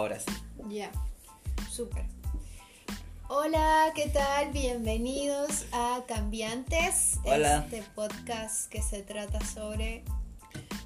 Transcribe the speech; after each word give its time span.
ahora 0.00 0.18
sí. 0.18 0.32
Ya, 0.70 0.90
súper. 1.70 2.04
Hola, 3.28 3.92
¿qué 3.94 4.08
tal? 4.08 4.50
Bienvenidos 4.50 5.66
a 5.72 6.02
Cambiantes, 6.08 7.18
Hola. 7.24 7.58
este 7.58 7.84
podcast 7.94 8.70
que 8.70 8.82
se 8.82 9.02
trata 9.02 9.44
sobre 9.44 10.02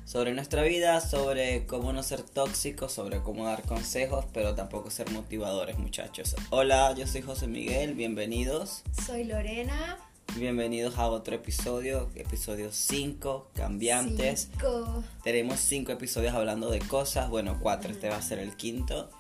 Sobre 0.05 0.32
nuestra 0.32 0.62
vida, 0.62 1.00
sobre 1.00 1.64
cómo 1.66 1.92
no 1.92 2.02
ser 2.02 2.23
tóxicos, 2.23 2.92
sobre 2.92 3.23
cómo 3.23 3.46
dar 3.46 3.62
consejos, 3.62 4.27
pero 4.32 4.55
tampoco 4.55 4.91
ser 4.91 5.11
motivadores, 5.11 5.78
muchachos. 5.78 6.34
Hola, 6.51 6.92
yo 6.96 7.06
soy 7.06 7.23
José 7.23 7.46
Miguel, 7.46 7.95
bienvenidos. 7.95 8.83
Soy 9.06 9.24
Lorena. 9.24 9.96
Bienvenidos 10.37 10.98
a 10.98 11.07
otro 11.07 11.37
episodio, 11.37 12.11
episodio 12.16 12.73
5, 12.73 13.51
cambiantes. 13.55 14.48
Cinco. 14.51 15.05
Tenemos 15.23 15.61
5 15.61 15.92
episodios 15.92 16.34
hablando 16.34 16.70
de 16.70 16.80
cosas, 16.80 17.30
bueno, 17.30 17.59
4, 17.62 17.92
este 17.92 18.09
va 18.09 18.16
a 18.16 18.23
ser 18.23 18.41
el 18.41 18.56
quinto. 18.56 19.11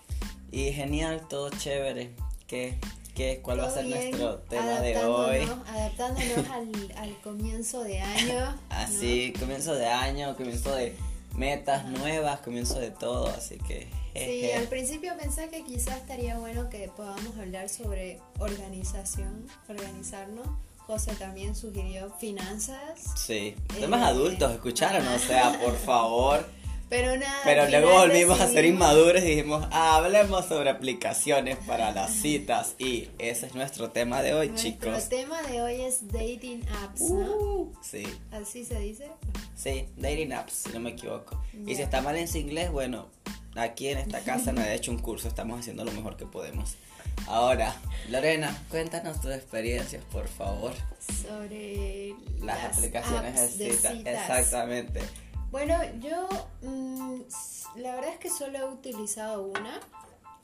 Y 0.50 0.72
genial, 0.72 1.26
todo 1.28 1.50
chévere. 1.50 2.10
¿Qué, 2.48 2.78
qué, 3.14 3.40
¿Cuál 3.42 3.60
va 3.60 3.64
a 3.64 3.68
Todo 3.68 3.76
ser 3.76 3.86
nuestro 3.86 4.38
tema 4.40 4.80
de 4.80 4.96
hoy? 5.04 5.38
adaptándonos- 5.68 6.50
al, 6.50 6.92
al 6.96 7.20
comienzo 7.20 7.84
de 7.84 8.00
año. 8.00 8.40
¿no? 8.50 8.58
Así, 8.70 9.32
comienzo 9.38 9.74
de 9.74 9.86
año, 9.86 10.36
comienzo 10.36 10.74
de 10.74 10.96
metas 11.36 11.86
nuevas, 11.86 12.40
comienzo 12.40 12.80
de 12.80 12.90
todo, 12.90 13.28
así 13.28 13.58
que... 13.58 13.86
Sí, 14.14 14.20
jeje. 14.42 14.54
al 14.54 14.68
principio 14.68 15.12
pensé 15.20 15.48
que 15.48 15.64
quizás 15.64 15.96
estaría 15.96 16.38
bueno 16.38 16.70
que 16.70 16.88
podamos 16.96 17.36
hablar 17.36 17.68
sobre 17.68 18.20
organización, 18.38 19.46
organizarnos. 19.68 20.46
José 20.86 21.14
también 21.14 21.54
sugirió 21.56 22.12
finanzas, 22.20 23.00
Sí, 23.16 23.54
Eh, 23.76 23.80
temas 23.80 24.02
adultos, 24.02 24.52
escucharon, 24.52 25.06
o 25.08 25.18
sea, 25.18 25.58
por 25.58 25.74
favor. 25.84 26.46
pero 26.90 27.16
nada. 27.16 27.40
Pero 27.42 27.68
luego 27.70 27.92
volvimos 27.92 28.38
a 28.40 28.46
ser 28.48 28.66
inmaduros 28.66 29.22
y 29.22 29.26
dijimos, 29.26 29.66
hablemos 29.72 30.44
sobre 30.44 30.68
aplicaciones 30.70 31.56
para 31.66 31.90
las 31.92 32.12
citas. 32.12 32.74
Y 32.78 33.08
ese 33.18 33.46
es 33.46 33.54
nuestro 33.54 33.90
tema 33.90 34.20
de 34.22 34.34
hoy, 34.34 34.48
Nuestro 34.50 34.70
chicos. 34.70 35.08
tema 35.08 35.42
de 35.42 35.62
hoy 35.62 35.80
es 35.80 36.06
dating 36.08 36.62
apps, 36.84 37.00
¿no? 37.00 37.34
Uh, 37.36 37.72
sí, 37.82 38.04
Así 38.30 38.64
se 38.64 38.78
dice. 38.78 39.08
sí, 39.56 39.86
dating 39.96 40.32
apps, 40.34 40.52
si 40.52 40.68
no 40.72 40.80
me 40.80 40.90
equivoco. 40.90 41.42
Y 41.66 41.74
si 41.74 41.82
está 41.82 42.02
mal 42.02 42.14
en 42.16 42.28
inglés, 42.36 42.70
bueno, 42.70 43.06
aquí 43.56 43.88
en 43.88 43.98
esta 43.98 44.20
casa 44.20 44.52
nadie 44.52 44.68
ha 44.70 44.74
hecho 44.74 44.90
un 44.92 44.98
curso, 44.98 45.26
estamos 45.28 45.58
haciendo 45.58 45.84
lo 45.84 45.92
mejor 45.92 46.16
que 46.18 46.26
podemos. 46.26 46.74
Ahora, 47.26 47.74
Lorena, 48.10 48.56
cuéntanos 48.70 49.20
tus 49.20 49.32
experiencias, 49.32 50.02
por 50.12 50.28
favor. 50.28 50.72
Sobre 51.28 52.14
Las, 52.40 52.76
aplicaciones 52.76 53.40
apps 53.40 53.58
de 53.58 53.72
cita. 53.72 53.92
citas. 53.92 54.14
Exactamente. 54.30 55.00
Bueno, 55.50 55.76
yo 56.00 56.28
mm, 56.62 57.20
s- 57.28 57.64
la 57.76 57.94
verdad 57.94 58.10
es 58.12 58.18
que 58.18 58.28
solo 58.30 58.58
he 58.58 58.64
utilizado 58.64 59.42
una, 59.46 59.80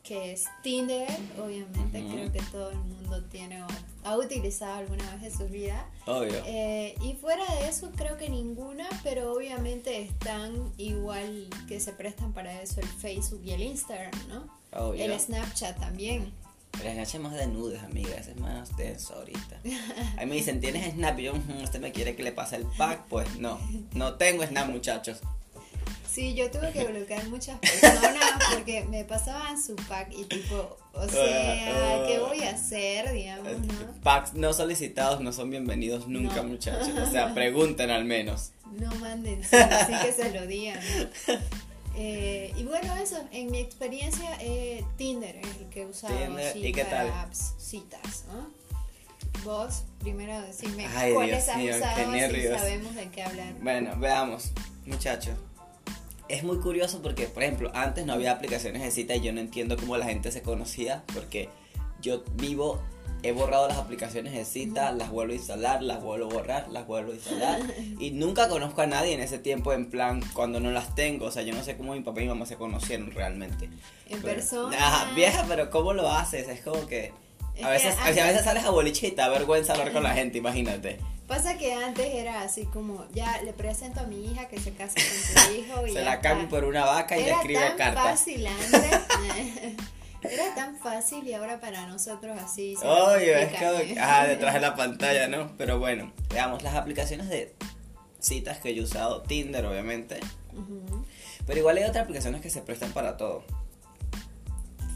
que 0.03 0.33
es 0.33 0.47
Tinder. 0.63 1.09
Obviamente, 1.43 2.03
creo 2.11 2.33
que 2.33 2.41
todo 2.51 2.71
el 2.71 2.79
mundo 2.79 3.23
tiene 3.25 3.63
o 3.63 3.67
ha 4.05 4.17
utilizado 4.17 4.75
alguna 4.79 5.15
vez 5.17 5.25
en 5.33 5.39
su 5.39 5.47
vida. 5.49 5.87
Obvio. 6.07 6.43
Eh, 6.47 6.95
y 7.03 7.15
fuera 7.15 7.45
de 7.57 7.69
eso, 7.69 7.91
creo 7.97 8.17
que 8.17 8.29
ninguna, 8.31 8.89
pero 9.03 9.33
obviamente 9.33 10.01
están 10.01 10.73
igual 10.79 11.49
que 11.69 11.81
se 11.81 11.93
prestan 11.93 12.33
para 12.33 12.63
eso 12.63 12.81
el 12.81 12.89
Facebook 12.89 13.43
y 13.45 13.51
el 13.53 13.63
Instagram, 13.63 14.13
¿no? 14.29 14.49
Obvio. 14.73 15.05
El 15.05 15.19
Snapchat 15.21 15.79
también. 15.79 16.33
Pero 16.73 16.93
Snapchat 16.93 17.15
es 17.17 17.21
más 17.21 17.35
de 17.35 17.47
nudes, 17.47 17.83
amiga. 17.83 18.15
Ese 18.17 18.31
es 18.33 18.37
más 18.39 18.77
denso 18.77 19.15
ahorita. 19.15 19.61
A 20.17 20.21
mí 20.21 20.27
me 20.27 20.35
dicen, 20.37 20.61
¿tienes 20.61 20.93
Snap? 20.95 21.19
Y 21.19 21.25
yo, 21.25 21.33
"Ujú, 21.33 21.63
¿usted 21.63 21.81
me 21.81 21.93
quiere 21.93 22.17
que 22.17 22.23
le 22.23 22.33
pase 22.33 22.57
el 22.57 22.65
pack? 22.79 23.05
Pues 23.09 23.39
no. 23.39 23.59
No 23.93 24.15
tengo 24.15 24.45
Snap, 24.47 24.69
muchachos. 24.69 25.19
Sí, 26.11 26.35
yo 26.35 26.51
tuve 26.51 26.73
que 26.73 26.85
bloquear 26.85 27.25
muchas 27.29 27.59
personas 27.61 28.25
porque 28.53 28.85
me 28.85 29.05
pasaban 29.05 29.63
su 29.63 29.77
pack 29.77 30.09
y 30.13 30.25
tipo, 30.25 30.77
o 30.93 31.09
sea, 31.09 32.05
¿qué 32.09 32.19
voy 32.19 32.43
a 32.43 32.51
hacer, 32.51 33.13
digamos, 33.13 33.47
no? 33.61 33.93
Packs 34.03 34.35
no 34.35 34.53
solicitados 34.53 35.21
no 35.21 35.33
son 35.33 35.51
bienvenidos 35.51 36.09
nunca, 36.09 36.37
No. 36.43 36.45
muchachos. 36.49 36.89
O 37.07 37.11
sea, 37.13 37.33
pregunten 37.35 37.91
al 37.91 38.05
menos. 38.05 38.51
No 38.73 38.93
manden, 38.97 39.45
sí, 39.45 39.55
así 39.55 39.93
que 40.05 40.13
se 40.13 40.33
lo 40.33 40.47
digan. 40.49 40.81
¿no? 41.29 41.35
Eh, 41.97 42.53
y 42.57 42.65
bueno, 42.65 42.95
eso, 42.97 43.17
en 43.33 43.51
mi 43.51 43.59
experiencia, 43.59 44.37
eh, 44.41 44.85
Tinder 44.97 45.37
es 45.37 45.47
el 45.59 45.69
que 45.71 45.83
he 45.83 45.87
usado 45.87 46.17
Tinder, 46.17 46.57
¿y 46.57 46.73
qué 46.73 46.85
para 46.85 47.05
tal? 47.05 47.13
apps, 47.13 47.55
citas, 47.59 48.25
¿no? 48.33 48.49
Vos, 49.45 49.85
primero 50.01 50.41
decime 50.43 50.87
Ay, 50.87 51.13
cuáles 51.15 51.45
Dios 51.45 51.49
has 51.49 51.57
mío, 51.57 51.77
usado, 51.77 52.11
así 52.13 52.43
sabemos 52.43 52.95
de 52.95 53.09
qué 53.11 53.23
hablar. 53.23 53.55
Bueno, 53.61 53.97
veamos, 53.97 54.51
muchachos. 54.87 55.35
Es 56.29 56.45
muy 56.45 56.59
curioso 56.59 57.03
porque, 57.03 57.27
por 57.27 57.43
ejemplo, 57.43 57.71
antes 57.75 58.07
no 58.07 58.13
había 58.13 58.33
aplicaciones 58.33 58.83
de 58.83 58.91
cita 58.93 59.17
y 59.17 59.21
yo 59.21 59.33
no 59.33 59.41
entiendo 59.41 59.77
cómo 59.77 59.97
la 59.97 60.07
gente 60.07 60.31
se 60.31 60.43
conocía 60.43 61.03
porque 61.13 61.49
yo 62.01 62.23
vivo, 62.35 62.81
he 63.23 63.33
borrado 63.33 63.69
las 63.69 63.77
aplicaciones 63.77 64.33
de 64.33 64.45
cita, 64.45 64.93
las 64.93 65.11
vuelvo 65.11 65.33
a 65.33 65.37
instalar, 65.37 65.83
las 65.83 66.03
vuelvo 66.03 66.31
a 66.31 66.35
borrar, 66.35 66.69
las 66.71 66.87
vuelvo 66.87 67.13
a 67.13 67.15
instalar 67.15 67.61
y 67.99 68.13
nunca 68.13 68.49
conozco 68.49 68.81
a 68.81 68.87
nadie 68.87 69.13
en 69.13 69.21
ese 69.21 69.39
tiempo 69.39 69.73
en 69.75 69.91
plan 69.91 70.23
cuando 70.33 70.59
no 70.61 70.71
las 70.71 70.95
tengo, 70.95 71.27
o 71.27 71.31
sea, 71.31 71.43
yo 71.43 71.53
no 71.55 71.63
sé 71.63 71.77
cómo 71.77 71.93
mi 71.93 72.01
papá 72.01 72.21
y 72.21 72.25
mi 72.25 72.29
mamá 72.31 72.47
se 72.47 72.57
conocieron 72.57 73.11
realmente. 73.11 73.67
En 74.09 74.23
Pero- 74.23 74.23
persona. 74.23 74.77
Ajá, 74.79 75.13
vieja, 75.15 75.45
pero 75.49 75.69
¿cómo 75.71 75.93
lo 75.93 76.11
haces? 76.11 76.49
Es 76.49 76.61
como 76.63 76.87
que... 76.87 77.13
Es 77.57 77.65
A 77.65 77.69
veces, 77.71 77.95
a 77.99 78.07
veces 78.11 78.43
sales 78.45 78.65
a 78.65 78.71
boliche 78.71 79.09
y 79.09 79.11
te 79.11 79.17
da 79.17 79.29
vergüenza 79.29 79.73
hablar 79.75 79.93
con 79.93 80.03
la 80.03 80.15
gente, 80.15 80.39
imagínate. 80.39 80.99
Pasa 81.27 81.59
que 81.59 81.75
antes 81.75 82.07
era 82.15 82.41
así 82.43 82.65
como, 82.65 83.05
ya 83.13 83.41
le 83.43 83.53
presento 83.53 84.01
a 84.01 84.05
mi 84.05 84.25
hija 84.25 84.49
que 84.49 84.59
se 84.59 84.73
case 84.73 84.95
con 84.99 85.45
tu 85.45 85.53
hijo 85.61 85.87
y 85.87 85.93
Se 85.93 86.03
la 86.03 86.21
cambio 86.21 86.49
por 86.49 86.65
una 86.65 86.87
vaca 86.87 87.17
y 87.19 87.21
le 87.21 87.27
Era 87.29 87.37
escribe 87.37 87.61
tan 87.61 87.77
cartas. 87.77 88.05
fácil 88.05 88.47
antes. 88.47 88.91
Era 90.23 90.55
tan 90.55 90.77
fácil 90.77 91.27
y 91.27 91.33
ahora 91.33 91.61
para 91.61 91.87
nosotros 91.87 92.39
así. 92.39 92.77
Oye, 92.83 93.33
es 93.33 93.49
complica, 93.49 93.67
como 93.73 93.79
que- 93.85 93.93
¿eh? 93.93 93.99
ajá, 93.99 94.27
detrás 94.27 94.55
de 94.55 94.61
la 94.61 94.75
pantalla, 94.77 95.29
¿no? 95.29 95.57
Pero 95.57 95.79
bueno, 95.79 96.13
veamos 96.29 96.63
las 96.63 96.75
aplicaciones 96.75 97.29
de 97.29 97.55
citas 98.19 98.59
que 98.59 98.75
yo 98.75 98.83
he 98.83 98.85
usado, 98.85 99.23
Tinder 99.23 99.65
obviamente, 99.65 100.21
pero 101.47 101.59
igual 101.59 101.79
hay 101.79 101.85
otras 101.85 102.03
aplicaciones 102.05 102.41
que 102.43 102.51
se 102.51 102.61
prestan 102.61 102.93
para 102.93 103.17
todo. 103.17 103.45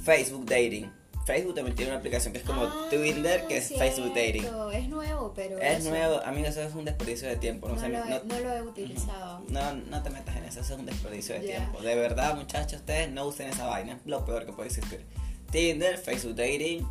Facebook 0.04 0.44
Dating. 0.44 0.90
Facebook 1.26 1.54
también 1.54 1.74
tiene 1.74 1.90
una 1.92 1.98
aplicación 2.00 2.32
que 2.32 2.38
es 2.40 2.44
como 2.44 2.62
Ah, 2.64 2.86
Tinder, 2.90 3.46
que 3.46 3.56
es 3.56 3.68
Facebook 3.68 4.14
Dating. 4.14 4.44
Es 4.72 4.88
nuevo, 4.88 5.32
pero. 5.34 5.58
Es 5.58 5.80
eso 5.80 5.90
nuevo, 5.90 6.20
amigo, 6.24 6.48
eso 6.48 6.60
es 6.62 6.74
un 6.74 6.84
desperdicio 6.84 7.28
de 7.28 7.36
tiempo, 7.36 7.68
no, 7.68 7.74
No, 7.76 7.80
sé, 7.80 7.88
lo, 7.88 8.04
no, 8.04 8.16
he, 8.16 8.24
no 8.24 8.38
lo 8.40 8.52
he 8.54 8.62
utilizado. 8.62 9.42
no, 9.48 9.72
no 9.74 10.02
te 10.02 10.10
metas 10.10 10.36
en 10.36 10.44
eso, 10.44 10.60
eso 10.60 10.74
es 10.74 10.80
un 10.80 10.86
desperdicio 10.86 11.34
de 11.36 11.40
tiempo. 11.42 11.80
De 11.80 11.94
verdad, 11.94 12.34
muchachos, 12.36 12.80
ustedes 12.80 13.10
no 13.10 13.26
usen 13.26 13.48
esa 13.48 13.66
vaina, 13.66 13.94
es 13.94 13.98
lo 14.06 14.24
peor 14.24 14.44
que 14.44 14.52
puede 14.52 14.68
existir. 14.68 15.04
Tinder, 15.50 15.96
Facebook 15.98 16.34
Dating, 16.34 16.86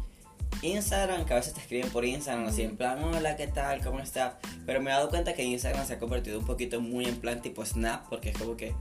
Instagram, 0.61 1.25
que 1.25 1.33
a 1.33 1.35
veces 1.38 1.53
te 1.53 1.59
escriben 1.61 1.89
por 1.91 2.05
Instagram, 2.05 2.47
así 2.47 2.61
en 2.63 2.77
plan, 2.77 3.03
hola, 3.03 3.35
¿qué 3.35 3.47
tal? 3.47 3.83
¿Cómo 3.83 3.99
estás? 3.99 4.33
Pero 4.66 4.81
me 4.81 4.89
he 4.91 4.93
dado 4.93 5.09
cuenta 5.09 5.33
que 5.33 5.43
Instagram 5.43 5.85
se 5.85 5.93
ha 5.93 5.99
convertido 5.99 6.39
un 6.39 6.45
poquito 6.45 6.79
muy 6.79 7.05
en 7.05 7.17
plan 7.17 7.41
tipo 7.41 7.66
Snap, 7.66 8.07
porque 8.09 8.29
es 8.29 8.38
como 8.38 8.55
que, 8.55 8.73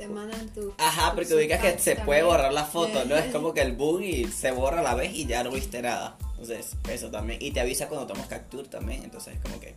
Te 0.00 0.08
mandan 0.08 0.48
tu. 0.54 0.72
ajá, 0.78 1.12
porque 1.14 1.34
ubicas 1.34 1.60
que 1.60 1.78
se 1.78 1.94
puede 1.94 2.22
borrar 2.22 2.54
la 2.54 2.64
foto, 2.64 3.04
¿no? 3.04 3.16
Es 3.16 3.26
como 3.34 3.52
que 3.52 3.60
el 3.60 3.72
bug 3.72 4.00
y 4.00 4.24
se 4.28 4.50
borra 4.50 4.80
a 4.80 4.82
la 4.82 4.94
vez 4.94 5.12
y 5.14 5.26
ya 5.26 5.44
no 5.44 5.50
viste 5.50 5.82
nada. 5.82 6.16
Entonces, 6.30 6.74
eso 6.88 7.10
también. 7.10 7.38
Y 7.42 7.50
te 7.50 7.60
avisa 7.60 7.86
cuando 7.86 8.06
tomas 8.06 8.26
capture 8.26 8.66
también, 8.66 9.04
entonces 9.04 9.34
es 9.34 9.40
como 9.40 9.60
que... 9.60 9.74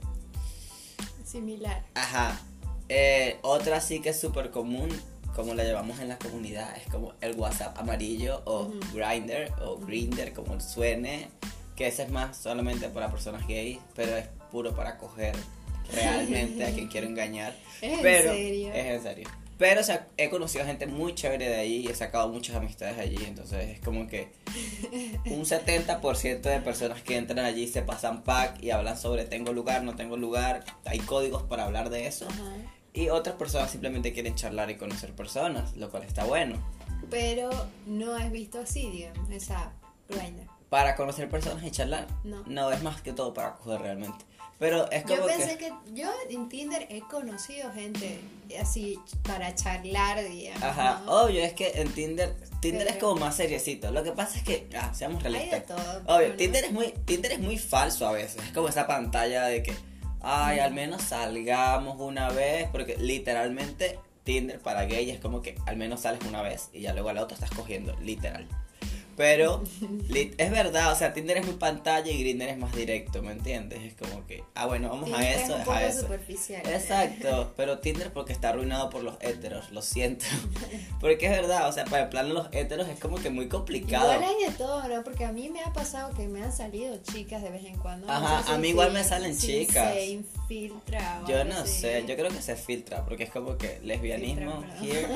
Similar. 1.26 1.84
Ajá. 1.96 2.40
Eh, 2.88 3.38
otra 3.42 3.82
sí 3.82 4.00
que 4.00 4.10
es 4.12 4.20
súper 4.20 4.50
común, 4.50 4.90
como 5.36 5.54
la 5.56 5.66
llevamos 5.66 6.00
en 6.00 6.08
la 6.08 6.18
comunidad, 6.18 6.74
es 6.78 6.90
como 6.90 7.12
el 7.20 7.36
WhatsApp 7.38 7.78
amarillo 7.78 8.44
o 8.46 8.68
Ujú. 8.68 8.80
Grindr 8.94 9.52
o 9.62 9.78
Grinder, 9.78 10.32
como 10.32 10.58
suene. 10.62 11.28
Que 11.76 11.88
ese 11.88 12.04
es 12.04 12.10
más 12.12 12.38
solamente 12.38 12.88
para 12.88 13.12
personas 13.12 13.46
gays, 13.46 13.80
pero 13.94 14.16
es 14.16 14.28
puro 14.54 14.74
para 14.74 14.98
coger 14.98 15.36
realmente 15.92 16.66
a 16.66 16.72
quien 16.72 16.88
quiero 16.92 17.08
engañar. 17.08 17.54
¿Es 17.82 17.92
en 17.92 18.02
pero, 18.02 18.32
serio? 18.32 18.72
Es 18.74 18.86
en 18.86 19.04
serio. 19.04 19.30
Pero 19.64 19.80
o 19.80 19.84
sea, 19.86 20.10
he 20.18 20.30
conocido 20.30 20.66
gente 20.66 20.88
muy 20.88 21.16
chévere 21.16 21.48
de 21.48 21.56
ahí 21.56 21.86
y 21.86 21.88
he 21.88 21.96
sacado 21.96 22.28
muchas 22.28 22.58
amistades 22.58 23.00
allí. 23.00 23.24
Entonces 23.26 23.70
es 23.70 23.80
como 23.80 24.10
que 24.10 24.28
un 25.28 25.46
70% 25.46 26.42
de 26.42 26.60
personas 26.60 27.02
que 27.02 27.16
entran 27.16 27.46
allí 27.46 27.70
se 27.70 27.82
pasan 27.82 28.24
pack 28.24 28.62
y 28.62 28.72
hablan 28.72 28.98
sobre 28.98 29.24
tengo 29.24 29.54
lugar, 29.54 29.84
no 29.84 29.96
tengo 29.96 30.18
lugar. 30.18 30.66
Hay 30.84 31.00
códigos 31.00 31.44
para 31.44 31.64
hablar 31.64 31.90
de 31.90 32.08
eso. 32.08 32.28
Ajá. 32.28 32.58
Y 32.92 33.08
otras 33.08 33.38
personas 33.38 33.72
simplemente 33.72 34.12
quieren 34.12 34.36
charlar 34.36 34.70
y 34.70 34.76
conocer 34.76 35.14
personas, 35.14 35.78
lo 35.78 35.90
cual 35.90 36.04
está 36.04 36.26
bueno. 36.26 36.58
Pero 37.10 37.50
no 37.86 38.16
has 38.16 38.30
visto 38.34 38.60
así, 38.60 38.92
digamos, 38.92 39.30
esa 39.30 39.72
Grindr. 40.10 40.46
Para 40.68 40.98
conocer 40.98 41.30
personas 41.30 41.64
y 41.64 41.72
charlar. 41.72 42.06
No. 42.26 42.44
No, 42.48 42.70
es 42.70 42.84
más 42.84 43.02
que 43.02 43.14
todo 43.14 43.34
para 43.34 43.54
coger 43.54 43.80
realmente. 43.80 44.26
Pero 44.60 44.90
es 44.92 45.04
como 45.04 45.16
Yo 45.16 45.26
pensé 45.26 45.58
que... 45.58 45.70
que... 45.70 45.94
yo 45.94 46.10
en 46.30 46.48
Tinder 46.48 46.88
he 46.90 47.02
conocido 47.02 47.72
gente 47.72 48.20
así 48.60 49.00
para 49.24 49.54
charlar, 49.56 50.24
digamos. 50.24 50.64
Ajá, 50.64 51.02
¿no? 51.06 51.24
obvio, 51.24 51.44
es 51.44 51.54
que 51.54 51.72
en 51.76 51.92
Tinder, 51.92 52.36
Tinder 52.62 52.88
es 52.88 52.98
como 52.98 53.16
más 53.16 53.36
seriecito. 53.36 53.92
Lo 53.92 54.04
que 54.04 54.12
pasa 54.12 54.38
es 54.38 54.44
que, 54.44 54.70
ah, 54.80 54.94
seamos 54.94 55.24
Hay 55.26 55.32
de 55.34 55.40
realistas. 55.40 55.66
todo. 55.66 56.16
Obvio, 56.18 56.30
¿no? 56.30 56.36
Tinder 56.36 56.66
es 56.66 56.72
muy, 56.72 56.94
Tinder 57.06 57.32
es 57.34 57.40
muy 57.40 57.58
falso 57.58 58.08
a 58.08 58.12
veces. 58.12 58.44
Es 58.44 58.52
como 58.52 58.70
esa 58.70 58.88
pantalla 58.88 59.46
de 59.46 59.64
que, 59.64 59.74
ay, 60.22 60.60
al 60.60 60.74
menos 60.74 61.02
salgamos 61.02 62.00
una 62.00 62.30
vez, 62.30 62.70
porque 62.72 62.96
literalmente 62.98 64.00
Tinder 64.24 64.60
para 64.60 64.86
gay 64.86 65.10
es 65.10 65.20
como 65.20 65.42
que 65.42 65.58
al 65.66 65.76
menos 65.76 66.02
sales 66.02 66.22
una 66.28 66.42
vez 66.42 66.70
y 66.72 66.82
ya 66.82 66.94
luego 66.94 67.10
a 67.10 67.14
la 67.14 67.24
otra 67.24 67.36
estás 67.36 67.52
cogiendo, 67.52 67.96
literal. 68.00 68.48
Pero 69.16 69.62
es 70.38 70.52
verdad, 70.52 70.92
o 70.92 70.96
sea, 70.96 71.14
Tinder 71.14 71.38
es 71.38 71.46
muy 71.46 71.56
pantalla 71.56 72.12
y 72.12 72.18
Grindr 72.18 72.50
es 72.50 72.58
más 72.58 72.74
directo, 72.76 73.22
¿me 73.22 73.32
entiendes? 73.32 73.82
Es 73.84 73.94
como 73.94 74.26
que, 74.26 74.44
ah, 74.56 74.66
bueno, 74.66 74.90
vamos 74.90 75.10
a 75.14 75.18
Tinder 75.18 75.36
eso, 75.36 75.44
es 75.44 75.50
un 75.52 75.58
poco 75.60 75.72
a 75.78 75.84
eso. 75.86 76.02
superficial. 76.02 76.62
Exacto, 76.66 77.54
pero 77.58 77.80
Tinder 77.80 78.12
porque 78.12 78.34
está 78.34 78.50
arruinado 78.50 78.90
por 78.90 79.04
los 79.04 79.16
héteros, 79.22 79.72
lo 79.72 79.82
siento. 79.82 80.26
Porque 81.00 81.26
es 81.26 81.32
verdad, 81.32 81.68
o 81.68 81.72
sea, 81.74 81.84
para 81.86 82.04
el 82.04 82.10
plano 82.10 82.30
de 82.30 82.34
los 82.36 82.48
héteros 82.54 82.88
es 82.88 82.98
como 82.98 83.18
que 83.18 83.30
muy 83.30 83.50
complicado. 83.50 84.14
Igual 84.14 84.24
hay 84.24 84.46
de 84.52 84.58
todo, 84.58 84.88
¿no? 84.88 85.04
Porque 85.04 85.26
a 85.26 85.34
mí 85.34 85.50
me 85.50 85.60
ha 85.62 85.74
pasado 85.74 86.14
que 86.16 86.28
me 86.30 86.42
han 86.42 86.54
salido 86.54 86.96
chicas 87.04 87.42
de 87.44 87.50
vez 87.50 87.66
en 87.66 87.78
cuando. 87.78 88.08
No 88.08 88.14
Ajá, 88.14 88.42
sé 88.44 88.52
a 88.52 88.56
si- 88.56 88.62
mí 88.62 88.70
igual 88.70 88.94
me 88.94 89.04
salen 89.04 89.36
si 89.36 89.48
chicas. 89.66 89.94
Se 89.94 90.06
infiltra. 90.06 91.22
o 91.24 91.28
Yo 91.28 91.44
no 91.44 91.66
sé, 91.66 92.06
yo 92.08 92.16
creo 92.16 92.30
que 92.30 92.42
se 92.42 92.56
filtra, 92.56 93.04
porque 93.04 93.24
es 93.26 93.30
como 93.32 93.58
que 93.58 93.80
lesbianismo 93.84 94.64
Filtra. 94.80 95.10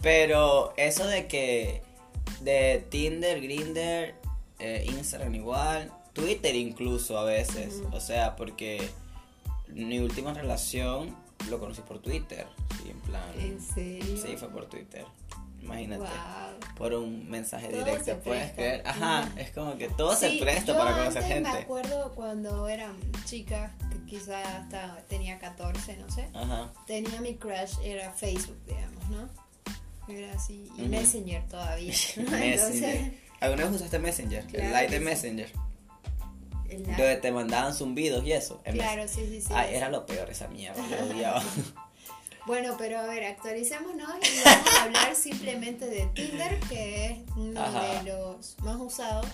Pero 0.00 0.72
eso 0.76 1.06
de 1.06 1.26
que 1.26 1.82
de 2.40 2.86
Tinder, 2.88 3.40
Grinder, 3.40 4.14
eh, 4.58 4.86
Instagram 4.88 5.34
igual, 5.34 5.92
Twitter 6.12 6.54
incluso 6.54 7.18
a 7.18 7.24
veces, 7.24 7.82
o 7.92 8.00
sea, 8.00 8.36
porque 8.36 8.88
mi 9.68 10.00
última 10.00 10.34
relación 10.34 11.14
lo 11.48 11.60
conocí 11.60 11.82
por 11.82 12.00
Twitter, 12.00 12.46
sí, 12.82 12.90
en 12.90 13.00
plan, 13.00 13.22
¿En 13.38 13.60
serio? 13.60 14.16
sí, 14.16 14.36
fue 14.36 14.48
por 14.48 14.66
Twitter, 14.66 15.04
imagínate. 15.62 16.02
Wow. 16.02 16.74
Por 16.76 16.94
un 16.94 17.28
mensaje 17.28 17.68
Todo 17.68 17.84
directo, 17.84 18.18
puedes 18.20 18.52
creer. 18.52 18.82
Ajá, 18.84 19.28
es 19.36 19.50
como 19.50 19.76
que 19.76 19.88
todo 19.88 20.14
se 20.14 20.38
presta 20.40 20.72
yo 20.72 20.78
para 20.78 20.92
conocer 20.96 21.22
antes 21.22 21.34
gente. 21.34 21.50
Me 21.50 21.58
acuerdo 21.58 22.12
cuando 22.14 22.68
eran 22.68 22.96
chicas, 23.24 23.72
que 23.90 24.04
quizás 24.06 24.46
hasta 24.46 25.02
tenía 25.08 25.38
14, 25.38 25.96
no 25.98 26.10
sé. 26.10 26.28
Ajá. 26.34 26.72
Tenía 26.86 27.20
mi 27.20 27.36
crush, 27.36 27.78
era 27.82 28.12
Facebook, 28.12 28.58
digamos, 28.66 29.08
¿no? 29.08 29.47
Era 30.08 30.32
así. 30.34 30.66
Y. 30.76 30.82
Messenger 30.82 31.42
todavía. 31.48 31.92
Messenger. 32.16 32.42
Entonces, 32.42 33.12
¿Alguna 33.40 33.64
vez 33.66 33.74
usaste 33.76 33.98
Messenger? 33.98 34.44
el 34.52 34.72
like 34.72 34.92
de. 34.92 35.00
Messenger. 35.00 35.52
el 36.70 36.82
Donde 36.84 37.16
te 37.16 37.30
mandaban 37.32 37.74
zumbidos 37.74 38.24
y 38.24 38.32
eso. 38.32 38.60
Claro, 38.64 39.06
sí, 39.08 39.26
sí, 39.28 39.40
sí. 39.40 39.48
Ay, 39.54 39.74
era 39.74 39.88
lo 39.90 40.06
peor 40.06 40.28
esa 40.30 40.48
mierda, 40.48 40.82
lo 40.86 41.06
odiaba. 41.14 41.42
Bueno, 42.46 42.76
pero 42.78 42.98
a 42.98 43.06
ver, 43.06 43.24
actualicémonos 43.24 44.08
y 44.22 44.42
vamos 44.42 44.68
a 44.78 44.82
hablar 44.84 45.14
simplemente 45.14 45.84
de 45.84 46.06
Tinder, 46.14 46.58
que 46.60 47.04
es 47.04 47.18
uno 47.36 47.60
Ajá. 47.60 48.02
de 48.02 48.10
los 48.10 48.56
más 48.62 48.76
usados, 48.80 49.26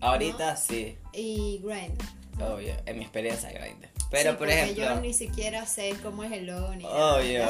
Ahorita 0.00 0.56
sí, 0.56 0.96
y 1.12 1.58
Grindr. 1.62 2.02
obvio, 2.40 2.74
en 2.86 2.96
mi 2.98 3.04
experiencia 3.04 3.50
grande. 3.52 3.90
Pero 4.14 4.30
Sí, 4.32 4.36
por 4.38 4.48
ejemplo, 4.48 4.84
yo 4.84 5.00
ni 5.00 5.12
siquiera 5.12 5.66
sé 5.66 5.94
cómo 6.02 6.24
es 6.24 6.32
el 6.32 6.46
logo 6.46 6.74
ni 6.74 6.84
nada. 6.84 7.16
obvio, 7.16 7.44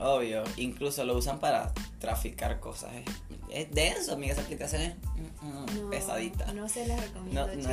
obvio, 0.00 0.44
incluso 0.56 1.04
lo 1.04 1.16
usan 1.16 1.38
para 1.38 1.72
traficar 2.00 2.58
cosas. 2.60 2.90
Es, 2.94 3.66
es 3.66 3.70
denso, 3.74 4.14
amiga, 4.14 4.32
esa 4.32 4.42
aplicación 4.42 4.82
es 4.82 4.94
mm, 5.42 5.80
No, 5.82 5.90
pesadita. 5.90 6.52
No 6.54 6.68
se 6.68 6.86
las 6.86 7.00
recomiendo, 7.00 7.46
No, 7.46 7.54
no, 7.54 7.68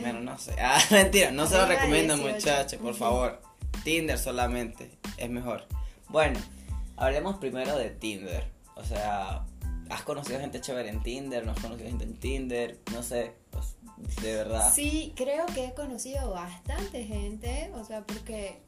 bueno, 0.00 0.20
no 0.20 0.38
sé. 0.38 0.54
Ah, 0.60 0.80
mentira, 0.90 1.30
no 1.30 1.46
se 1.46 1.56
de 1.56 1.66
recomiendo, 1.66 2.16
18. 2.16 2.34
muchachos, 2.34 2.80
por 2.80 2.94
favor. 2.94 3.40
Tinder 3.84 4.18
solamente, 4.18 4.90
es 5.16 5.30
mejor. 5.30 5.64
Bueno, 6.08 6.38
hablemos 6.96 7.36
primero 7.38 7.76
de 7.78 7.90
Tinder. 7.90 8.44
O 8.74 8.84
sea, 8.84 9.44
¿has 9.88 10.02
conocido 10.02 10.40
gente 10.40 10.60
chévere 10.60 10.88
en 10.88 11.02
Tinder? 11.02 11.44
¿No 11.46 11.52
has 11.52 11.60
conocido 11.60 11.88
gente 11.88 12.04
en 12.04 12.14
Tinder? 12.18 12.78
No 12.92 13.02
sé, 13.02 13.32
pues, 13.50 13.76
de 14.22 14.34
verdad. 14.34 14.72
Sí, 14.74 15.12
creo 15.16 15.46
que 15.46 15.66
he 15.66 15.74
conocido 15.74 16.30
bastante 16.30 17.04
gente, 17.04 17.70
o 17.74 17.84
sea, 17.84 18.02
porque 18.02 18.60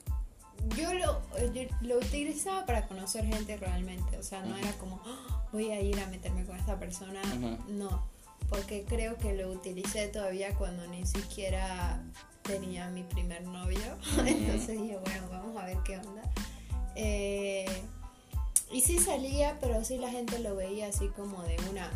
yo 0.77 0.93
lo, 0.95 1.21
yo 1.53 1.63
lo 1.83 1.99
utilizaba 1.99 2.65
para 2.67 2.87
conocer 2.87 3.27
gente 3.27 3.57
realmente, 3.57 4.17
o 4.19 4.23
sea, 4.23 4.43
no 4.43 4.57
era 4.57 4.73
como 4.79 5.01
"Ah, 5.05 5.47
voy 5.53 5.71
a 5.71 5.81
ir 5.81 5.99
a 6.01 6.07
meterme 6.07 6.45
con 6.45 6.57
esta 6.57 6.79
persona, 6.79 7.21
no, 7.69 8.07
porque 8.49 8.85
creo 8.89 9.17
que 9.17 9.35
lo 9.35 9.51
utilicé 9.51 10.09
todavía 10.09 10.55
cuando 10.55 10.87
ni 10.87 11.07
siquiera 11.07 12.03
tenía 12.43 12.89
mi 12.89 13.03
primer 13.03 13.43
novio, 13.43 13.99
entonces 14.27 14.81
dije, 14.81 14.99
bueno, 14.99 15.29
vamos 15.31 15.57
a 15.57 15.67
ver 15.67 15.79
qué 15.85 15.99
onda. 15.99 16.23
Eh, 16.97 17.67
y 18.71 18.81
sí 18.81 18.99
salía, 18.99 19.59
pero 19.61 19.85
sí 19.85 19.99
la 19.99 20.11
gente 20.11 20.39
lo 20.39 20.57
veía 20.57 20.89
así 20.89 21.09
como 21.09 21.43
de 21.43 21.57
una, 21.71 21.91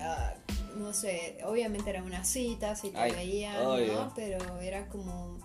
ah, 0.00 0.34
no 0.76 0.92
sé, 0.92 1.38
obviamente 1.44 1.90
era 1.90 2.02
una 2.02 2.24
cita, 2.24 2.74
si 2.76 2.90
te 2.90 2.98
Ay, 2.98 3.12
veían, 3.12 3.64
obvio. 3.64 3.94
¿no? 3.94 4.12
Pero 4.14 4.60
era 4.60 4.88
como, 4.88 5.38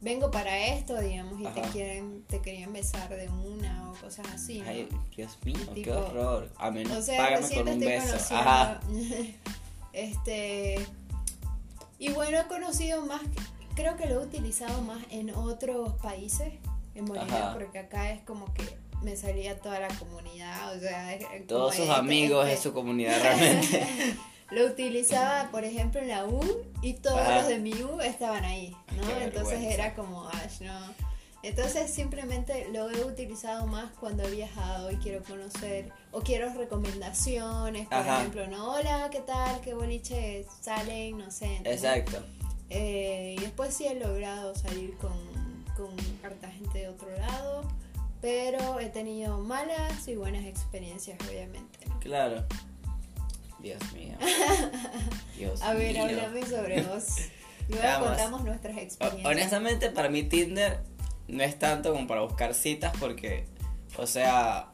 vengo 0.00 0.30
para 0.30 0.66
esto, 0.66 1.00
digamos, 1.00 1.40
y 1.40 1.44
te 1.44 1.60
quieren, 1.72 2.22
te 2.28 2.40
querían 2.40 2.72
besar 2.72 3.08
de 3.08 3.28
una 3.28 3.90
o 3.90 3.94
cosas 3.94 4.26
así, 4.32 4.60
¿no? 4.60 4.68
Ay, 4.68 4.88
Dios 5.16 5.38
mío, 5.44 5.58
qué 5.74 5.90
horror. 5.90 6.50
A 6.56 6.70
menos 6.70 6.96
O 6.96 7.02
sea, 7.02 7.18
págame 7.18 7.48
te 7.48 7.62
un 7.62 7.80
beso. 7.80 8.34
Ajá. 8.34 8.80
Este. 9.92 10.76
Y 11.98 12.10
bueno, 12.10 12.38
he 12.38 12.46
conocido 12.48 13.00
más. 13.06 13.22
Creo 13.74 13.96
que 13.96 14.04
lo 14.06 14.20
he 14.20 14.26
utilizado 14.26 14.82
más 14.82 15.02
en 15.10 15.34
otros 15.34 15.94
países. 16.02 16.52
En 16.94 17.06
Bolivia, 17.06 17.48
Ajá. 17.48 17.54
porque 17.54 17.78
acá 17.78 18.10
es 18.10 18.20
como 18.22 18.52
que 18.52 18.62
me 19.02 19.16
salía 19.16 19.58
toda 19.60 19.80
la 19.80 19.88
comunidad. 19.88 20.76
O 20.76 20.80
sea, 20.80 21.18
Todos 21.46 21.74
sus 21.74 21.84
este- 21.84 21.94
amigos 21.96 22.44
este- 22.46 22.56
de 22.56 22.62
su 22.62 22.72
comunidad 22.72 23.20
realmente. 23.22 23.86
Lo 24.50 24.64
utilizaba, 24.66 25.50
por 25.50 25.64
ejemplo, 25.64 26.00
en 26.00 26.08
la 26.08 26.24
U 26.24 26.40
y 26.80 26.94
todos 26.94 27.18
Ajá. 27.18 27.38
los 27.40 27.48
de 27.48 27.58
mi 27.58 27.72
U 27.82 28.00
estaban 28.00 28.44
ahí, 28.44 28.76
¿no? 28.96 29.04
Qué 29.06 29.24
Entonces 29.24 29.58
vergüenza. 29.58 29.74
era 29.74 29.94
como, 29.94 30.28
Ash, 30.28 30.60
¿no? 30.60 30.94
Entonces 31.42 31.90
simplemente 31.92 32.68
lo 32.72 32.88
he 32.90 33.04
utilizado 33.04 33.66
más 33.66 33.90
cuando 34.00 34.22
he 34.24 34.30
viajado 34.30 34.90
y 34.92 34.96
quiero 34.96 35.22
conocer 35.24 35.90
o 36.12 36.20
quiero 36.20 36.52
recomendaciones, 36.54 37.86
por 37.88 37.94
Ajá. 37.98 38.18
ejemplo, 38.18 38.46
¿no? 38.46 38.72
Hola, 38.72 39.08
¿qué 39.10 39.20
tal? 39.20 39.60
¿Qué 39.60 39.74
boliches 39.74 40.46
salen? 40.60 41.18
No 41.18 41.30
sé. 41.30 41.46
¿entendés? 41.56 41.82
Exacto. 41.84 42.24
Eh, 42.70 43.34
y 43.38 43.40
después 43.40 43.74
sí 43.74 43.86
he 43.86 43.94
logrado 43.94 44.54
salir 44.54 44.96
con, 44.96 45.12
con 45.76 45.94
harta 46.24 46.50
gente 46.50 46.80
de 46.80 46.88
otro 46.88 47.10
lado, 47.16 47.62
pero 48.20 48.80
he 48.80 48.86
tenido 48.88 49.38
malas 49.38 50.06
y 50.08 50.16
buenas 50.16 50.44
experiencias, 50.44 51.18
obviamente. 51.28 51.86
Claro. 52.00 52.44
Dios 53.60 53.80
mío. 53.92 54.14
Dios 55.38 55.62
A 55.62 55.74
ver, 55.74 55.92
mío. 55.94 56.04
háblame 56.04 56.46
sobre 56.46 56.82
vos. 56.84 57.04
Luego 57.68 57.82
Vamos. 57.84 58.08
contamos 58.08 58.44
nuestras 58.44 58.76
experiencias. 58.78 59.26
Honestamente, 59.26 59.90
para 59.90 60.08
mí 60.08 60.22
Tinder 60.22 60.80
no 61.28 61.42
es 61.42 61.58
tanto 61.58 61.92
como 61.92 62.06
para 62.06 62.20
buscar 62.22 62.54
citas 62.54 62.92
porque, 63.00 63.46
o 63.96 64.06
sea, 64.06 64.70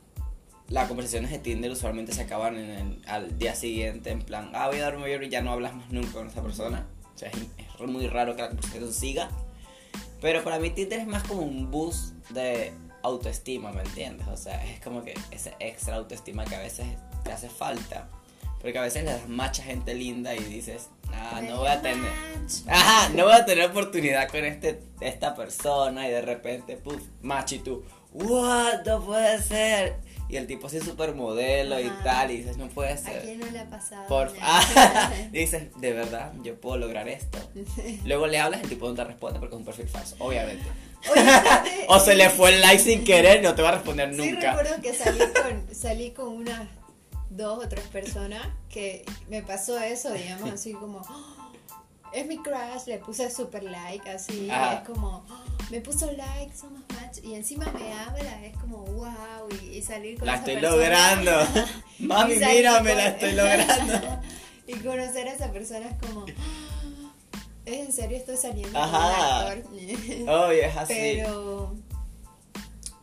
las 0.68 0.88
conversaciones 0.88 1.30
de 1.30 1.38
Tinder 1.38 1.70
usualmente 1.70 2.12
se 2.12 2.22
acaban 2.22 2.56
en 2.58 2.70
el- 2.70 3.02
al 3.08 3.38
día 3.38 3.54
siguiente 3.54 4.10
en 4.10 4.20
plan, 4.20 4.50
ah, 4.54 4.68
voy 4.68 4.78
a 4.78 4.82
darme 4.82 5.00
mayor 5.00 5.22
y 5.24 5.30
ya 5.30 5.40
no 5.40 5.52
hablas 5.52 5.74
más 5.74 5.90
nunca 5.90 6.12
con 6.12 6.26
esa 6.28 6.42
persona. 6.42 6.86
O 7.14 7.18
sea, 7.18 7.28
es, 7.30 7.36
es 7.58 7.86
muy 7.88 8.06
raro 8.08 8.36
que 8.36 8.42
la 8.42 8.48
conversación 8.48 8.92
siga. 8.92 9.30
Pero 10.20 10.44
para 10.44 10.58
mí 10.58 10.70
Tinder 10.70 11.00
es 11.00 11.06
más 11.06 11.22
como 11.24 11.42
un 11.42 11.70
boost 11.70 12.14
de 12.30 12.72
autoestima, 13.02 13.72
¿me 13.72 13.82
entiendes? 13.82 14.26
O 14.28 14.36
sea, 14.36 14.64
es 14.64 14.80
como 14.80 15.04
que 15.04 15.14
ese 15.30 15.54
extra 15.60 15.96
autoestima 15.96 16.44
que 16.44 16.56
a 16.56 16.60
veces 16.60 16.86
te 17.24 17.32
hace 17.32 17.48
falta. 17.48 18.08
Porque 18.60 18.78
a 18.78 18.82
veces 18.82 19.04
le 19.04 19.10
das 19.10 19.28
match 19.28 19.60
a 19.60 19.64
gente 19.64 19.94
linda 19.94 20.34
y 20.36 20.38
dices, 20.44 20.88
ah, 21.12 21.40
no 21.42 21.58
voy 21.58 21.68
a 21.68 21.82
tener... 21.82 22.12
Ajá, 22.68 23.08
no 23.10 23.24
voy 23.24 23.34
a 23.34 23.44
tener 23.44 23.68
oportunidad 23.68 24.28
con 24.28 24.44
este, 24.44 24.80
esta 25.00 25.34
persona 25.34 26.06
y 26.06 26.12
de 26.12 26.22
repente, 26.22 26.76
puff, 26.76 27.02
match 27.22 27.54
y 27.54 27.58
tú, 27.58 27.84
what, 28.12 28.84
no 28.86 29.04
puede 29.04 29.42
ser. 29.42 29.96
Y 30.32 30.38
el 30.38 30.46
tipo 30.46 30.66
así 30.66 30.80
súper 30.80 31.14
modelo 31.14 31.78
y 31.78 31.84
Ajá. 31.84 32.02
tal, 32.02 32.30
y 32.30 32.38
dices, 32.38 32.56
no 32.56 32.66
puede 32.68 32.92
¿A 32.92 32.96
ser. 32.96 33.20
quién 33.22 33.38
no 33.38 33.50
le 33.50 33.60
ha 33.60 33.68
pasado? 33.68 34.08
Por 34.08 34.32
ah, 34.40 35.12
dices, 35.30 35.64
de 35.78 35.92
verdad, 35.92 36.32
yo 36.42 36.58
puedo 36.58 36.78
lograr 36.78 37.06
esto. 37.06 37.38
Luego 38.06 38.26
le 38.26 38.38
hablas, 38.40 38.62
el 38.62 38.68
tipo 38.70 38.88
no 38.88 38.94
te 38.94 39.04
responde 39.04 39.38
porque 39.38 39.54
es 39.54 39.58
un 39.58 39.64
perfil 39.66 39.88
falso, 39.88 40.16
obviamente. 40.20 40.64
Oye, 41.12 41.22
O 41.88 42.00
se 42.00 42.14
le 42.14 42.30
fue 42.30 42.54
el 42.54 42.62
like 42.62 42.82
sin 42.82 43.04
querer, 43.04 43.42
no 43.42 43.54
te 43.54 43.60
va 43.60 43.68
a 43.68 43.72
responder 43.72 44.10
Sí 44.14 44.16
nunca. 44.30 44.54
recuerdo 44.54 44.80
que 44.80 44.94
salí 44.94 45.18
con, 45.18 45.74
salí 45.74 46.10
con 46.12 46.28
unas 46.28 46.66
dos 47.28 47.62
o 47.64 47.68
tres 47.68 47.84
personas 47.88 48.40
que 48.70 49.04
me 49.28 49.42
pasó 49.42 49.78
eso, 49.78 50.12
digamos, 50.14 50.50
así 50.50 50.72
como... 50.72 50.98
"Oh, 51.10 51.52
es 52.14 52.26
mi 52.26 52.38
crush, 52.38 52.86
le 52.86 52.98
puse 52.98 53.30
super 53.30 53.62
like, 53.64 54.08
así, 54.08 54.48
Ajá. 54.50 54.74
es 54.76 54.88
como, 54.88 55.24
"Oh, 55.28 55.51
me 55.70 55.80
puso 55.80 56.10
like, 56.12 56.54
somos 56.56 56.80
match, 56.94 57.18
y 57.22 57.34
encima 57.34 57.64
me 57.72 57.92
habla, 57.92 58.44
es 58.44 58.56
como, 58.58 58.78
wow, 58.78 59.48
y, 59.62 59.78
y 59.78 59.82
salir 59.82 60.18
con 60.18 60.26
La 60.26 60.34
esa 60.34 60.40
estoy 60.44 60.54
persona. 60.56 60.76
logrando. 60.76 61.32
Mami, 62.00 62.34
mírame, 62.36 62.88
con- 62.90 62.98
la 62.98 63.06
estoy 63.08 63.32
logrando. 63.32 64.20
y 64.66 64.72
conocer 64.74 65.28
a 65.28 65.32
esa 65.32 65.50
persona 65.52 65.86
es 65.88 65.96
como, 66.08 66.26
"Ah, 66.26 67.12
es 67.66 67.86
en 67.86 67.92
serio, 67.92 68.16
estoy 68.18 68.36
saliendo 68.36 68.78
Ajá. 68.78 69.44
con 69.54 69.58
un 69.74 69.90
actor. 69.90 70.28
Obvio, 70.28 70.62
es 70.64 70.76
así. 70.76 70.94
Pero, 70.94 71.74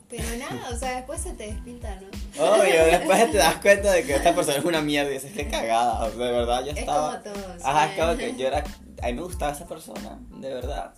pero 0.10 0.24
nada, 0.38 0.70
o 0.72 0.76
sea, 0.78 0.96
después 0.98 1.22
se 1.22 1.34
te 1.34 1.48
despinta, 1.48 1.96
¿no? 2.02 2.08
Obvio, 2.44 2.86
después 2.86 3.32
te 3.32 3.38
das 3.38 3.56
cuenta 3.58 3.92
de 3.92 4.04
que 4.04 4.16
esta 4.16 4.34
persona 4.34 4.58
es 4.58 4.66
una 4.66 4.82
mierda 4.82 5.12
y 5.12 5.14
dices, 5.16 5.32
qué 5.34 5.48
cagada, 5.48 6.10
de 6.10 6.18
verdad, 6.18 6.64
yo 6.66 6.72
Es 6.72 6.78
estaba... 6.80 7.22
como 7.22 7.36
todos. 7.36 7.64
Ajá, 7.64 7.92
es 7.92 8.00
como 8.00 8.18
que 8.18 8.36
yo 8.36 8.48
era... 8.48 8.64
A 9.04 9.08
mí 9.08 9.14
me 9.14 9.22
gustaba 9.22 9.52
esa 9.52 9.66
persona, 9.68 10.18
de 10.32 10.54
verdad. 10.54 10.94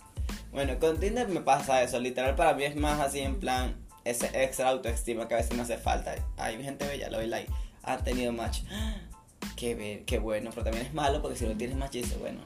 Bueno, 0.52 0.78
con 0.78 1.00
Tinder 1.00 1.28
me 1.28 1.40
pasa 1.40 1.82
eso, 1.82 1.98
literal 1.98 2.36
para 2.36 2.54
mí 2.54 2.64
es 2.64 2.76
más 2.76 3.00
así 3.00 3.18
en 3.20 3.40
plan... 3.40 3.74
ese 4.04 4.26
extra 4.42 4.68
autoestima 4.68 5.26
que 5.28 5.34
a 5.34 5.38
veces 5.38 5.56
no 5.56 5.62
hace 5.62 5.78
falta. 5.78 6.14
Hay 6.36 6.62
gente 6.62 6.86
bella, 6.86 7.08
lo 7.08 7.18
doy 7.18 7.26
like. 7.26 7.50
Han 7.82 8.04
tenido 8.04 8.32
match. 8.32 8.60
Qué, 9.56 9.74
be- 9.74 10.02
qué 10.06 10.18
bueno, 10.18 10.50
pero 10.50 10.64
también 10.64 10.86
es 10.86 10.94
malo 10.94 11.20
porque 11.22 11.36
si 11.36 11.44
no 11.46 11.56
tienes 11.56 11.76
match 11.76 11.92
dices, 11.92 12.18
bueno, 12.18 12.40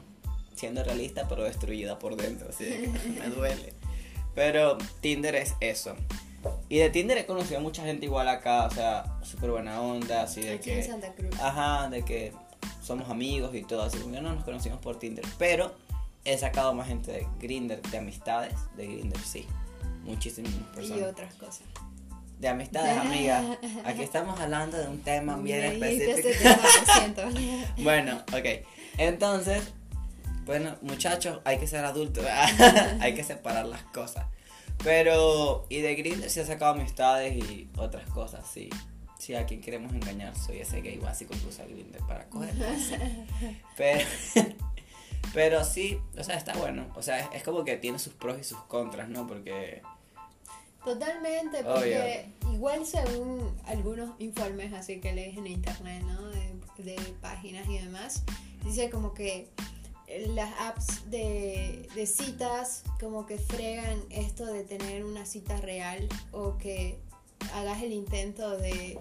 siendo 0.55 0.83
realista, 0.83 1.27
pero 1.27 1.43
destruida 1.43 1.99
por 1.99 2.15
dentro, 2.15 2.49
así 2.49 2.65
que 2.65 2.87
me 3.19 3.27
duele. 3.29 3.73
Pero 4.35 4.77
Tinder 5.01 5.35
es 5.35 5.53
eso. 5.59 5.95
Y 6.69 6.77
de 6.77 6.89
Tinder 6.89 7.17
he 7.17 7.25
conocido 7.25 7.59
a 7.59 7.61
mucha 7.61 7.83
gente 7.83 8.05
igual 8.05 8.27
acá, 8.27 8.65
o 8.65 8.71
sea, 8.71 9.03
súper 9.23 9.51
buena 9.51 9.81
onda, 9.81 10.23
así 10.23 10.41
de 10.41 10.53
Aquí 10.53 10.71
en 10.71 10.77
que... 10.77 10.83
Santa 10.83 11.13
Cruz. 11.13 11.39
Ajá, 11.39 11.89
de 11.89 12.03
que 12.03 12.33
somos 12.83 13.09
amigos 13.09 13.53
y 13.55 13.63
todo, 13.63 13.83
así 13.83 13.97
que 13.97 14.05
no 14.21 14.21
nos 14.33 14.43
conocimos 14.43 14.79
por 14.79 14.97
Tinder. 14.99 15.25
Pero 15.37 15.73
he 16.27 16.37
sacado 16.37 16.73
más 16.73 16.87
gente 16.87 17.11
de 17.11 17.27
Grinder, 17.39 17.81
de 17.81 17.97
amistades, 17.97 18.53
de 18.75 18.85
Grinder, 18.85 19.19
sí. 19.19 19.47
Muchísimas 20.03 20.51
y 20.51 20.75
personas. 20.75 21.09
otras 21.09 21.33
cosas. 21.35 21.63
De 22.39 22.49
amistades, 22.49 22.97
amiga. 22.97 23.41
Aquí 23.85 24.03
estamos 24.03 24.37
hablando 24.39 24.77
de 24.77 24.87
un 24.87 24.99
tema 24.99 25.37
bien 25.37 25.63
específico. 25.63 26.49
tema, 27.15 27.31
lo. 27.31 27.39
Bueno, 27.83 28.17
ok. 28.33 28.65
Entonces, 28.97 29.73
bueno, 30.45 30.75
muchachos, 30.81 31.39
hay 31.45 31.59
que 31.59 31.67
ser 31.67 31.85
adultos. 31.85 32.25
hay 32.99 33.15
que 33.15 33.23
separar 33.23 33.65
las 33.65 33.83
cosas. 33.83 34.25
Pero, 34.83 35.65
y 35.69 35.79
de 35.79 35.95
Grindr 35.95 36.29
sí 36.29 36.41
he 36.41 36.45
sacado 36.45 36.73
amistades 36.73 37.35
y 37.37 37.69
otras 37.77 38.07
cosas, 38.09 38.45
sí. 38.53 38.69
Si 39.17 39.33
a 39.33 39.45
quien 39.45 39.61
queremos 39.61 39.93
engañar, 39.93 40.35
soy 40.35 40.59
ese 40.59 40.81
gay 40.81 40.97
básico 40.97 41.33
que 41.33 41.47
usa 41.47 41.65
Grindr 41.65 42.05
para 42.05 42.25
coger. 42.25 42.53
Pero, 43.77 44.05
pero 45.33 45.63
sí, 45.63 45.99
o 46.17 46.23
sea, 46.23 46.35
está 46.35 46.53
bueno. 46.53 46.87
O 46.95 47.01
sea, 47.01 47.19
es, 47.19 47.27
es 47.33 47.43
como 47.43 47.63
que 47.63 47.77
tiene 47.77 47.99
sus 47.99 48.13
pros 48.13 48.39
y 48.39 48.43
sus 48.43 48.59
contras, 48.63 49.09
¿no? 49.09 49.27
Porque, 49.27 49.81
Totalmente, 50.87 51.65
porque 51.65 52.31
igual 52.53 52.85
según 52.85 53.53
algunos 53.65 54.11
informes 54.19 54.71
así 54.71 55.01
que 55.01 55.11
lees 55.11 55.37
en 55.37 55.47
internet, 55.47 56.01
¿no? 56.03 56.29
De, 56.29 56.53
de 56.77 56.95
páginas 57.19 57.67
y 57.67 57.77
demás, 57.77 58.23
dice 58.63 58.89
como 58.89 59.13
que 59.13 59.49
las 60.29 60.49
apps 60.61 61.09
de, 61.11 61.89
de 61.93 62.07
citas 62.07 62.83
como 63.01 63.25
que 63.25 63.37
fregan 63.37 63.99
esto 64.09 64.45
de 64.45 64.63
tener 64.63 65.03
una 65.03 65.25
cita 65.25 65.57
real 65.57 66.07
o 66.31 66.57
que 66.57 66.97
hagas 67.53 67.83
el 67.83 67.91
intento 67.91 68.57
de 68.57 68.97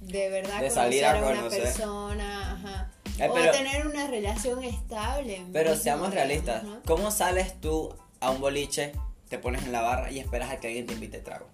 de 0.00 0.28
verdad 0.30 0.60
De 0.60 0.70
salir 0.70 1.02
conocer 1.02 1.04
a 1.04 1.10
a 1.28 1.30
una 1.32 1.40
conocer. 1.40 1.62
persona, 1.62 2.52
ajá. 2.52 2.90
Ay, 3.20 3.28
o 3.28 3.34
pero- 3.34 3.52
tener 3.52 3.86
una 3.86 4.06
relación 4.06 4.64
estable. 4.64 5.44
pero 5.52 5.76
seamos 5.76 6.12
realistas. 6.14 6.62
¿Cómo 6.86 7.10
sales 7.10 7.60
tú 7.60 7.94
a 8.20 8.30
un 8.30 8.40
boliche, 8.40 8.92
te 9.28 9.38
pones 9.38 9.62
en 9.64 9.72
la 9.72 9.82
barra 9.82 10.10
y 10.10 10.18
esperas 10.18 10.50
a 10.50 10.56
que 10.58 10.68
alguien 10.68 10.86
te 10.86 10.94
invite 10.94 11.18
trago? 11.18 11.48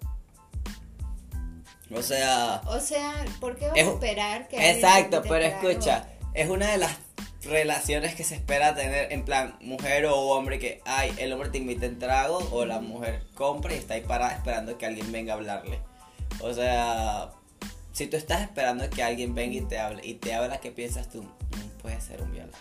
O 1.93 2.01
sea... 2.01 2.61
O 2.67 2.79
sea, 2.79 3.25
¿por 3.39 3.55
qué 3.57 3.67
vas 3.67 3.77
Es- 3.77 3.87
a 3.87 3.91
esperar 3.91 4.47
que 4.47 4.57
alguien 4.57 4.75
Exacto, 4.75 5.21
te 5.21 5.29
pero 5.29 5.49
trago? 5.49 5.69
escucha, 5.69 6.09
es 6.33 6.49
una 6.49 6.67
de 6.71 6.77
las 6.77 6.91
relaciones 7.43 8.13
que 8.15 8.25
se 8.25 8.35
espera 8.35 8.75
tener 8.75 9.11
en 9.13 9.23
plan 9.23 9.55
mujer 9.61 10.05
o 10.07 10.15
hombre 10.31 10.59
que 10.59 10.81
ay, 10.85 11.13
el 11.17 11.31
hombre 11.31 11.49
te 11.49 11.59
invita 11.59 11.85
en 11.85 11.97
trago 11.97 12.39
o 12.51 12.65
la 12.65 12.79
mujer 12.81 13.23
compra 13.35 13.73
y 13.73 13.77
está 13.77 13.93
ahí 13.93 14.01
parada 14.01 14.33
esperando 14.33 14.77
que 14.77 14.85
alguien 14.85 15.09
venga 15.13 15.33
a 15.33 15.37
hablarle. 15.37 15.79
O 16.41 16.53
sea, 16.53 17.29
si 17.97 18.07
tú 18.07 18.15
estás 18.17 18.41
esperando 18.41 18.87
que 18.91 19.01
alguien 19.03 19.33
venga 19.33 19.55
y 19.57 19.61
te 19.61 19.79
hable 19.79 20.05
y 20.05 20.13
te 20.15 20.33
habla, 20.35 20.59
¿qué 20.59 20.71
piensas 20.71 21.09
tú? 21.09 21.23
"Mm, 21.23 21.81
puede 21.81 21.99
ser 21.99 22.21
un 22.21 22.31
violador. 22.31 22.55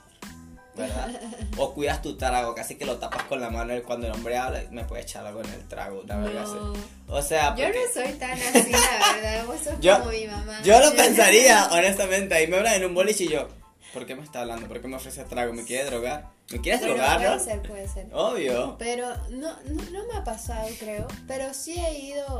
¿Verdad? 0.74 1.08
O 1.58 1.72
cuidas 1.74 2.00
tu 2.02 2.16
trago, 2.16 2.54
casi 2.54 2.74
que 2.76 2.84
lo 2.84 2.96
tapas 2.98 3.22
con 3.24 3.40
la 3.40 3.48
mano 3.50 3.74
y 3.76 3.80
cuando 3.82 4.06
el 4.06 4.12
hombre 4.12 4.36
habla, 4.36 4.62
me 4.70 4.84
puede 4.84 5.02
echar 5.02 5.26
algo 5.26 5.40
en 5.42 5.50
el 5.50 5.66
trago, 5.68 6.02
verga 6.06 6.42
así. 6.42 6.52
No. 6.54 6.74
O 7.14 7.22
sea, 7.22 7.54
Yo 7.56 7.68
no 7.68 7.74
soy 7.94 8.12
tan 8.14 8.32
así, 8.32 8.72
la 8.72 9.12
verdad. 9.14 9.46
Vos 9.46 9.60
sos 9.60 9.80
Yo- 9.80 9.98
como 10.00 10.10
mi 10.10 10.26
mamá. 10.26 10.60
Yo 10.64 10.78
lo 10.80 10.94
pensaría, 10.96 11.66
honestamente. 11.72 12.34
Ahí 12.34 12.46
me 12.46 12.56
hablan 12.58 12.74
en 12.74 12.84
un 12.86 12.94
boliche 12.94 13.24
y 13.24 13.28
yo, 13.28 13.48
¿por 13.94 14.04
qué 14.06 14.14
me 14.14 14.22
está 14.22 14.40
hablando? 14.40 14.68
¿Por 14.68 14.80
qué 14.82 14.88
me 14.88 14.96
ofrece 14.96 15.24
trago? 15.24 15.52
¿Me 15.54 15.64
quiere 15.64 15.84
drogar? 15.86 16.28
¿Me 16.50 16.60
quieres 16.60 16.80
Pero 16.82 16.94
drogar, 16.94 17.16
puede 17.18 17.30
no? 17.36 17.42
ser, 17.42 17.62
puede 17.62 17.88
ser. 17.88 18.06
Obvio. 18.12 18.76
Pero 18.78 19.08
no, 19.30 19.56
no, 19.64 19.82
no 19.92 20.06
me 20.12 20.14
ha 20.18 20.24
pasado, 20.24 20.68
creo. 20.78 21.08
Pero 21.26 21.52
sí 21.54 21.74
he 21.78 21.98
ido 22.00 22.38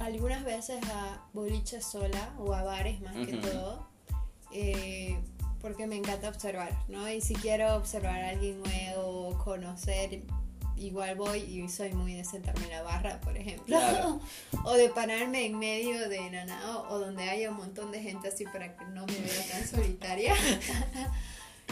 algunas 0.00 0.44
veces 0.44 0.78
a 0.92 1.22
boliches 1.32 1.84
sola 1.84 2.32
o 2.38 2.52
a 2.54 2.62
bares 2.62 3.00
más 3.00 3.14
que 3.14 3.36
Ujú. 3.36 3.48
todo. 3.48 3.88
eh, 4.52 5.18
porque 5.60 5.86
me 5.88 5.96
encanta 5.96 6.28
observar, 6.28 6.70
¿no? 6.88 7.10
Y 7.10 7.20
si 7.20 7.34
quiero 7.34 7.74
observar 7.74 8.20
a 8.22 8.28
alguien 8.30 8.62
nuevo, 8.62 9.36
conocer, 9.44 10.22
igual 10.76 11.16
voy 11.16 11.40
y 11.40 11.68
soy 11.68 11.92
muy 11.92 12.14
de 12.14 12.24
sentarme 12.24 12.64
en 12.66 12.70
la 12.70 12.82
barra, 12.82 13.20
por 13.20 13.36
ejemplo. 13.36 13.64
Claro. 13.66 14.20
o 14.64 14.72
de 14.74 14.88
pararme 14.90 15.46
en 15.46 15.58
medio 15.58 16.08
de 16.08 16.30
Nanao 16.30 16.86
o 16.90 16.98
donde 17.00 17.28
haya 17.28 17.50
un 17.50 17.56
montón 17.56 17.90
de 17.90 18.00
gente 18.00 18.28
así 18.28 18.44
para 18.44 18.76
que 18.76 18.84
no 18.86 19.04
me 19.06 19.18
vea 19.20 19.46
tan 19.50 19.66
solitaria. 19.66 20.32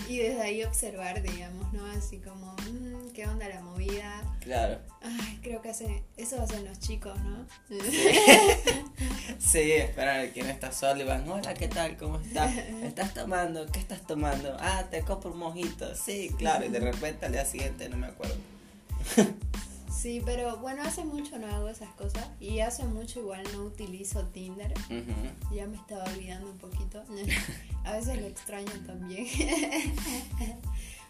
y 0.09 0.19
desde 0.19 0.43
ahí 0.43 0.65
observar, 0.65 1.23
digamos, 1.23 1.73
¿no? 1.73 1.85
Así 1.87 2.19
como, 2.19 2.53
mm, 2.53 3.11
¿qué 3.12 3.26
onda 3.26 3.49
la 3.49 3.61
movida? 3.61 4.23
Claro. 4.41 4.79
Ay, 5.03 5.38
creo 5.43 5.61
que 5.62 5.71
hace, 5.71 6.05
eso 6.17 6.41
hacen 6.41 6.65
los 6.65 6.79
chicos, 6.79 7.19
¿no? 7.23 7.47
Sí, 9.38 9.73
esperar 9.73 10.31
quién 10.31 10.49
está 10.49 10.71
solo 10.73 11.03
y 11.03 11.05
van, 11.05 11.29
hola, 11.29 11.55
¿qué 11.55 11.69
tal? 11.69 11.97
¿Cómo 11.97 12.19
estás? 12.21 12.57
¿Estás 12.83 13.15
tomando? 13.15 13.67
¿Qué 13.67 13.81
estás 13.81 14.07
tomando? 14.07 14.57
Ah, 14.61 14.85
te 14.91 15.03
compro 15.03 15.33
un 15.33 15.38
mojito. 15.38 15.95
Sí, 15.95 16.31
claro. 16.38 16.67
Y 16.67 16.69
de 16.69 16.81
repente 16.93 17.26
al 17.26 17.33
día 17.33 17.45
siguiente 17.45 17.88
no 17.88 17.97
me 17.97 18.07
acuerdo. 18.07 18.37
Sí, 20.07 20.23
pero 20.25 20.59
bueno, 20.59 20.85
hace 20.85 21.05
mucho 21.05 21.37
no 21.37 21.49
hago 21.49 21.69
esas 21.69 21.89
cosas 21.95 22.25
y 22.39 22.61
hace 22.61 22.85
mucho 22.85 23.19
igual 23.19 23.43
no 23.53 23.65
utilizo 23.65 24.25
Tinder. 24.27 24.73
Ya 25.53 25.67
me 25.67 25.77
estaba 25.77 26.05
olvidando 26.05 26.49
un 26.49 26.59
poquito. 26.59 27.03
A 27.85 27.91
veces 27.91 28.21
lo 28.21 28.29
extraño 28.29 28.71
también. 28.87 29.27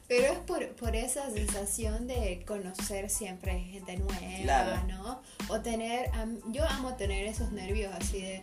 Pero 0.09 0.33
es 0.33 0.39
por, 0.39 0.67
por 0.77 0.97
esa 0.97 1.31
sensación 1.31 2.07
de 2.07 2.43
conocer 2.47 3.11
siempre 3.11 3.61
gente 3.65 3.99
nueva, 3.99 4.43
Claro. 4.45 4.87
¿no? 4.89 5.21
O 5.49 5.61
tener, 5.61 6.11
yo 6.53 6.67
amo 6.67 6.95
tener 6.95 7.27
esos 7.27 7.53
nervios 7.53 7.93
así 7.95 8.23
de, 8.23 8.43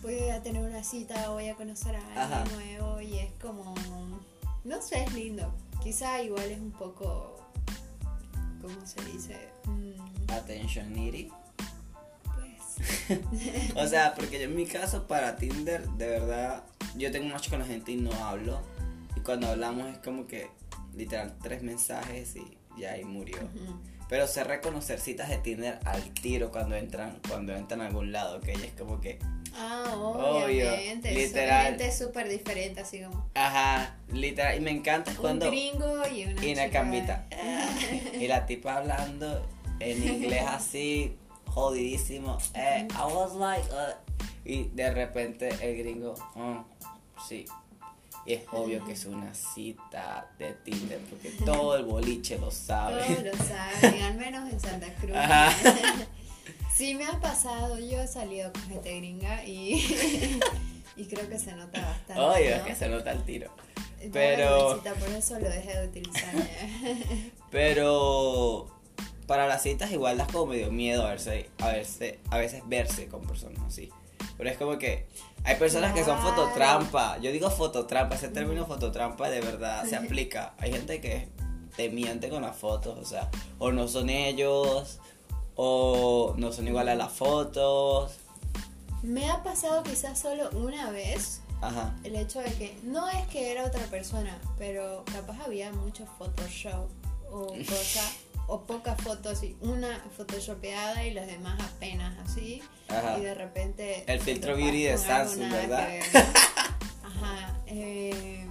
voy 0.00 0.28
a 0.28 0.44
tener 0.44 0.62
una 0.62 0.84
cita, 0.84 1.28
voy 1.30 1.48
a 1.48 1.56
conocer 1.56 1.96
a 1.96 1.98
alguien 1.98 2.18
Ajá. 2.18 2.44
nuevo 2.54 3.00
y 3.00 3.18
es 3.18 3.32
como, 3.42 3.74
no 4.62 4.80
sé, 4.80 5.02
es 5.02 5.12
lindo. 5.12 5.52
Quizá 5.82 6.22
igual 6.22 6.48
es 6.52 6.60
un 6.60 6.70
poco, 6.70 7.36
¿cómo 8.60 8.86
se 8.86 9.04
dice? 9.04 9.36
Mm, 9.64 10.30
Attention 10.32 10.92
needy. 10.92 11.30
pues, 12.34 13.20
O 13.76 13.86
sea, 13.86 14.14
porque 14.14 14.38
yo 14.38 14.44
en 14.44 14.56
mi 14.56 14.66
caso 14.66 15.06
para 15.06 15.36
Tinder, 15.36 15.88
de 15.90 16.06
verdad, 16.08 16.64
yo 16.96 17.10
tengo 17.10 17.28
mucho 17.28 17.50
con 17.50 17.60
la 17.60 17.66
gente 17.66 17.92
y 17.92 17.96
no 17.96 18.12
hablo. 18.24 18.60
Y 19.16 19.20
cuando 19.20 19.48
hablamos 19.48 19.88
es 19.88 19.98
como 19.98 20.26
que 20.26 20.50
literal 20.94 21.36
tres 21.42 21.62
mensajes 21.62 22.36
y 22.36 22.56
ya 22.78 22.92
ahí 22.92 23.04
murió. 23.04 23.38
Pero 24.08 24.26
sé 24.26 24.42
reconocer 24.42 24.98
citas 24.98 25.28
de 25.28 25.38
Tinder 25.38 25.78
al 25.84 26.02
tiro 26.14 26.50
cuando 26.50 26.74
entran, 26.74 27.20
cuando 27.28 27.54
entran 27.54 27.80
a 27.80 27.86
algún 27.86 28.10
lado, 28.12 28.40
que 28.40 28.52
ella 28.52 28.64
es 28.66 28.72
como 28.72 29.00
que, 29.00 29.18
Ah, 29.56 29.94
Obvio, 29.96 30.44
obviamente. 30.46 31.12
literal. 31.12 31.60
Obviamente 31.60 31.86
es 31.88 31.98
súper 31.98 32.28
diferente, 32.28 32.80
así 32.80 33.00
como 33.02 33.28
ajá, 33.34 33.96
literal. 34.12 34.56
Y 34.56 34.60
me 34.60 34.70
encanta 34.70 35.12
cuando 35.16 35.46
un 35.46 35.50
gringo 35.52 36.02
y 36.08 36.24
una 36.24 36.44
y 36.44 36.52
una 36.52 36.64
chica. 36.66 36.70
cambita. 36.70 37.26
Y 38.18 38.26
la 38.28 38.46
tipa 38.46 38.76
hablando 38.76 39.46
en 39.80 40.02
inglés 40.06 40.44
así, 40.48 41.16
jodidísimo. 41.46 42.38
Eh, 42.54 42.86
I 42.90 43.12
was 43.14 43.32
like, 43.34 43.66
uh, 43.72 43.94
y 44.44 44.64
de 44.74 44.90
repente 44.92 45.48
el 45.60 45.76
gringo, 45.78 46.14
"Oh, 46.34 46.64
sí. 47.28 47.44
Y 48.26 48.34
es 48.34 48.42
obvio 48.52 48.84
que 48.84 48.92
es 48.92 49.06
una 49.06 49.34
cita 49.34 50.30
de 50.38 50.52
Tinder, 50.52 50.98
porque 51.08 51.30
todo 51.44 51.74
el 51.76 51.84
boliche 51.84 52.38
lo 52.38 52.50
sabe. 52.50 53.00
Lo 53.24 53.34
saben, 53.44 54.02
al 54.02 54.14
menos 54.14 54.52
en 54.52 54.60
Santa 54.60 54.92
Cruz. 55.00 55.16
Ajá. 55.16 55.50
Sí, 56.80 56.94
me 56.94 57.04
ha 57.04 57.20
pasado. 57.20 57.78
Yo 57.78 58.00
he 58.00 58.08
salido 58.08 58.50
con 58.54 58.62
gente 58.62 58.96
gringa 58.96 59.44
y, 59.44 59.74
y 60.96 61.04
creo 61.04 61.28
que 61.28 61.38
se 61.38 61.52
nota 61.52 61.78
bastante. 61.78 62.22
Obvio, 62.22 62.54
es 62.54 62.58
¿no? 62.60 62.64
que 62.64 62.74
se 62.74 62.88
nota 62.88 63.12
el 63.12 63.22
tiro. 63.24 63.50
Pero- 64.10 64.70
Luisita, 64.70 64.94
por 64.94 65.08
eso 65.10 65.38
lo 65.38 65.48
dejé 65.50 65.78
de 65.78 65.86
utilizar. 65.88 66.34
Pero 67.50 68.66
para 69.26 69.46
las 69.46 69.62
citas 69.62 69.92
igual 69.92 70.16
das 70.16 70.28
como 70.32 70.46
medio 70.46 70.72
miedo 70.72 71.06
a 71.06 71.10
verse, 71.10 71.50
a 71.58 71.68
verse, 71.68 72.18
a 72.30 72.38
veces 72.38 72.62
verse 72.66 73.08
con 73.08 73.26
personas 73.26 73.60
así. 73.66 73.90
Pero 74.38 74.48
es 74.48 74.56
como 74.56 74.78
que 74.78 75.06
hay 75.44 75.56
personas 75.56 75.92
que 75.92 76.02
son 76.02 76.18
Claro. 76.18 76.34
fototrampa. 76.34 77.18
Yo 77.18 77.30
digo 77.30 77.50
fototrampa, 77.50 78.14
ese 78.14 78.28
término 78.28 78.64
fototrampa 78.66 79.28
de 79.28 79.42
verdad 79.42 79.84
se 79.84 79.96
aplica. 79.96 80.54
Hay 80.56 80.72
gente 80.72 81.02
que 81.02 81.28
te 81.76 81.90
miente 81.90 82.30
con 82.30 82.40
las 82.40 82.56
fotos, 82.56 82.98
o 82.98 83.04
sea, 83.04 83.28
o 83.58 83.70
no 83.70 83.86
son 83.86 84.08
ellos, 84.08 84.98
o 85.62 86.34
no 86.38 86.52
son 86.52 86.68
igual 86.68 86.88
a 86.88 86.94
las 86.94 87.12
fotos. 87.12 88.12
me 89.02 89.28
ha 89.28 89.42
pasado 89.42 89.82
quizás 89.82 90.18
solo 90.18 90.48
una 90.54 90.90
vez 90.90 91.42
Ajá. 91.60 91.94
el 92.02 92.16
hecho 92.16 92.40
de 92.40 92.50
que 92.54 92.78
no 92.82 93.06
es 93.10 93.26
que 93.28 93.52
era 93.52 93.66
otra 93.66 93.84
persona, 93.88 94.38
pero 94.56 95.04
capaz 95.12 95.38
había 95.44 95.70
mucho 95.72 96.06
Photoshop 96.18 96.88
o 97.30 97.48
cosa, 97.48 98.10
o 98.46 98.62
pocas 98.62 98.98
fotos, 99.02 99.42
y 99.42 99.54
una 99.60 100.02
photoshopeada 100.16 101.04
y 101.04 101.12
las 101.12 101.26
demás 101.26 101.60
apenas 101.62 102.18
así. 102.26 102.62
Ajá. 102.88 103.18
Y 103.18 103.20
de 103.20 103.34
repente. 103.34 104.04
El 104.06 104.20
filtro 104.20 104.56
beauty 104.56 104.84
de 104.84 104.96
Samsung, 104.96 105.50
¿verdad? 105.50 105.88
que. 105.88 106.00
Ajá. 107.04 107.60
eh, 107.66 108.46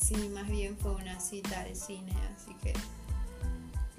sí, 0.00 0.16
más 0.30 0.48
bien 0.48 0.78
fue 0.78 0.92
una 0.92 1.20
cita 1.20 1.60
al 1.60 1.76
cine, 1.76 2.12
así 2.34 2.56
que. 2.62 2.72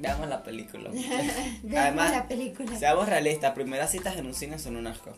Veamos 0.03 0.27
la 0.27 0.43
película. 0.43 0.89
Veamos 1.63 1.77
Además, 1.77 2.11
la 2.11 2.27
película. 2.27 2.77
Seamos 2.77 3.07
realistas, 3.07 3.53
primeras 3.53 3.89
citas 3.89 4.17
en 4.17 4.25
un 4.25 4.33
cine 4.33 4.59
son 4.59 4.75
un 4.75 4.87
asco. 4.87 5.11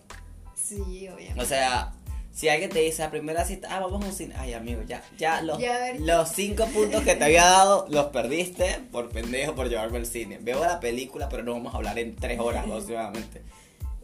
Sí, 0.54 1.08
obviamente. 1.08 1.42
O 1.42 1.46
sea, 1.46 1.94
si 2.32 2.50
alguien 2.50 2.70
te 2.70 2.80
dice 2.80 3.02
la 3.02 3.10
primera 3.10 3.46
cita, 3.46 3.68
ah, 3.72 3.80
vamos 3.80 4.04
a 4.04 4.08
un 4.08 4.14
cine. 4.14 4.36
Ay, 4.38 4.54
amigo, 4.54 4.84
ya, 4.86 5.02
ya 5.18 5.42
los, 5.42 5.58
Ya, 5.58 5.88
a 5.88 5.94
los 5.96 6.30
cinco 6.30 6.66
puntos 6.68 7.02
que 7.02 7.16
te 7.16 7.24
había 7.24 7.46
dado 7.46 7.88
los 7.90 8.08
perdiste 8.08 8.80
por 8.92 9.10
pendejo 9.10 9.56
por 9.56 9.70
llevarme 9.70 9.98
al 9.98 10.06
cine. 10.06 10.38
Veo 10.40 10.60
la 10.60 10.80
película, 10.80 11.30
pero 11.30 11.42
no 11.42 11.54
vamos 11.54 11.74
a 11.74 11.78
hablar 11.78 11.98
en 11.98 12.16
tres 12.16 12.40
horas 12.40 12.64
aproximadamente. 12.66 13.42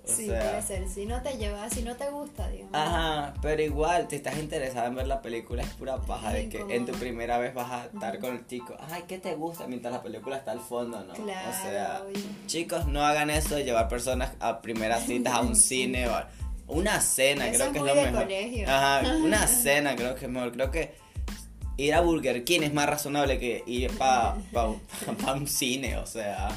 O 0.04 0.08
sí, 0.12 0.26
sea, 0.26 0.42
puede 0.42 0.62
ser. 0.64 0.90
Si 0.90 1.06
no 1.06 1.22
te 1.22 1.38
llevas, 1.38 1.72
si 1.74 1.84
no 1.84 1.96
te 1.96 2.10
gusta, 2.10 2.48
digamos. 2.50 2.74
Ajá, 2.74 3.34
pero 3.42 3.62
igual, 3.62 4.08
si 4.10 4.16
estás 4.16 4.38
interesada 4.40 4.88
en 4.88 4.96
ver 4.96 5.06
la 5.08 5.22
película, 5.22 5.62
es 5.62 5.70
pura 5.70 5.98
paja 5.98 6.34
de 6.34 6.50
que 6.50 6.66
en 6.70 6.86
tu 6.88 6.94
primera 6.94 7.38
vez 7.38 7.54
vas 7.54 7.72
a 7.72 7.86
estar 7.86 8.18
con 8.20 8.36
el 8.36 8.48
chico. 8.48 8.76
Ay, 8.90 9.04
¿qué 9.08 9.20
te 9.20 9.36
gusta? 9.36 9.68
Mientras 9.68 9.94
la 9.94 10.02
película 10.02 10.38
está 10.38 10.52
al 10.54 10.60
fondo, 10.60 11.04
¿no? 11.04 11.14
Claro, 11.14 11.50
o 11.50 11.54
sea, 11.54 12.02
chicos, 12.48 12.88
no 12.88 13.06
hagan 13.06 13.30
eso 13.30 13.56
de 13.56 13.64
llevar 13.64 13.88
personas 13.88 14.32
a 14.40 14.62
primeras 14.62 15.04
citas 15.06 15.34
a 15.36 15.42
un 15.42 15.56
cine 15.56 16.08
o 16.08 16.16
a 16.16 16.28
una 16.68 17.00
cena, 17.00 17.48
Eso 17.48 17.60
creo 17.70 17.72
que 17.74 17.78
es 17.80 17.86
lo 17.86 17.96
de 17.96 18.06
mejor. 18.06 18.24
colegio. 18.24 18.70
Ajá, 18.70 19.16
una 19.18 19.46
cena 19.48 19.96
creo 19.96 20.16
que 20.16 20.26
es 20.26 20.32
mejor. 20.32 20.52
Creo 20.54 20.72
que 20.72 20.96
ir 21.78 21.94
a 21.94 22.02
Burger 22.02 22.44
King 22.44 22.62
es 22.64 22.74
más 22.74 22.88
razonable 22.90 23.38
que 23.38 23.64
ir 23.68 23.96
para 23.98 24.36
pa, 24.52 24.74
pa 25.24 25.34
un 25.34 25.48
cine, 25.48 25.98
o 25.98 26.06
sea. 26.08 26.50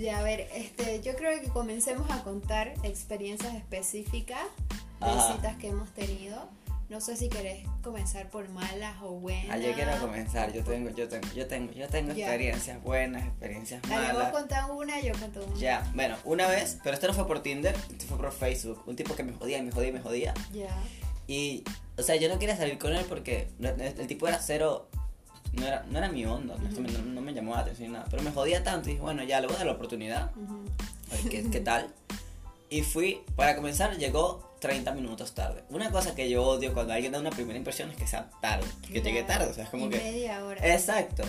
Ya, 0.00 0.18
a 0.18 0.22
ver, 0.22 0.48
este, 0.54 1.02
yo 1.02 1.14
creo 1.14 1.38
que 1.40 1.48
comencemos 1.48 2.10
a 2.10 2.22
contar 2.22 2.72
experiencias 2.84 3.54
específicas 3.54 4.40
de 5.00 5.06
Ajá. 5.06 5.34
citas 5.34 5.56
que 5.56 5.68
hemos 5.68 5.90
tenido. 5.90 6.48
No 6.88 7.00
sé 7.00 7.16
si 7.16 7.28
querés 7.28 7.64
comenzar 7.84 8.28
por 8.30 8.48
malas 8.48 8.96
o 9.02 9.10
buenas. 9.12 9.46
Ah, 9.50 9.58
yo 9.58 9.72
quiero 9.74 9.96
comenzar, 10.00 10.52
yo 10.52 10.64
tengo, 10.64 10.90
yo 10.90 11.06
tengo, 11.08 11.28
yo 11.34 11.46
tengo, 11.46 11.72
yo 11.72 11.86
tengo 11.88 12.12
Ya. 12.14 12.26
experiencias 12.26 12.82
buenas, 12.82 13.24
experiencias 13.26 13.82
Dale, 13.82 14.06
vos 14.06 14.14
malas. 14.14 14.32
contás 14.32 14.70
una, 14.70 15.00
yo 15.00 15.12
cuento 15.18 15.44
una. 15.44 15.56
Ya, 15.56 15.88
bueno, 15.94 16.16
una 16.24 16.48
vez, 16.48 16.78
pero 16.82 16.94
esto 16.94 17.06
no 17.06 17.12
fue 17.14 17.26
por 17.28 17.42
Tinder, 17.42 17.76
esto 17.90 18.06
fue 18.06 18.16
por 18.16 18.32
Facebook. 18.32 18.82
Un 18.86 18.96
tipo 18.96 19.14
que 19.14 19.22
me 19.22 19.32
jodía, 19.34 19.62
me 19.62 19.70
jodía, 19.70 19.92
me 19.92 20.00
jodía. 20.00 20.34
Ya. 20.52 20.74
Y, 21.28 21.62
o 21.96 22.02
sea, 22.02 22.16
yo 22.16 22.28
no 22.28 22.38
quería 22.40 22.56
salir 22.56 22.76
con 22.78 22.92
él 22.92 23.04
porque 23.08 23.48
el 23.60 24.06
tipo 24.08 24.26
era 24.26 24.40
cero, 24.40 24.88
no 25.52 25.66
era, 25.66 25.84
no 25.90 25.98
era 25.98 26.08
mi 26.08 26.24
onda, 26.26 26.56
no, 26.56 26.68
no, 26.80 26.98
no 27.02 27.20
me 27.20 27.32
llamó 27.34 27.54
la 27.54 27.60
atención 27.60 27.92
nada. 27.92 28.06
Pero 28.10 28.22
me 28.22 28.30
jodía 28.32 28.62
tanto 28.62 28.88
y 28.88 28.92
dije, 28.92 29.02
bueno, 29.02 29.22
ya 29.24 29.40
le 29.40 29.46
voy 29.46 29.56
a 29.56 29.58
dar 29.58 29.66
la 29.66 29.72
oportunidad, 29.72 30.30
Ujú. 30.36 30.64
a 31.10 31.16
ver 31.16 31.28
qué, 31.30 31.50
qué 31.50 31.60
tal. 31.60 31.92
Y 32.68 32.82
fui, 32.82 33.22
para 33.36 33.56
comenzar, 33.56 33.96
llegó 33.98 34.54
30 34.60 34.92
minutos 34.92 35.34
tarde. 35.34 35.64
Una 35.70 35.90
cosa 35.90 36.14
que 36.14 36.30
yo 36.30 36.44
odio 36.44 36.72
cuando 36.72 36.92
alguien 36.92 37.10
da 37.12 37.18
una 37.18 37.30
primera 37.30 37.58
impresión 37.58 37.90
es 37.90 37.96
que 37.96 38.06
sea 38.06 38.30
tarde, 38.40 38.66
que 38.82 39.00
llegue 39.00 39.24
Claro. 39.24 39.40
tarde, 39.40 39.50
o 39.50 39.54
sea, 39.54 39.64
es 39.64 39.70
como 39.70 39.86
Y 39.86 39.90
que... 39.90 39.98
media 39.98 40.44
hora. 40.44 40.64
Exacto. 40.74 41.24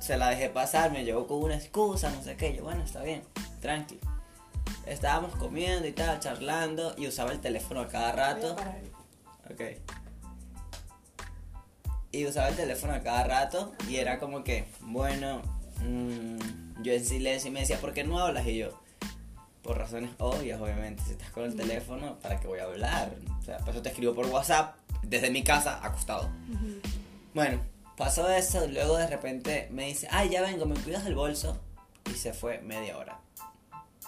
Se 0.00 0.16
la 0.18 0.28
dejé 0.30 0.50
pasar, 0.50 0.90
me 0.92 1.04
llegó 1.04 1.26
con 1.26 1.42
una 1.42 1.54
excusa, 1.54 2.10
no 2.10 2.22
sé 2.22 2.36
qué. 2.36 2.54
Yo, 2.56 2.64
bueno, 2.64 2.82
está 2.82 3.02
bien, 3.02 3.22
tranqui. 3.60 3.98
Estábamos 4.84 5.34
comiendo 5.36 5.86
y 5.86 5.92
tal, 5.92 6.18
charlando, 6.18 6.94
y 6.98 7.06
usaba 7.06 7.30
el 7.32 7.40
teléfono 7.40 7.80
a 7.80 7.88
cada 7.88 8.10
Voy 8.12 8.20
a 8.20 8.26
rato. 8.26 8.56
parar. 8.56 8.80
Ok. 9.50 9.60
Y 12.12 12.26
usaba 12.26 12.48
el 12.48 12.56
teléfono 12.56 12.92
a 12.92 13.00
cada 13.00 13.24
rato, 13.24 13.72
y 13.88 13.96
era 13.96 14.18
como 14.18 14.44
que, 14.44 14.66
bueno, 14.82 15.40
mm, 15.80 16.82
yo 16.82 16.92
en 16.92 17.04
silencio 17.04 17.48
y 17.48 17.52
me 17.52 17.60
decía, 17.60 17.78
¿por 17.80 17.94
qué 17.94 18.04
no 18.04 18.18
hablas? 18.18 18.46
Y 18.46 18.58
yo, 18.58 18.78
por 19.62 19.78
razones 19.78 20.10
obvias, 20.18 20.60
obviamente, 20.60 21.02
si 21.04 21.12
estás 21.12 21.30
con 21.30 21.44
el 21.44 21.56
teléfono, 21.56 22.18
¿para 22.20 22.38
qué 22.38 22.48
voy 22.48 22.58
a 22.58 22.64
hablar? 22.64 23.14
O 23.40 23.44
sea, 23.44 23.58
por 23.58 23.70
eso 23.70 23.82
te 23.82 23.88
escribo 23.88 24.14
por 24.14 24.26
WhatsApp, 24.26 24.76
desde 25.02 25.30
mi 25.30 25.42
casa, 25.42 25.80
acostado. 25.82 26.28
Bueno, 27.34 27.60
pasó 27.96 28.28
eso, 28.30 28.66
luego 28.66 28.96
de 28.96 29.06
repente 29.06 29.68
me 29.70 29.86
dice, 29.86 30.08
ay, 30.10 30.30
ya 30.30 30.42
vengo, 30.42 30.66
me 30.66 30.74
cuidas 30.74 31.06
el 31.06 31.14
bolso. 31.14 31.58
Y 32.10 32.14
se 32.14 32.32
fue 32.32 32.60
media 32.60 32.98
hora. 32.98 33.20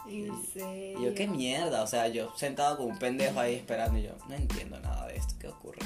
En 0.07 0.45
serio. 0.53 1.01
Y 1.01 1.05
yo, 1.05 1.15
qué 1.15 1.27
mierda, 1.27 1.83
o 1.83 1.87
sea, 1.87 2.09
yo 2.09 2.37
sentado 2.37 2.77
como 2.77 2.89
un 2.91 2.99
pendejo 2.99 3.41
ahí 3.41 3.55
esperando 3.55 3.99
y 3.99 4.03
yo, 4.03 4.13
no 4.29 4.35
entiendo 4.35 4.79
nada 4.81 5.07
de 5.07 5.17
esto, 5.17 5.35
¿qué 5.39 5.49
ocurre? 5.49 5.79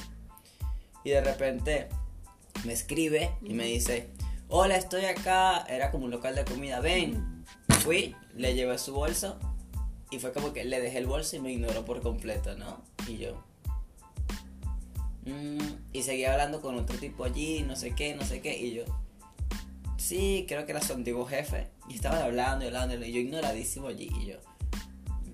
Y 1.05 1.11
de 1.11 1.21
repente 1.21 1.89
me 2.65 2.73
escribe 2.73 3.31
y 3.43 3.55
me 3.55 3.65
dice, 3.65 4.11
hola, 4.49 4.77
estoy 4.77 5.05
acá, 5.05 5.65
era 5.69 5.91
como 5.91 6.05
un 6.07 6.11
local 6.11 6.35
de 6.35 6.45
comida, 6.45 6.81
ven. 6.81 7.45
Fui, 7.81 8.15
le 8.35 8.55
llevé 8.55 8.79
su 8.79 8.93
bolso 8.95 9.39
y 10.11 10.19
fue 10.19 10.33
como 10.33 10.53
que 10.53 10.65
le 10.65 10.81
dejé 10.81 10.99
el 10.99 11.07
bolso 11.07 11.37
y 11.37 11.41
me 11.41 11.53
ignoró 11.53 11.85
por 11.85 12.01
completo, 12.03 12.57
¿no? 12.57 12.83
Y 13.07 13.19
yo... 13.19 13.43
"Mm", 15.25 15.59
y 15.93 16.03
seguía 16.03 16.33
hablando 16.33 16.61
con 16.61 16.77
otro 16.77 16.97
tipo 16.99 17.25
allí, 17.25 17.63
no 17.63 17.77
sé 17.77 17.95
qué, 17.95 18.15
no 18.15 18.25
sé 18.25 18.41
qué, 18.41 18.59
y 18.59 18.75
yo... 18.75 18.85
Sí, 19.97 20.47
creo 20.49 20.65
que 20.65 20.73
era 20.73 20.81
su 20.81 20.93
antiguo 20.95 21.27
jefe. 21.27 21.69
Y 21.89 21.95
estaban 21.97 22.23
hablando 22.23 22.65
y 22.65 22.69
hablando 22.69 22.95
y 23.05 23.13
yo 23.13 23.21
ignoradísimo 23.21 23.89
allí 23.89 24.11
y 24.21 24.27
yo... 24.27 24.37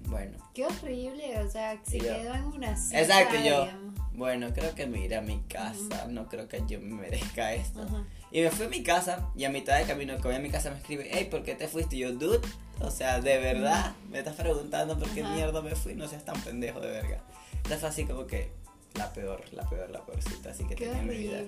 Bueno. 0.08 0.36
Qué 0.54 0.64
horrible, 0.66 1.38
o 1.40 1.50
sea, 1.50 1.80
se 1.84 1.98
yo- 1.98 2.04
quedó 2.04 2.34
en 2.34 2.44
una 2.44 2.76
cita, 2.76 3.00
Exacto, 3.00 3.34
y 3.36 3.38
yo... 3.48 3.64
digamos. 3.64 3.93
Bueno, 4.14 4.52
creo 4.54 4.74
que 4.74 4.86
me 4.86 5.00
iré 5.04 5.16
a 5.16 5.20
mi 5.20 5.40
casa, 5.42 6.06
no 6.08 6.28
creo 6.28 6.48
que 6.48 6.62
yo 6.66 6.80
me 6.80 6.94
merezca 7.02 7.52
esto. 7.52 7.84
Y 8.30 8.40
me 8.42 8.50
fui 8.50 8.66
a 8.66 8.68
mi 8.68 8.82
casa 8.82 9.28
y 9.36 9.44
a 9.44 9.50
mitad 9.50 9.76
de 9.78 9.84
camino 9.84 10.16
que 10.16 10.22
voy 10.22 10.34
a 10.36 10.38
mi 10.40 10.50
casa 10.50 10.70
me 10.70 10.76
escribe, 10.78 11.08
hey, 11.10 11.28
¿por 11.30 11.42
qué 11.42 11.54
te 11.54 11.68
fuiste? 11.68 11.96
Y 11.96 12.00
yo, 12.00 12.12
dude, 12.12 12.40
o 12.80 12.90
sea, 12.90 13.20
de 13.20 13.38
verdad, 13.38 13.92
me 14.10 14.18
estás 14.18 14.34
preguntando 14.36 14.98
por 14.98 15.08
qué 15.10 15.22
mierda 15.22 15.60
me 15.62 15.74
fui, 15.74 15.94
no 15.94 16.06
seas 16.08 16.24
tan 16.24 16.40
pendejo 16.42 16.80
de 16.80 16.90
verga. 16.90 17.22
Esa 17.64 17.78
fue 17.78 17.88
así 17.88 18.04
como 18.04 18.26
que 18.26 18.50
la 18.94 19.12
peor, 19.12 19.42
la 19.52 19.68
peor, 19.68 19.90
la 19.90 20.04
peor 20.04 20.22
cita 20.22 20.50
así 20.50 20.64
que 20.64 20.76
Qué 20.76 20.86
tenía 20.86 21.00
en 21.00 21.08
mi 21.08 21.16
vida. 21.16 21.40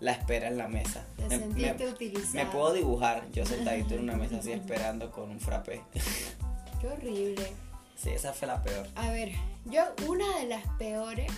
La 0.00 0.12
espera 0.12 0.48
en 0.48 0.58
la 0.58 0.68
mesa. 0.68 1.04
Te 1.16 1.24
Me- 1.28 1.38
sentiste 1.38 1.84
me, 1.84 1.90
utilizado. 1.90 2.34
me 2.34 2.46
puedo 2.46 2.72
dibujar 2.74 3.30
yo 3.32 3.46
sentadito 3.46 3.94
en 3.94 4.00
una 4.00 4.16
mesa 4.16 4.36
así 4.38 4.52
esperando 4.52 5.10
con 5.10 5.30
un 5.30 5.40
frappé. 5.40 5.80
Qué 6.80 6.88
horrible. 6.88 7.52
Sí, 7.96 8.10
esa 8.10 8.32
fue 8.32 8.48
la 8.48 8.62
peor. 8.62 8.86
A 8.96 9.10
ver, 9.12 9.30
yo 9.66 9.84
una 10.08 10.38
de 10.38 10.46
las 10.46 10.66
peores 10.78 11.30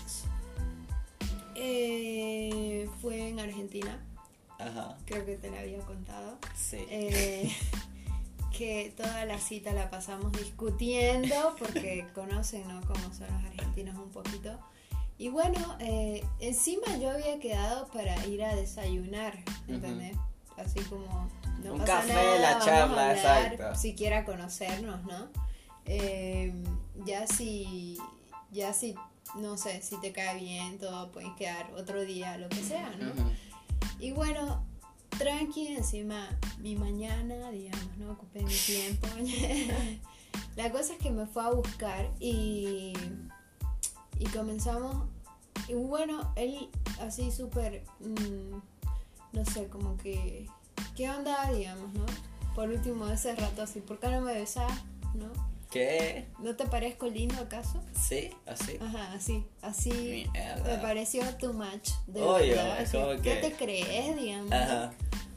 eh, 1.54 2.88
fue 3.00 3.28
en 3.28 3.40
Argentina, 3.40 4.02
Ajá, 4.58 4.96
creo 5.04 5.24
que 5.24 5.36
te 5.36 5.50
la 5.50 5.60
había 5.60 5.78
contado, 5.80 6.38
sí. 6.56 6.78
eh, 6.88 7.52
que 8.56 8.92
toda 8.96 9.24
la 9.24 9.38
cita 9.38 9.72
la 9.72 9.90
pasamos 9.90 10.32
discutiendo 10.32 11.56
porque 11.58 12.06
conocen 12.14 12.66
¿no? 12.68 12.80
cómo 12.82 13.12
son 13.12 13.26
los 13.32 13.44
argentinos 13.44 13.96
un 13.96 14.10
poquito. 14.10 14.58
Y 15.18 15.28
bueno, 15.28 15.76
eh, 15.80 16.24
encima 16.40 16.96
yo 17.00 17.10
había 17.10 17.38
quedado 17.38 17.86
para 17.88 18.26
ir 18.26 18.42
a 18.42 18.54
desayunar, 18.56 19.38
¿entendés? 19.68 20.16
Así 20.56 20.80
como 20.80 21.30
no 21.62 21.74
Un 21.74 21.78
pasa 21.80 22.00
café, 22.00 22.14
nada, 22.14 22.38
la 22.38 22.58
charla, 22.58 23.10
hablar, 23.10 23.16
exacto. 23.52 23.78
siquiera 23.78 24.24
conocernos, 24.24 25.04
¿no? 25.04 25.28
Eh, 25.86 26.52
ya 27.04 27.26
si, 27.26 27.98
ya 28.50 28.72
si, 28.72 28.94
no 29.36 29.56
sé, 29.56 29.82
si 29.82 30.00
te 30.00 30.12
cae 30.12 30.38
bien, 30.38 30.78
todo 30.78 31.10
puedes 31.10 31.32
quedar 31.34 31.72
otro 31.74 32.02
día, 32.02 32.38
lo 32.38 32.48
que 32.48 32.62
sea, 32.62 32.94
¿no? 32.96 33.12
Y 33.98 34.12
bueno, 34.12 34.64
tranqui, 35.18 35.68
encima 35.68 36.28
mi 36.58 36.76
mañana, 36.76 37.50
digamos, 37.50 37.96
no 37.98 38.12
ocupé 38.12 38.42
mi 38.42 38.54
tiempo. 38.54 39.08
La 40.56 40.70
cosa 40.70 40.92
es 40.92 40.98
que 40.98 41.10
me 41.10 41.26
fue 41.26 41.44
a 41.44 41.50
buscar 41.50 42.10
y, 42.20 42.92
y 44.18 44.26
comenzamos. 44.26 45.08
Y 45.68 45.74
bueno, 45.74 46.32
él 46.36 46.68
así 47.00 47.32
súper, 47.32 47.84
mm, 48.00 48.56
no 49.32 49.44
sé, 49.44 49.68
como 49.68 49.96
que, 49.96 50.46
¿qué 50.96 51.10
onda, 51.10 51.50
digamos, 51.52 51.92
no? 51.94 52.06
Por 52.54 52.68
último, 52.68 53.08
ese 53.08 53.34
rato 53.34 53.62
así, 53.62 53.80
¿por 53.80 53.98
qué 53.98 54.08
no 54.08 54.20
me 54.20 54.34
besás, 54.34 54.84
no? 55.14 55.53
¿Qué? 55.74 56.28
¿No 56.38 56.54
te 56.54 56.66
parezco 56.66 57.08
lindo 57.08 57.34
acaso? 57.42 57.82
¿Sí? 58.00 58.30
¿Así? 58.46 58.78
Ajá, 58.80 59.12
así, 59.12 59.44
así. 59.60 60.28
Mierda. 60.32 60.76
Me 60.76 60.78
pareció 60.80 61.22
too 61.38 61.52
much. 61.52 61.90
De 62.06 62.20
es 62.80 62.90
como 62.92 63.08
¿Qué 63.10 63.20
que- 63.22 63.36
te 63.36 63.52
crees, 63.54 64.16
digamos? 64.16 64.52
Ajá. 64.52 64.92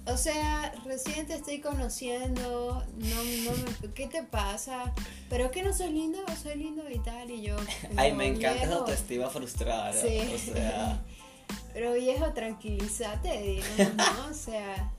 O 0.06 0.16
sea, 0.16 0.72
recién 0.86 1.26
te 1.26 1.34
estoy 1.34 1.60
conociendo, 1.60 2.86
no, 2.98 3.24
no 3.24 3.52
me- 3.82 3.94
¿qué 3.96 4.06
te 4.06 4.22
pasa? 4.22 4.94
¿Pero 5.28 5.50
que 5.50 5.64
no 5.64 5.74
soy 5.74 5.90
lindo? 5.92 6.20
Soy 6.42 6.56
lindo 6.56 6.84
y 6.88 7.00
tal, 7.00 7.32
y 7.32 7.42
yo... 7.42 7.56
Ay, 7.98 8.12
"No, 8.12 8.18
me 8.18 8.28
encanta 8.28 8.52
esa 8.58 8.66
viejo". 8.68 8.80
autoestima 8.82 9.30
frustrada. 9.30 9.92
Sí. 9.94 10.20
O 10.34 10.38
sea, 10.38 11.02
Pero 11.74 11.94
viejo, 11.94 12.32
tranquilízate, 12.34 13.42
digamos, 13.42 13.96
¿no? 13.96 14.28
O 14.30 14.34
sea... 14.36 14.92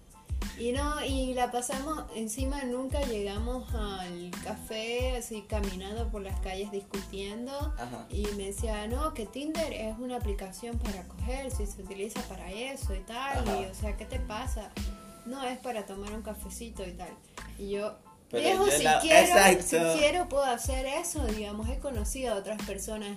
Y 0.58 0.72
no, 0.72 1.04
y 1.04 1.34
la 1.34 1.52
pasamos, 1.52 2.04
encima 2.16 2.64
nunca 2.64 3.00
llegamos 3.02 3.72
al 3.74 4.30
café, 4.42 5.16
así 5.16 5.42
caminando 5.42 6.08
por 6.08 6.20
las 6.22 6.38
calles 6.40 6.72
discutiendo. 6.72 7.52
ajá. 7.78 8.06
Y 8.10 8.26
me 8.36 8.46
decía, 8.46 8.86
no, 8.88 9.14
que 9.14 9.24
Tinder 9.26 9.72
es 9.72 9.96
una 9.98 10.16
aplicación 10.16 10.76
para 10.78 11.06
coger, 11.06 11.50
si 11.52 11.64
se 11.66 11.82
utiliza 11.82 12.20
para 12.22 12.50
eso 12.50 12.92
y 12.94 13.00
tal. 13.00 13.38
Ajá. 13.48 13.60
Y, 13.60 13.64
o 13.66 13.74
sea, 13.74 13.96
¿qué 13.96 14.04
te 14.04 14.18
pasa? 14.18 14.70
No, 15.26 15.44
es 15.44 15.58
para 15.58 15.86
tomar 15.86 16.12
un 16.12 16.22
cafecito 16.22 16.84
y 16.84 16.92
tal. 16.92 17.10
Y 17.58 17.70
yo, 17.70 17.94
Pero 18.30 18.42
Viejo, 18.42 18.66
yo 18.66 18.72
si, 18.72 18.82
la- 18.82 18.98
quiero, 19.00 19.18
Exacto. 19.28 19.92
si 19.92 19.98
quiero 20.00 20.28
puedo 20.28 20.44
hacer 20.44 20.86
eso, 20.86 21.24
digamos, 21.26 21.68
he 21.68 21.78
conocido 21.78 22.34
a 22.34 22.36
otras 22.38 22.60
personas 22.62 23.16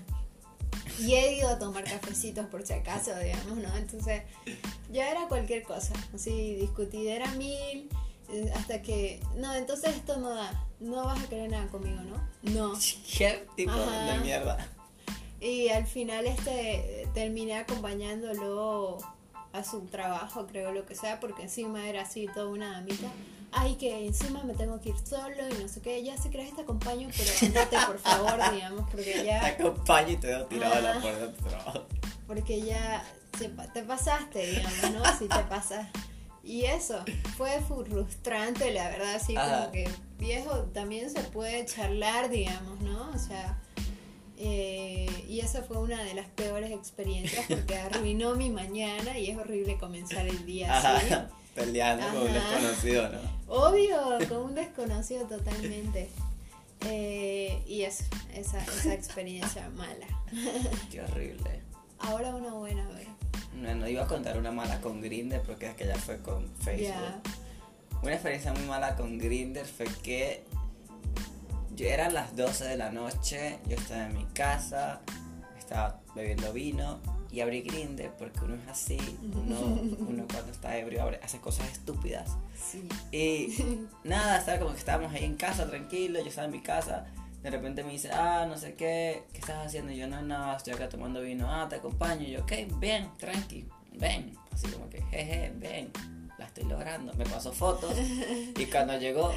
y 1.01 1.15
he 1.15 1.37
ido 1.37 1.49
a 1.49 1.59
tomar 1.59 1.83
cafecitos 1.83 2.45
por 2.47 2.65
si 2.65 2.73
acaso, 2.73 3.17
digamos, 3.17 3.57
¿no? 3.57 3.75
Entonces, 3.75 4.23
ya 4.91 5.09
era 5.09 5.27
cualquier 5.27 5.63
cosa, 5.63 5.93
así, 6.13 6.55
discutidera 6.55 7.31
mil, 7.31 7.89
eh, 8.29 8.51
hasta 8.55 8.81
que, 8.81 9.19
no, 9.35 9.53
entonces 9.55 9.95
esto 9.95 10.17
no 10.17 10.29
da, 10.29 10.67
no 10.79 11.05
vas 11.05 11.23
a 11.23 11.27
querer 11.27 11.49
nada 11.49 11.67
conmigo, 11.67 12.01
¿no? 12.01 12.51
No. 12.51 12.73
¿Qué 13.17 13.47
tipo 13.55 13.71
Ajá. 13.71 14.13
de 14.13 14.19
mierda? 14.19 14.67
Y 15.39 15.69
al 15.69 15.87
final 15.87 16.27
este 16.27 17.07
terminé 17.15 17.55
acompañándolo 17.55 18.99
a 19.53 19.63
su 19.63 19.81
trabajo, 19.87 20.45
creo 20.45 20.71
lo 20.71 20.85
que 20.85 20.93
sea, 20.95 21.19
porque 21.19 21.41
encima 21.43 21.89
era 21.89 22.03
así 22.03 22.27
toda 22.33 22.47
una 22.47 22.71
damita. 22.73 23.07
Ay, 23.53 23.75
que 23.75 24.05
encima 24.07 24.43
me 24.43 24.53
tengo 24.53 24.79
que 24.79 24.89
ir 24.89 24.95
solo 25.07 25.35
y 25.49 25.61
no 25.61 25.67
sé 25.67 25.81
qué. 25.81 26.01
Ya 26.03 26.17
si 26.17 26.29
querés 26.29 26.55
te 26.55 26.61
acompaño, 26.61 27.09
pero 27.17 27.31
andate 27.47 27.77
por 27.85 27.99
favor, 27.99 28.39
digamos, 28.53 28.89
porque 28.89 29.11
Te 29.13 29.25
ya, 29.25 29.45
acompaño 29.45 30.09
y 30.11 30.17
te 30.17 30.27
veo 30.27 30.45
tirado 30.45 30.73
a 30.75 30.79
la 30.81 31.01
puerta 31.01 31.19
de 31.27 31.33
tu 31.33 31.43
trabajo. 31.43 31.85
porque 32.27 32.61
ya 32.61 33.03
te 33.73 33.83
pasaste, 33.83 34.45
digamos, 34.47 34.91
¿no? 34.91 35.17
Si 35.19 35.27
te 35.27 35.39
pasas. 35.49 35.87
Y 36.43 36.63
eso, 36.65 37.03
fue 37.37 37.59
frustrante, 37.61 38.71
la 38.73 38.89
verdad, 38.89 39.15
así 39.15 39.35
Ajá. 39.35 39.59
como 39.59 39.71
que 39.73 39.89
viejo 40.17 40.51
también 40.73 41.09
se 41.09 41.19
puede 41.21 41.65
charlar, 41.65 42.29
digamos, 42.29 42.79
¿no? 42.81 43.11
O 43.13 43.17
sea, 43.19 43.59
eh, 44.37 45.07
y 45.27 45.39
esa 45.41 45.61
fue 45.61 45.77
una 45.77 46.03
de 46.03 46.13
las 46.15 46.25
peores 46.27 46.71
experiencias 46.71 47.45
porque 47.47 47.75
arruinó 47.77 48.33
mi 48.35 48.49
mañana 48.49 49.17
y 49.19 49.29
es 49.29 49.37
horrible 49.37 49.77
comenzar 49.77 50.27
el 50.27 50.45
día 50.45 50.77
así. 50.77 51.13
Ajá. 51.13 51.29
Peleando 51.55 52.07
con 52.07 52.27
un 52.27 52.33
desconocido, 52.33 53.09
¿no? 53.09 53.19
Obvio, 53.47 53.97
con 54.29 54.37
un 54.37 54.55
desconocido 54.55 55.25
totalmente. 55.25 56.09
Eh, 56.85 57.61
y 57.67 57.83
eso, 57.83 58.05
esa, 58.33 58.63
esa 58.63 58.93
experiencia 58.93 59.69
mala. 59.71 60.07
Qué 60.89 61.01
horrible. 61.01 61.61
Ahora 61.99 62.33
una 62.33 62.53
buena, 62.53 62.83
a 62.85 62.89
ver. 62.89 63.07
Bueno, 63.59 63.87
iba 63.87 64.03
a 64.03 64.07
contar 64.07 64.37
una 64.37 64.51
mala 64.51 64.79
con 64.81 65.01
Grinder 65.01 65.41
porque 65.41 65.67
es 65.67 65.75
que 65.75 65.85
ya 65.85 65.95
fue 65.95 66.19
con 66.19 66.49
Facebook. 66.61 66.95
Una 68.01 68.13
experiencia 68.13 68.53
muy 68.53 68.63
mala 68.63 68.95
con 68.95 69.19
Grinder 69.19 69.65
fue 69.65 69.85
que 70.01 70.45
yo 71.75 71.85
eran 71.85 72.13
las 72.13 72.35
12 72.35 72.65
de 72.65 72.77
la 72.77 72.91
noche, 72.91 73.59
yo 73.67 73.75
estaba 73.75 74.05
en 74.05 74.13
mi 74.13 74.25
casa, 74.33 75.01
estaba 75.59 75.99
bebiendo 76.15 76.51
vino 76.53 76.99
y 77.31 77.39
abrí 77.41 77.61
Grinder 77.61 78.11
porque 78.17 78.39
uno 78.43 78.55
es 78.55 78.67
así, 78.67 78.97
uno, 79.21 79.59
uno 80.07 80.25
cuando 80.31 80.51
está 80.51 80.77
ebrio 80.77 81.01
abre- 81.03 81.19
hace 81.23 81.39
cosas 81.39 81.69
estúpidas. 81.71 82.29
Sí. 82.55 82.87
Y 83.11 83.87
nada, 84.03 84.37
estaba 84.39 84.59
como 84.59 84.71
que 84.73 84.79
estábamos 84.79 85.13
ahí 85.13 85.23
en 85.25 85.35
casa 85.35 85.67
tranquilo, 85.69 86.19
yo 86.19 86.27
estaba 86.27 86.45
en 86.45 86.51
mi 86.51 86.61
casa, 86.61 87.05
de 87.41 87.49
repente 87.49 87.83
me 87.83 87.91
dice, 87.93 88.11
ah, 88.11 88.45
no 88.47 88.57
sé 88.57 88.75
qué, 88.75 89.23
¿qué 89.33 89.39
estás 89.39 89.65
haciendo? 89.65 89.91
Y 89.91 89.97
yo, 89.97 90.07
no, 90.07 90.21
no, 90.21 90.55
estoy 90.55 90.73
acá 90.73 90.89
tomando 90.89 91.21
vino, 91.21 91.51
ah, 91.51 91.67
te 91.67 91.75
acompaño. 91.77 92.27
Y 92.27 92.31
yo, 92.31 92.41
ok, 92.41 92.51
ven, 92.79 93.09
tranqui, 93.17 93.65
ven. 93.93 94.35
Así 94.51 94.67
como 94.67 94.87
que, 94.89 95.01
jeje, 95.03 95.51
ven, 95.55 95.91
la 96.37 96.45
estoy 96.45 96.65
logrando. 96.65 97.13
Me 97.15 97.25
pasó 97.25 97.51
fotos 97.51 97.95
y 97.97 98.65
cuando 98.67 98.95
llegó, 98.99 99.31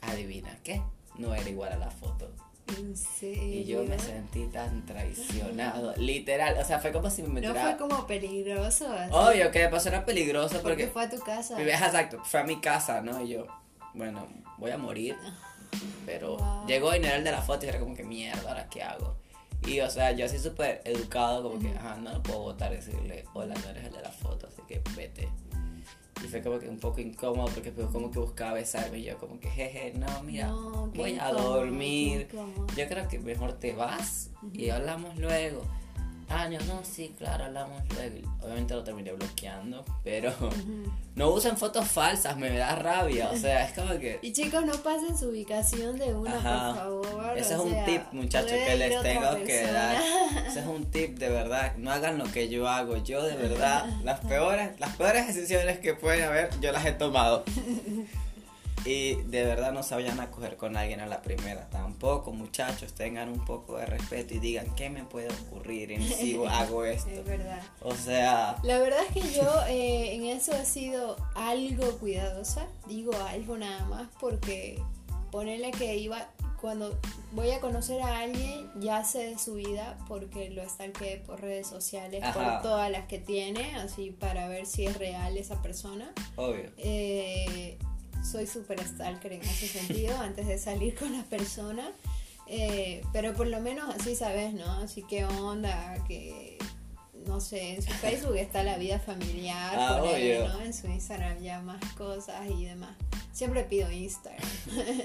adivina, 0.00 0.56
¿qué? 0.62 0.80
No 1.18 1.34
era 1.34 1.48
igual 1.48 1.72
a 1.72 1.76
la 1.76 1.90
foto. 1.90 2.30
¿En 2.78 2.96
serio? 2.96 3.42
Y 3.42 3.64
yo 3.64 3.84
me 3.84 3.98
sentí 3.98 4.46
tan 4.46 4.86
traicionado, 4.86 5.94
literal, 5.96 6.56
o 6.58 6.64
sea, 6.64 6.78
fue 6.78 6.92
como 6.92 7.10
si 7.10 7.22
me 7.22 7.28
No 7.28 7.34
metiera... 7.34 7.62
fue 7.62 7.76
como 7.76 8.06
peligroso. 8.06 8.90
así, 8.92 9.10
Obvio 9.12 9.50
que 9.50 9.58
de 9.60 9.68
paso 9.68 9.88
era 9.88 10.04
peligroso 10.04 10.60
Porque 10.62 10.84
porque... 10.84 10.86
fue 10.88 11.02
a 11.04 11.10
tu 11.10 11.18
casa. 11.20 11.56
Mi 11.56 11.64
vieja, 11.64 11.86
exacto, 11.86 12.20
fue 12.24 12.40
a 12.40 12.44
mi 12.44 12.60
casa, 12.60 13.00
¿no? 13.00 13.20
Y 13.22 13.28
yo, 13.30 13.46
bueno, 13.94 14.28
voy 14.58 14.70
a 14.70 14.78
morir. 14.78 15.16
Pero 16.06 16.36
Wow. 16.36 16.66
llegó 16.66 16.94
y 16.94 17.00
no 17.00 17.06
era 17.06 17.16
el 17.16 17.24
de 17.24 17.32
la 17.32 17.42
foto 17.42 17.66
y 17.66 17.68
era 17.68 17.78
como 17.80 17.94
que 17.94 18.04
mierda, 18.04 18.48
¿ahora 18.48 18.68
qué 18.68 18.82
hago? 18.82 19.16
Y 19.66 19.80
o 19.80 19.88
sea, 19.90 20.12
yo 20.12 20.26
así 20.26 20.38
súper 20.38 20.82
educado, 20.84 21.42
como 21.42 21.58
que, 21.60 21.76
ajá, 21.76 21.96
no 21.96 22.12
lo 22.12 22.22
puedo 22.22 22.40
votar 22.40 22.72
y 22.72 22.76
decirle, 22.76 23.24
hola, 23.32 23.54
no 23.54 23.70
eres 23.70 23.84
el 23.84 23.92
de 23.92 24.02
la 24.02 24.10
foto, 24.10 24.48
así 24.48 24.60
que 24.66 24.82
vete. 24.96 25.28
Y 26.22 26.28
fue 26.28 26.40
como 26.42 26.58
que 26.58 26.68
un 26.68 26.78
poco 26.78 27.00
incómodo 27.00 27.48
porque 27.52 27.72
pues 27.72 27.88
como 27.88 28.10
que 28.10 28.18
buscaba 28.18 28.54
besarme 28.54 28.98
y 28.98 29.04
yo 29.04 29.18
como 29.18 29.40
que, 29.40 29.48
jeje, 29.48 29.92
no, 29.94 30.22
mira, 30.22 30.48
No, 30.48 30.86
voy 30.94 31.18
a 31.20 31.32
dormir. 31.32 32.28
Yo 32.76 32.88
creo 32.88 33.08
que 33.08 33.18
mejor 33.18 33.54
te 33.54 33.72
vas 33.72 34.30
y 34.52 34.70
hablamos 34.70 35.16
luego. 35.18 35.62
No, 36.32 36.82
sí, 36.82 37.14
claro, 37.18 37.44
hablamos 37.44 37.82
luego. 37.94 38.28
Obviamente 38.42 38.74
lo 38.74 38.82
terminé 38.82 39.12
bloqueando, 39.12 39.84
pero 40.02 40.32
no 41.14 41.28
usen 41.30 41.56
fotos 41.58 41.86
falsas, 41.86 42.36
me 42.38 42.50
da 42.56 42.74
rabia. 42.74 43.30
O 43.30 43.36
sea, 43.36 43.66
es 43.66 43.74
como 43.74 43.98
que. 43.98 44.18
Y 44.22 44.32
chicos, 44.32 44.64
no 44.64 44.72
pasen 44.72 45.16
su 45.16 45.28
ubicación 45.28 45.98
de 45.98 46.14
una, 46.14 46.36
Ajá. 46.38 46.68
por 46.68 46.76
favor. 47.06 47.38
Ese 47.38 47.54
es 47.54 47.60
un 47.60 47.84
tip, 47.84 48.02
muchachos, 48.12 48.50
que 48.50 48.76
les 48.76 49.02
tengo 49.02 49.34
que 49.44 49.44
persona. 49.44 49.72
dar. 49.72 50.02
Ese 50.48 50.60
es 50.60 50.66
un 50.66 50.90
tip 50.90 51.18
de 51.18 51.28
verdad. 51.28 51.76
No 51.76 51.92
hagan 51.92 52.16
lo 52.18 52.24
que 52.24 52.48
yo 52.48 52.66
hago. 52.66 52.96
Yo 52.96 53.22
de 53.22 53.36
verdad, 53.36 53.84
las 54.02 54.20
peores, 54.20 54.70
las 54.80 54.96
peores 54.96 55.26
decisiones 55.26 55.78
que 55.80 55.92
pueden 55.94 56.24
haber, 56.24 56.48
yo 56.60 56.72
las 56.72 56.84
he 56.86 56.92
tomado. 56.92 57.44
Y 58.84 59.14
de 59.22 59.44
verdad 59.44 59.72
no 59.72 59.82
se 59.82 59.94
vayan 59.94 60.18
a 60.20 60.30
coger 60.30 60.56
con 60.56 60.76
alguien 60.76 61.00
a 61.00 61.06
la 61.06 61.22
primera. 61.22 61.68
Tampoco, 61.70 62.32
muchachos, 62.32 62.92
tengan 62.94 63.28
un 63.28 63.44
poco 63.44 63.76
de 63.76 63.86
respeto 63.86 64.34
y 64.34 64.38
digan 64.38 64.74
qué 64.74 64.90
me 64.90 65.04
puede 65.04 65.28
ocurrir 65.28 65.92
en 65.92 66.02
si 66.02 66.36
hago 66.48 66.84
esto. 66.84 67.10
Es 67.10 67.24
verdad. 67.24 67.62
O 67.80 67.94
sea, 67.94 68.56
La 68.62 68.78
verdad 68.78 69.00
es 69.08 69.12
que 69.12 69.32
yo 69.32 69.48
eh, 69.68 70.14
en 70.14 70.24
eso 70.24 70.52
he 70.52 70.64
sido 70.64 71.16
algo 71.34 71.98
cuidadosa, 71.98 72.66
digo 72.86 73.12
algo 73.28 73.56
nada 73.56 73.84
más, 73.86 74.08
porque 74.20 74.82
ponerle 75.30 75.70
que 75.70 75.96
iba, 75.96 76.28
cuando 76.60 76.98
voy 77.32 77.50
a 77.50 77.60
conocer 77.60 78.00
a 78.02 78.18
alguien, 78.20 78.70
ya 78.80 79.04
sé 79.04 79.30
de 79.30 79.38
su 79.38 79.54
vida, 79.54 79.98
porque 80.08 80.50
lo 80.50 80.68
stalkeé 80.68 81.18
por 81.18 81.40
redes 81.40 81.66
sociales, 81.66 82.22
Ajá. 82.22 82.60
por 82.60 82.62
todas 82.62 82.90
las 82.90 83.06
que 83.06 83.18
tiene, 83.18 83.74
así 83.76 84.10
para 84.10 84.46
ver 84.48 84.66
si 84.66 84.86
es 84.86 84.96
real 84.96 85.36
esa 85.36 85.60
persona. 85.62 86.12
obvio. 86.36 86.70
Eh, 86.76 87.78
soy 88.22 88.46
súper 88.46 88.82
stalker 88.84 89.32
en 89.32 89.42
ese 89.42 89.66
sentido 89.66 90.16
antes 90.18 90.46
de 90.46 90.58
salir 90.58 90.94
con 90.94 91.16
la 91.16 91.24
persona. 91.24 91.90
Eh, 92.46 93.02
pero 93.12 93.34
por 93.34 93.46
lo 93.46 93.60
menos 93.60 93.94
así 93.94 94.14
sabes, 94.14 94.52
¿no? 94.52 94.70
Así 94.80 95.02
que 95.02 95.24
onda, 95.24 95.94
que 96.06 96.58
no 97.26 97.40
sé, 97.40 97.74
en 97.76 97.82
su 97.82 97.90
Facebook 97.92 98.36
está 98.36 98.62
la 98.64 98.76
vida 98.76 98.98
familiar, 98.98 99.74
Ah, 99.78 99.98
ponele, 100.00 100.42
obvio. 100.42 100.52
¿no? 100.52 100.60
En 100.62 100.74
su 100.74 100.86
Instagram 100.88 101.40
ya 101.40 101.60
más 101.60 101.80
cosas 101.94 102.48
y 102.50 102.64
demás. 102.64 102.90
Siempre 103.32 103.64
pido 103.64 103.90
Instagram. 103.90 104.42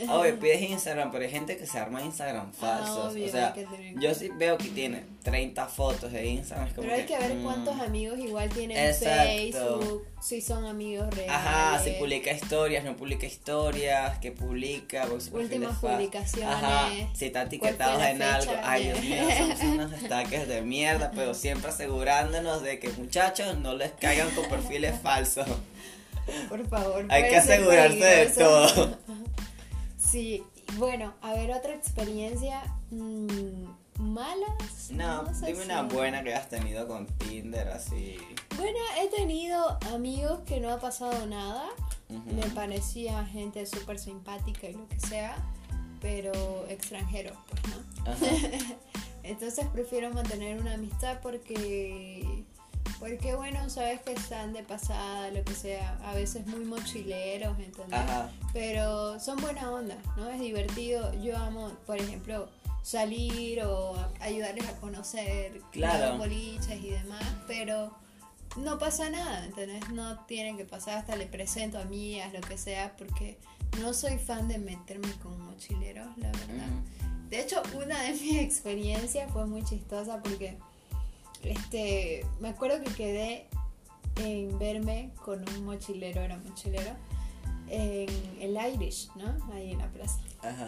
Obvio, 0.10 0.38
pides 0.40 0.62
Instagram, 0.62 1.12
pero 1.12 1.24
hay 1.24 1.30
gente 1.32 1.56
que 1.56 1.66
se 1.66 1.78
arma 1.80 2.02
Instagram 2.04 2.52
falsos. 2.52 2.98
Ah, 2.98 3.10
obvio, 3.10 3.26
o 3.26 3.30
sea, 3.30 3.54
que 3.54 3.66
yo 4.02 4.14
sí 4.14 4.30
veo 4.38 4.58
que 4.58 4.68
tiene 4.70 5.06
30 5.24 5.66
fotos 5.68 6.12
de 6.12 6.26
Instagram. 6.28 6.68
es 6.68 6.74
como 6.74 6.88
Pero 6.88 7.00
hay 7.00 7.06
que 7.06 7.18
ver 7.18 7.36
mm, 7.36 7.44
cuántos 7.44 7.80
amigos 7.80 8.20
igual 8.20 8.50
tienen 8.50 8.78
Exacto. 8.78 9.30
Facebook, 9.30 10.08
si 10.22 10.42
son 10.42 10.66
amigos 10.66 11.10
reales. 11.14 11.32
Ajá, 11.32 11.84
si 11.84 11.92
publica 11.92 12.32
historias, 12.32 12.84
no 12.84 12.96
publica 12.96 13.26
historias, 13.26 14.18
que 14.20 14.32
publica, 14.32 15.06
perfil 15.06 15.34
Últimas 15.34 15.78
publicaciones. 15.78 16.56
Ajá, 16.56 16.90
si 17.14 17.26
están 17.26 17.48
¿Cuál 17.48 17.60
fue 17.60 17.70
etiquetados 17.70 18.04
en 18.04 18.22
algo. 18.22 18.54
Ay, 18.64 18.84
Dios 18.86 19.02
mío, 19.02 19.24
somos 19.38 19.62
unos 19.62 19.92
destaques 20.02 20.48
de 20.48 20.62
mierda, 20.62 21.12
pero 21.14 21.34
siempre 21.34 21.70
asegurándonos 21.70 22.64
de 22.64 22.80
que 22.80 22.90
muchachos 22.90 23.58
no 23.58 23.74
les 23.76 23.92
caigan 23.92 24.30
con 24.32 24.48
perfiles 24.50 25.00
falsos. 25.04 25.48
Por 26.50 26.68
favor. 26.68 27.06
Hay 27.10 27.30
que 27.30 27.38
asegurarse 27.38 27.98
de 27.98 28.26
todo. 28.28 28.98
Sí, 29.98 30.42
bueno, 30.78 31.14
a 31.22 31.34
ver, 31.34 31.52
otra 31.52 31.74
experiencia 31.74 32.64
mm, 32.92 33.66
malas. 34.00 34.92
No, 34.92 35.34
sé 35.34 35.48
dime 35.48 35.60
si- 35.60 35.66
una 35.66 35.84
buena 35.84 36.24
que 36.24 36.30
hayas 36.34 36.50
tenido 36.50 36.88
con 36.88 37.06
Tinder, 37.08 37.68
así. 37.70 38.18
Bueno, 38.58 38.78
he 39.02 39.08
tenido 39.08 39.78
amigos 39.94 40.40
que 40.46 40.60
no 40.60 40.72
ha 40.72 40.80
pasado 40.80 41.26
nada. 41.26 41.66
Ujú. 42.10 42.34
Me 42.36 42.44
parecía 42.52 43.26
gente 43.26 43.66
súper 43.66 44.00
simpática 44.00 44.68
y 44.70 44.74
lo 44.74 44.88
que 44.88 45.00
sea, 45.00 45.36
pero 46.02 46.32
extranjeros, 46.70 47.38
pues, 47.50 47.62
¿no? 47.76 48.12
Ajá. 48.12 48.26
Entonces 49.24 49.66
prefiero 49.74 50.10
mantener 50.14 50.58
una 50.62 50.76
amistad 50.76 51.20
porque, 51.22 52.46
porque 52.98 53.36
bueno, 53.36 53.70
sabes 53.70 54.00
que 54.02 54.14
están 54.14 54.54
de 54.54 54.64
pasada, 54.64 55.30
lo 55.32 55.44
que 55.44 55.54
sea, 55.54 56.00
a 56.06 56.14
veces 56.14 56.48
muy 56.48 56.64
mochileros, 56.64 57.60
¿entendés? 57.60 58.00
Ajá. 58.00 58.32
Pero 58.54 59.20
son 59.20 59.36
buena 59.42 59.70
onda, 59.70 59.98
¿no? 60.16 60.30
Es 60.30 60.40
divertido. 60.40 61.14
Yo 61.22 61.36
amo, 61.38 61.72
por 61.86 61.98
ejemplo, 61.98 62.48
salir 62.88 63.62
o 63.63 63.95
a- 63.95 64.10
ayudarles 64.21 64.65
a 64.65 64.80
conocer 64.80 65.62
Claro. 65.71 66.10
los 66.12 66.19
boliches 66.19 66.82
y 66.82 66.89
demás, 66.91 67.21
pero 67.45 67.91
no 68.56 68.80
pasa 68.80 69.10
nada, 69.10 69.43
¿entendés? 69.43 69.89
No 69.89 70.19
tienen 70.26 70.56
que 70.56 70.63
pasar, 70.63 70.97
hasta 71.00 71.17
le 71.17 71.26
presento 71.26 71.80
amigas, 71.80 72.32
lo 72.32 72.39
que 72.39 72.58
sea, 72.58 72.95
porque 72.95 73.38
no 73.82 73.93
soy 73.93 74.17
fan 74.17 74.47
de 74.47 74.58
meterme 74.58 75.12
con 75.21 75.38
mochileros, 75.41 76.17
la 76.17 76.32
verdad. 76.32 76.69
De 77.30 77.41
hecho, 77.41 77.62
una 77.76 78.02
de 78.04 78.12
mis 78.13 78.38
experiencias 78.39 79.30
fue 79.34 79.45
muy 79.45 79.63
chistosa 79.65 80.23
porque 80.23 80.58
este, 81.43 82.26
me 82.39 82.47
acuerdo 82.50 82.82
que 82.86 82.93
quedé 82.93 83.47
en 84.15 84.58
verme 84.60 85.12
con 85.26 85.43
un 85.50 85.65
mochilero, 85.65 86.21
era 86.21 86.38
mochilero, 86.38 86.91
en 87.69 88.08
el 88.39 88.58
Irish, 88.76 89.10
¿no? 89.15 89.54
Ahí 89.54 89.71
en 89.73 89.80
la 89.80 89.88
plaza. 89.91 90.19
Ajá. 90.41 90.67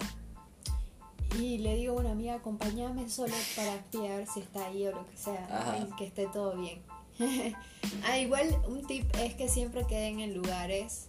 Y 1.38 1.60
le 1.60 1.76
digo 1.76 1.98
a 1.98 2.02
una 2.02 2.12
amiga, 2.12 2.36
acompáñame 2.36 3.10
solo 3.10 3.34
para 3.56 3.76
espiar 3.76 4.26
si 4.34 4.40
está 4.40 4.66
ahí 4.66 4.88
o 4.88 4.92
lo 4.92 5.06
que 5.06 5.18
sea, 5.18 5.48
¿no? 5.50 5.56
Ajá. 5.56 5.96
Que 5.98 6.06
esté 6.06 6.28
todo 6.28 6.58
bien. 6.58 6.82
ah, 8.06 8.18
igual 8.18 8.58
un 8.68 8.86
tip 8.88 9.06
es 9.18 9.34
que 9.36 9.48
siempre 9.50 9.86
queden 9.86 10.22
en 10.22 10.34
lugares 10.34 11.08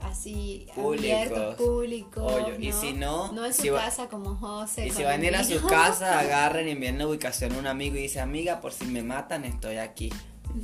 así 0.00 0.66
Públicos. 0.74 1.04
abiertos, 1.20 1.54
públicos. 1.56 2.32
Obvio, 2.32 2.58
y 2.58 2.72
si 2.72 2.92
no, 2.92 3.30
no 3.32 3.44
en 3.46 3.54
su 3.54 3.62
si 3.62 3.68
va- 3.70 3.80
casa 3.84 4.08
como 4.08 4.34
José. 4.36 4.86
Y 4.86 4.90
si 4.90 5.02
van 5.04 5.22
a 5.22 5.24
ir 5.26 5.36
a 5.36 5.44
su 5.44 5.64
casa, 5.66 6.18
agarren 6.18 6.68
y 6.68 6.72
envíen 6.72 6.98
la 6.98 7.06
ubicación 7.06 7.52
a 7.52 7.58
un 7.58 7.66
amigo 7.66 7.96
y 7.96 8.02
dice, 8.02 8.20
amiga, 8.20 8.60
por 8.60 8.72
si 8.72 8.86
me 8.86 9.02
matan, 9.02 9.44
estoy 9.44 9.76
aquí. 9.76 10.10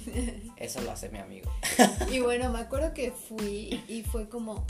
Eso 0.56 0.80
lo 0.82 0.90
hace 0.90 1.08
mi 1.08 1.18
amigo. 1.18 1.50
Y 2.10 2.20
bueno, 2.20 2.50
me 2.50 2.58
acuerdo 2.58 2.92
que 2.92 3.12
fui 3.12 3.82
y 3.88 4.02
fue 4.02 4.28
como, 4.28 4.64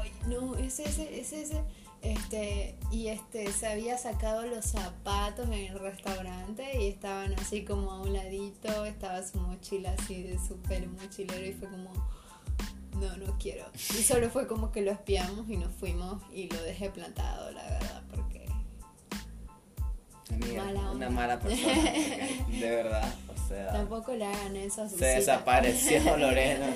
ay, 0.00 0.10
no, 0.26 0.56
es 0.56 0.80
ese, 0.80 1.20
es 1.20 1.32
ese. 1.32 1.60
Este, 2.04 2.76
y 2.92 3.08
este, 3.08 3.50
se 3.50 3.66
había 3.66 3.96
sacado 3.96 4.42
los 4.46 4.66
zapatos 4.66 5.46
en 5.46 5.54
el 5.54 5.78
restaurante 5.78 6.82
y 6.82 6.88
estaban 6.88 7.32
así 7.40 7.64
como 7.64 7.90
a 7.92 8.02
un 8.02 8.12
ladito, 8.12 8.84
estaba 8.84 9.22
su 9.26 9.38
mochila 9.38 9.94
así 9.98 10.22
de 10.22 10.38
súper 10.38 10.86
mochilero 10.86 11.46
y 11.46 11.52
fue 11.54 11.68
como, 11.68 11.90
no, 13.00 13.16
no 13.16 13.38
quiero. 13.38 13.64
Y 13.74 14.02
solo 14.02 14.28
fue 14.28 14.46
como 14.46 14.70
que 14.70 14.82
lo 14.82 14.90
espiamos 14.92 15.48
y 15.48 15.56
nos 15.56 15.72
fuimos 15.72 16.22
y 16.30 16.48
lo 16.50 16.62
dejé 16.62 16.90
plantado, 16.90 17.50
la 17.52 17.62
verdad, 17.62 18.02
porque 18.14 18.44
Amiga, 20.30 20.64
Mala 20.64 20.90
una 20.90 21.08
mala 21.10 21.38
persona. 21.40 21.74
De 22.48 22.70
verdad, 22.70 23.14
o 23.28 23.48
sea. 23.48 23.72
tampoco 23.72 24.12
le 24.14 24.26
hagan 24.26 24.56
eso 24.56 24.82
a 24.82 24.88
sus 24.90 24.98
Se 24.98 25.06
hijas. 25.06 25.26
desapareció 25.26 26.16
Lorena. 26.18 26.66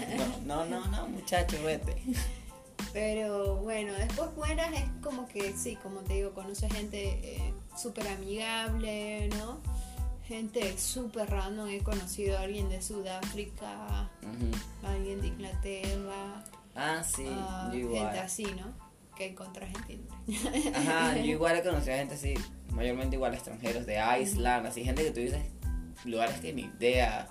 No, 0.46 0.64
no, 0.64 0.80
no, 0.80 0.86
no, 0.86 1.08
muchacho, 1.08 1.56
vete. 1.62 1.96
Pero 2.92 3.56
bueno, 3.56 3.92
después 3.94 4.34
buenas 4.34 4.72
es 4.72 4.84
como 5.02 5.28
que 5.28 5.52
sí, 5.56 5.76
como 5.82 6.00
te 6.00 6.14
digo, 6.14 6.32
conoce 6.32 6.68
gente 6.70 7.20
eh, 7.22 7.54
súper 7.76 8.08
amigable, 8.08 9.28
¿no? 9.38 9.60
Gente 10.26 10.76
súper 10.78 11.30
random. 11.30 11.68
He 11.68 11.80
conocido 11.80 12.38
a 12.38 12.42
alguien 12.42 12.68
de 12.68 12.82
Sudáfrica, 12.82 14.10
alguien 14.82 15.20
de 15.20 15.28
Inglaterra, 15.28 16.44
Ah, 16.74 17.02
sí, 17.02 17.26
a 17.26 17.66
yo 17.66 17.72
gente 17.72 17.78
igual. 17.96 18.18
así, 18.18 18.44
¿no? 18.44 18.72
Que 19.16 19.26
encontras 19.26 19.68
en 19.74 19.84
Tinder. 19.84 20.74
Ajá, 20.76 21.16
yo 21.16 21.24
igual 21.32 21.56
he 21.56 21.62
conocido 21.62 21.94
a 21.94 21.98
gente 21.98 22.14
así, 22.14 22.34
mayormente 22.72 23.16
igual 23.16 23.34
extranjeros 23.34 23.84
de 23.84 23.98
Island, 24.22 24.66
así 24.66 24.84
gente 24.84 25.02
que 25.02 25.10
tú 25.10 25.20
dices 25.20 25.42
lugares 26.04 26.38
que 26.40 26.52
ni 26.52 26.62
idea 26.62 27.28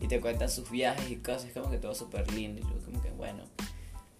y 0.00 0.08
te 0.08 0.20
cuentan 0.20 0.48
sus 0.48 0.70
viajes 0.70 1.10
y 1.10 1.16
cosas, 1.16 1.44
es 1.46 1.52
como 1.52 1.70
que 1.70 1.76
todo 1.76 1.94
súper 1.94 2.32
lindo 2.32 2.60
y 2.60 2.64
yo 2.64 2.82
como 2.84 3.02
que 3.02 3.10
bueno, 3.10 3.42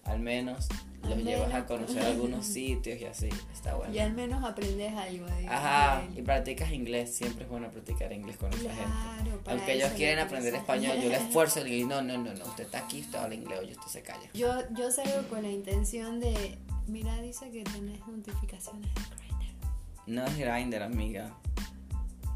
al 0.09 0.19
menos 0.19 0.67
los 1.07 1.17
llevas 1.23 1.53
a 1.53 1.65
conocer 1.65 2.03
algunos 2.03 2.45
sitios 2.45 2.99
y 2.99 3.05
así, 3.05 3.29
está 3.53 3.73
bueno. 3.75 3.93
Y 3.93 3.99
al 3.99 4.13
menos 4.13 4.43
aprendes 4.43 4.93
algo. 4.93 5.25
de- 5.27 5.47
Ajá, 5.47 6.03
y 6.15 6.21
practicas 6.21 6.71
inglés, 6.71 7.15
siempre 7.15 7.45
es 7.45 7.49
bueno 7.49 7.69
practicar 7.71 8.11
inglés 8.11 8.37
con 8.37 8.49
esa 8.53 8.63
gente. 8.63 8.75
Claro, 8.83 9.41
Aunque 9.47 9.73
ellos 9.73 9.91
quieren 9.95 10.19
aprender 10.19 10.53
español, 10.55 10.97
yo 11.01 11.09
les 11.09 11.21
esfuerzo 11.21 11.61
y 11.61 11.63
les 11.63 11.71
digo, 11.71 11.87
no, 11.89 12.01
no, 12.01 12.17
no, 12.17 12.33
no, 12.33 12.45
usted 12.45 12.65
está 12.65 12.79
aquí, 12.79 12.99
usted 13.01 13.17
habla 13.17 13.35
inglés, 13.35 13.59
oye, 13.59 13.71
usted 13.71 13.87
se 13.87 14.01
calla. 14.01 14.29
Yo, 14.33 14.53
yo 14.77 14.91
salgo 14.91 15.27
con 15.29 15.41
la 15.43 15.49
intención 15.49 16.19
de, 16.19 16.57
mira, 16.87 17.15
dice 17.21 17.49
que 17.49 17.63
tenés 17.63 17.99
notificaciones 18.07 18.93
de 18.93 19.01
Grindr. 19.15 19.55
No 20.07 20.25
es 20.25 20.37
Grindr, 20.37 20.81
amiga. 20.83 21.33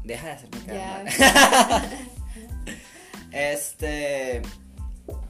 Deja 0.04 0.26
de 0.26 0.32
hacerme 0.32 0.58
quedar 0.64 1.04
mal. 1.04 1.84
este. 3.32 4.42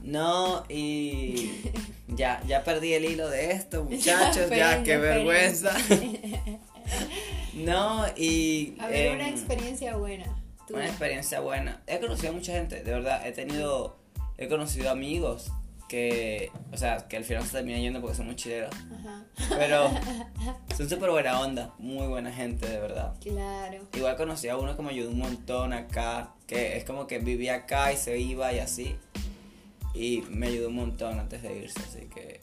No, 0.01 0.63
y. 0.69 1.51
Ya, 2.07 2.41
ya 2.45 2.63
perdí 2.63 2.93
el 2.93 3.05
hilo 3.05 3.29
de 3.29 3.51
esto, 3.51 3.83
muchachos. 3.89 4.49
ya, 4.49 4.73
esperen, 4.73 4.83
qué 4.83 4.97
vergüenza. 4.97 5.75
no, 7.53 8.05
y. 8.15 8.75
A 8.79 8.87
ver, 8.87 9.15
una 9.15 9.27
em, 9.27 9.33
experiencia 9.33 9.95
buena. 9.95 10.25
Una 10.69 10.85
experiencia 10.85 11.39
buena. 11.39 11.81
He 11.87 11.99
conocido 11.99 12.29
a 12.29 12.33
mucha 12.33 12.53
gente, 12.53 12.83
de 12.83 12.91
verdad. 12.91 13.25
He 13.25 13.31
tenido. 13.31 13.97
He 14.37 14.47
conocido 14.47 14.89
amigos 14.89 15.51
que. 15.87 16.51
O 16.71 16.77
sea, 16.77 17.07
que 17.07 17.17
al 17.17 17.23
final 17.23 17.43
se 17.43 17.53
terminan 17.53 17.81
yendo 17.81 18.01
porque 18.01 18.17
son 18.17 18.27
muy 18.27 18.35
chileros. 18.35 18.73
Ajá. 18.99 19.25
Pero. 19.57 19.89
son 20.77 20.89
súper 20.89 21.09
buena 21.09 21.39
onda. 21.39 21.73
Muy 21.79 22.05
buena 22.07 22.31
gente, 22.31 22.67
de 22.67 22.79
verdad. 22.79 23.15
Claro. 23.21 23.87
Igual 23.93 24.15
conocí 24.15 24.47
a 24.47 24.57
uno 24.57 24.75
que 24.75 24.83
me 24.83 24.91
ayudó 24.91 25.09
un 25.09 25.19
montón 25.19 25.73
acá, 25.73 26.33
que 26.45 26.77
es 26.77 26.83
como 26.83 27.07
que 27.07 27.17
vivía 27.17 27.55
acá 27.55 27.91
y 27.91 27.97
se 27.97 28.19
iba 28.19 28.53
y 28.53 28.59
así. 28.59 28.95
Y 29.95 30.23
me 30.29 30.47
ayudó 30.47 30.67
un 30.67 30.75
montón 30.75 31.19
antes 31.19 31.41
de 31.41 31.57
irse, 31.57 31.79
así 31.79 32.07
que... 32.13 32.41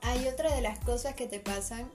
Hay 0.00 0.26
otra 0.26 0.54
de 0.54 0.62
las 0.62 0.78
cosas 0.80 1.14
que 1.14 1.26
te 1.26 1.38
pasan 1.38 1.90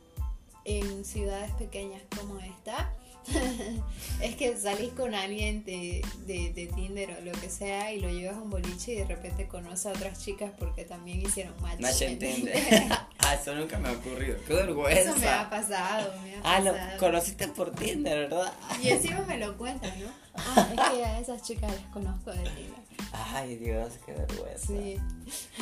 en 0.65 1.03
ciudades 1.03 1.51
pequeñas 1.53 2.01
como 2.15 2.39
esta. 2.39 2.93
es 4.21 4.35
que 4.35 4.57
salís 4.57 4.91
con 4.93 5.13
alguien 5.13 5.63
de, 5.63 6.03
de, 6.25 6.51
de 6.53 6.67
Tinder 6.67 7.17
o 7.19 7.25
lo 7.25 7.31
que 7.33 7.49
sea 7.49 7.91
y 7.93 7.99
lo 7.99 8.09
llevas 8.09 8.37
a 8.37 8.41
un 8.41 8.49
boliche 8.49 8.93
y 8.93 8.95
de 8.95 9.05
repente 9.05 9.47
conoces 9.47 9.87
a 9.87 9.89
otras 9.91 10.23
chicas 10.23 10.51
porque 10.57 10.85
también 10.85 11.21
hicieron 11.21 11.53
match. 11.61 11.79
Nacha 11.79 12.05
entiende. 12.05 12.53
ah, 13.19 13.35
eso 13.35 13.53
nunca 13.53 13.77
me 13.77 13.89
ha 13.89 13.91
ocurrido. 13.91 14.37
Qué 14.47 14.53
vergüenza. 14.53 15.01
Eso 15.01 15.15
me 15.17 15.27
ha 15.27 15.49
pasado, 15.49 16.13
me 16.23 16.35
ha 16.35 16.41
ah, 16.43 16.59
lo 16.59 16.71
pasado. 16.71 16.99
conociste 16.99 17.47
por 17.49 17.71
Tinder, 17.71 18.29
¿verdad? 18.29 18.53
Y 18.81 18.89
encima 18.89 19.21
me 19.21 19.37
lo 19.37 19.57
cuentan, 19.57 19.99
¿no? 19.99 20.07
Ah, 20.35 20.69
es 20.71 20.97
que 20.97 21.05
a 21.05 21.19
esas 21.19 21.43
chicas 21.43 21.71
las 21.71 21.91
conozco 21.91 22.31
de 22.31 22.43
Tinder. 22.43 22.88
Ay, 23.13 23.57
Dios, 23.57 23.93
qué 24.05 24.13
vergüenza. 24.13 24.67
Sí. 24.67 24.97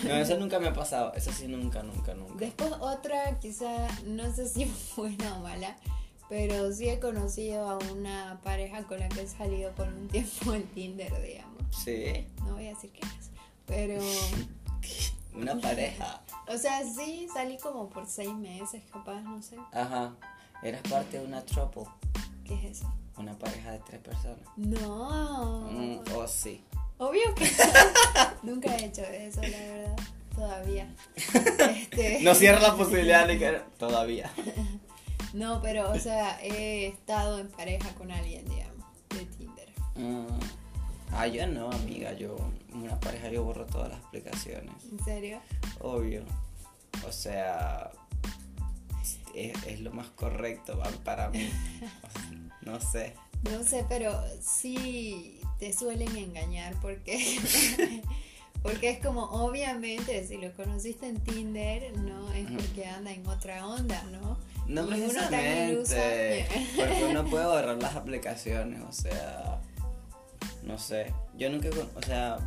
No, 0.03 0.13
eso 0.15 0.37
nunca 0.37 0.59
me 0.59 0.67
ha 0.67 0.73
pasado. 0.73 1.13
Eso 1.13 1.31
sí, 1.31 1.47
nunca, 1.47 1.83
nunca, 1.83 2.13
nunca. 2.13 2.35
Después 2.35 2.71
otra, 2.79 3.39
quizá, 3.39 3.87
no 4.05 4.31
sé 4.33 4.47
si 4.47 4.65
buena 4.97 5.37
o 5.37 5.41
mala, 5.41 5.75
pero 6.29 6.71
sí 6.73 6.89
he 6.89 6.99
conocido 6.99 7.69
a 7.69 7.77
una 7.93 8.39
pareja 8.43 8.83
con 8.83 8.99
la 8.99 9.09
que 9.09 9.21
he 9.21 9.27
salido 9.27 9.71
por 9.73 9.87
un 9.87 10.07
tiempo 10.07 10.53
en 10.53 10.63
Tinder, 10.67 11.21
digamos. 11.21 11.57
Sí, 11.75 12.27
No 12.45 12.53
voy 12.53 12.67
a 12.67 12.69
decir 12.69 12.91
quién 12.91 13.11
es, 13.19 13.29
pero, 13.65 14.01
una 15.33 15.59
pareja. 15.59 16.21
o 16.47 16.57
sea, 16.57 16.83
sí 16.83 17.27
salí 17.33 17.57
como 17.57 17.89
por 17.89 18.07
seis 18.07 18.33
meses, 18.33 18.83
capaz, 18.91 19.21
no 19.21 19.41
sé. 19.41 19.57
Ajá. 19.71 20.15
Eras 20.63 20.81
parte 20.89 21.19
de 21.19 21.25
una 21.25 21.45
trouble. 21.45 21.83
¿Qué 22.43 22.55
es 22.55 22.77
eso? 22.79 22.91
Una 23.17 23.37
pareja 23.37 23.71
de 23.71 23.79
tres 23.79 23.99
personas. 24.01 24.39
No, 24.55 25.67
Mm, 25.71 25.99
oh, 26.15 26.27
sí. 26.27 26.63
Obvio 26.97 27.35
que 27.35 27.49
nunca 28.43 28.75
he 28.75 28.85
hecho 28.85 29.01
eso, 29.03 29.41
la 29.41 29.49
verdad, 29.49 29.95
todavía. 30.35 30.95
Este, 31.77 32.21
No 32.21 32.35
cierra 32.35 32.59
la 32.59 32.75
posibilidad 32.75 33.27
de 33.27 33.39
que... 33.39 33.61
Todavía. 33.77 34.31
no, 35.33 35.61
pero, 35.61 35.91
o 35.91 35.99
sea, 35.99 36.39
he 36.41 36.87
estado 36.87 37.39
en 37.39 37.49
pareja 37.49 37.89
con 37.95 38.11
alguien, 38.11 38.45
digamos, 38.45 38.85
de 39.09 39.25
Tinder. 39.25 39.69
Mm. 39.95 40.39
Ah, 41.11 41.27
yo 41.27 41.47
no, 41.47 41.71
amiga. 41.71 42.13
Yo, 42.13 42.35
una 42.73 42.99
pareja, 42.99 43.29
yo 43.29 43.43
borro 43.43 43.65
todas 43.65 43.89
las 43.89 44.03
aplicaciones. 44.03 44.73
¿En 44.91 45.03
serio? 45.03 45.39
Obvio. 45.79 46.23
O 47.07 47.11
sea, 47.11 47.91
es, 49.33 49.63
es 49.65 49.79
lo 49.79 49.91
más 49.91 50.07
correcto 50.09 50.81
para 51.03 51.29
mí. 51.29 51.49
No 52.61 52.79
sé. 52.79 53.15
No 53.43 53.63
sé, 53.63 53.85
pero 53.87 54.13
sí 54.41 55.39
te 55.59 55.73
suelen 55.73 56.15
engañar 56.15 56.75
porque 56.81 57.17
porque 58.63 58.89
es 58.89 58.99
como 58.99 59.23
obviamente 59.23 60.25
si 60.27 60.37
lo 60.37 60.51
conociste 60.53 61.07
en 61.07 61.19
Tinder 61.19 61.97
no 61.97 62.31
es 62.33 62.49
porque 62.51 62.85
anda 62.85 63.11
en 63.11 63.25
otra 63.27 63.65
onda, 63.65 64.01
¿no? 64.11 64.37
No 64.67 64.81
Y 64.81 64.85
uno 64.85 64.87
precisamente. 64.89 66.47
Porque 66.75 67.05
uno 67.09 67.25
puede 67.25 67.45
borrar 67.45 67.77
las 67.77 67.95
aplicaciones. 67.95 68.81
O 68.81 68.91
sea, 68.91 69.61
no 70.63 70.77
sé. 70.77 71.13
Yo 71.37 71.49
nunca, 71.49 71.69
o 71.95 72.01
sea, 72.01 72.37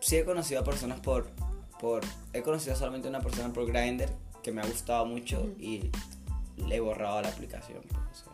sí 0.00 0.16
he 0.16 0.24
conocido 0.24 0.60
a 0.60 0.64
personas 0.64 0.98
por, 1.00 1.30
por, 1.78 2.02
he 2.32 2.42
conocido 2.42 2.74
solamente 2.74 3.06
a 3.06 3.10
una 3.10 3.20
persona 3.20 3.52
por 3.52 3.66
Grindr 3.66 4.10
que 4.42 4.50
me 4.50 4.62
ha 4.62 4.66
gustado 4.66 5.06
mucho 5.06 5.48
y 5.60 5.90
le 6.56 6.76
he 6.76 6.80
borrado 6.80 7.22
la 7.22 7.28
aplicación. 7.28 7.82
pues, 7.82 8.24
o 8.26 8.30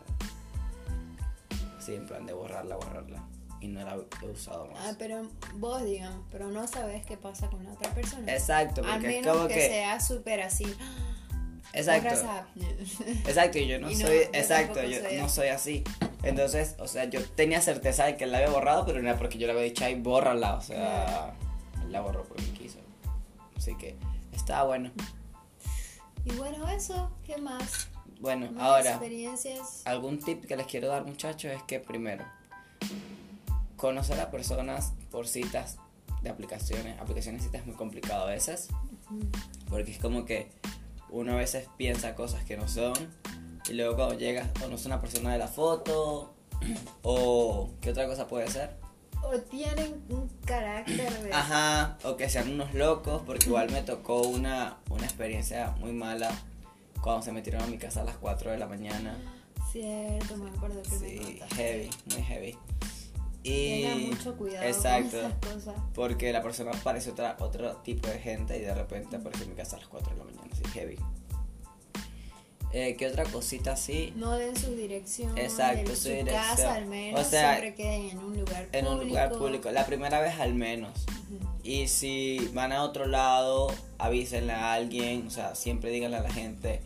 sea, 1.58 1.78
sí, 1.78 1.94
en 1.94 2.06
plan 2.06 2.24
de 2.24 2.32
borrarla, 2.32 2.76
borrarla. 2.76 3.22
Y 3.62 3.68
no 3.68 3.80
la 3.84 3.94
he 3.94 4.26
usado 4.26 4.66
más. 4.66 4.78
Ah, 4.84 4.94
pero 4.98 5.22
vos 5.54 5.84
digamos, 5.84 6.24
pero 6.32 6.50
no 6.50 6.66
sabes 6.66 7.06
qué 7.06 7.16
pasa 7.16 7.48
con 7.48 7.62
la 7.64 7.72
otra 7.72 7.94
persona. 7.94 8.30
Exacto, 8.32 8.82
Al 8.84 8.94
porque 8.94 9.18
es 9.18 9.22
menos 9.22 9.36
como 9.36 9.48
que, 9.48 9.54
que. 9.54 9.68
sea 9.68 10.00
súper 10.00 10.40
así. 10.42 10.66
Exacto. 11.72 12.08
Exacto, 13.28 13.58
y 13.58 13.66
yo 13.68 13.78
no 13.78 13.88
Y 13.90 13.94
no, 13.94 14.06
soy, 14.06 14.16
yo 14.16 14.22
exacto, 14.32 14.82
yo 14.82 15.00
soy 15.00 15.16
no 15.16 15.28
soy 15.28 15.48
así. 15.48 15.84
Entonces, 16.24 16.74
o 16.78 16.88
sea, 16.88 17.04
yo 17.04 17.24
tenía 17.24 17.60
certeza 17.60 18.04
de 18.04 18.16
que 18.16 18.26
la 18.26 18.38
había 18.38 18.50
borrado, 18.50 18.84
pero 18.84 19.00
no 19.00 19.08
era 19.08 19.16
porque 19.16 19.38
yo 19.38 19.46
le 19.46 19.52
había 19.52 19.64
dicho, 19.64 19.84
ay, 19.84 19.94
bórrala, 19.94 20.54
o 20.56 20.60
sea, 20.60 21.32
él 21.82 21.92
la 21.92 22.00
borró 22.00 22.24
porque 22.24 22.44
quiso. 22.52 22.78
Así 23.56 23.76
que 23.76 23.96
estaba 24.34 24.64
bueno. 24.64 24.90
Y 26.24 26.32
bueno, 26.32 26.68
eso, 26.68 27.10
¿qué 27.24 27.36
más? 27.38 27.88
Bueno, 28.20 28.50
Más 28.52 28.62
ahora, 28.62 28.90
experiencias. 28.90 29.82
algún 29.84 30.18
tip 30.18 30.44
que 30.44 30.56
les 30.56 30.66
quiero 30.66 30.88
dar, 30.88 31.04
muchachos, 31.04 31.52
es 31.52 31.62
que 31.62 31.80
primero, 31.80 32.24
conocer 33.82 34.20
a 34.20 34.30
personas 34.30 34.92
por 35.10 35.26
citas 35.26 35.78
de 36.22 36.30
aplicaciones. 36.30 37.00
Aplicaciones 37.00 37.42
de 37.42 37.48
citas 37.48 37.62
es 37.62 37.66
muy 37.66 37.74
complicado 37.74 38.22
a 38.22 38.30
veces. 38.30 38.68
Porque 39.68 39.90
es 39.90 39.98
como 39.98 40.24
que 40.24 40.52
uno 41.10 41.32
a 41.32 41.36
veces 41.36 41.66
piensa 41.76 42.14
cosas 42.14 42.44
que 42.44 42.56
no 42.56 42.68
son. 42.68 42.94
Y 43.68 43.72
luego 43.72 43.96
cuando 43.96 44.16
llegas, 44.16 44.48
conoces 44.60 44.86
a 44.86 44.90
una 44.90 45.00
persona 45.00 45.32
de 45.32 45.38
la 45.38 45.48
foto. 45.48 46.32
O, 47.02 47.70
¿qué 47.80 47.90
otra 47.90 48.06
cosa 48.06 48.28
puede 48.28 48.46
ser? 48.46 48.76
O 49.20 49.36
tienen 49.40 50.00
un 50.10 50.28
carácter 50.44 51.20
de... 51.20 51.32
Ajá, 51.32 51.98
o 52.04 52.16
que 52.16 52.30
sean 52.30 52.52
unos 52.52 52.72
locos, 52.74 53.22
porque 53.26 53.46
igual 53.46 53.68
me 53.72 53.82
tocó 53.82 54.22
una, 54.22 54.78
una 54.90 55.04
experiencia 55.04 55.74
muy 55.80 55.90
mala 55.90 56.30
cuando 57.00 57.22
se 57.22 57.32
metieron 57.32 57.62
a 57.62 57.66
mi 57.66 57.78
casa 57.78 58.02
a 58.02 58.04
las 58.04 58.16
4 58.18 58.52
de 58.52 58.58
la 58.58 58.68
mañana. 58.68 59.18
Cierto, 59.72 60.36
me 60.36 60.50
acuerdo 60.50 60.80
que 60.82 60.90
Sí, 60.90 61.40
heavy, 61.56 61.90
muy 62.14 62.22
heavy. 62.22 62.58
Tenga 63.42 63.94
Y 63.96 64.06
mucho 64.10 64.36
cuidado 64.36 64.66
exacto, 64.66 65.18
con 65.20 65.20
esas 65.20 65.54
cosas. 65.74 65.74
porque 65.94 66.32
la 66.32 66.42
persona 66.42 66.70
parece 66.84 67.10
otra, 67.10 67.36
otro 67.40 67.76
tipo 67.78 68.08
de 68.08 68.18
gente 68.18 68.56
y 68.56 68.60
de 68.60 68.74
repente 68.74 69.16
apareció 69.16 69.44
en 69.44 69.50
mi 69.50 69.56
casa 69.56 69.76
a 69.76 69.80
las 69.80 69.88
4 69.88 70.12
de 70.12 70.18
la 70.18 70.24
mañana, 70.24 70.48
así 70.52 70.62
heavy. 70.72 70.96
Eh, 72.74 72.96
¿Qué 72.96 73.06
otra 73.06 73.24
cosita 73.24 73.72
así? 73.72 74.14
No 74.16 74.32
den 74.32 74.56
su 74.56 74.70
dirección. 74.74 75.36
Exacto, 75.36 75.90
en 75.90 75.96
su 75.96 76.08
dirección. 76.08 76.34
casa 76.56 76.74
al 76.74 76.86
menos. 76.86 77.20
O 77.20 77.24
sea, 77.28 77.50
siempre 77.58 77.74
queden 77.74 78.10
en 78.10 78.18
un 78.18 78.38
lugar 78.38 78.62
En 78.72 78.84
público. 78.86 78.92
un 79.02 79.08
lugar 79.08 79.32
público, 79.32 79.70
la 79.70 79.84
primera 79.84 80.20
vez 80.22 80.40
al 80.40 80.54
menos. 80.54 81.04
Y 81.62 81.88
si 81.88 82.50
van 82.54 82.72
a 82.72 82.82
otro 82.82 83.06
lado, 83.06 83.70
avísenle 83.98 84.52
a 84.54 84.72
alguien, 84.72 85.26
o 85.26 85.30
sea, 85.30 85.54
siempre 85.54 85.90
díganle 85.90 86.16
a 86.16 86.22
la 86.22 86.32
gente 86.32 86.80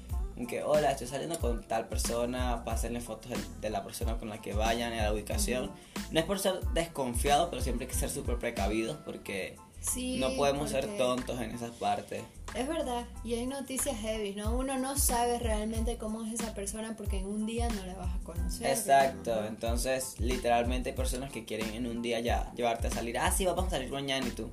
que, 0.45 0.63
hola, 0.63 0.91
estoy 0.91 1.07
saliendo 1.07 1.39
con 1.39 1.63
tal 1.63 1.89
persona, 1.89 2.63
pásenle 2.65 3.01
fotos 3.01 3.33
de, 3.61 3.71
la 3.71 3.83
persona 3.83 4.19
con 4.19 4.29
la 4.29 4.43
que 4.43 4.53
vayan 4.53 4.93
y 4.93 4.99
a 4.99 5.05
la 5.05 5.13
ubicación. 5.15 5.71
No 6.11 6.21
es 6.21 6.27
por 6.27 6.39
ser 6.39 6.61
desconfiado, 6.75 7.49
pero 7.49 7.63
siempre 7.63 7.87
hay 7.87 7.93
que 7.93 7.99
ser 7.99 8.11
súper 8.11 8.37
precavidos 8.37 8.99
porque 9.05 9.57
Sí, 9.81 10.19
no 10.19 10.35
podemos 10.37 10.71
ser 10.71 10.85
porque 10.85 10.99
tontos 10.99 11.41
en 11.41 11.53
esas 11.53 11.71
partes. 11.71 12.23
Es 12.55 12.69
verdad, 12.69 13.05
y 13.25 13.35
hay 13.35 13.47
noticias 13.47 13.97
heavy, 13.99 14.35
¿no? 14.35 14.57
Uno 14.57 14.79
no 14.79 14.99
sabe 14.99 15.39
realmente 15.39 15.97
cómo 15.97 16.25
es 16.25 16.41
esa 16.41 16.55
persona 16.55 16.95
porque 16.97 17.19
en 17.19 17.27
un 17.27 17.47
día 17.47 17.69
no 17.69 17.85
la 17.87 17.95
vas 17.95 18.15
a 18.15 18.19
conocer. 18.25 18.71
Exacto, 18.71 19.41
¿no? 19.41 19.47
entonces 19.47 20.19
literalmente 20.21 20.91
hay 20.91 20.97
personas 20.97 21.31
que 21.31 21.45
quieren 21.45 21.75
en 21.75 21.87
un 21.87 22.03
día 22.03 22.21
ya 22.21 22.53
llevarte 22.55 22.89
a 22.89 22.91
salir. 22.91 23.19
Ah, 23.19 23.31
sí, 23.31 23.45
vamos 23.45 23.67
a 23.67 23.71
salir 23.71 23.91
mañana 23.91 24.27
y 24.27 24.31
tú. 24.31 24.51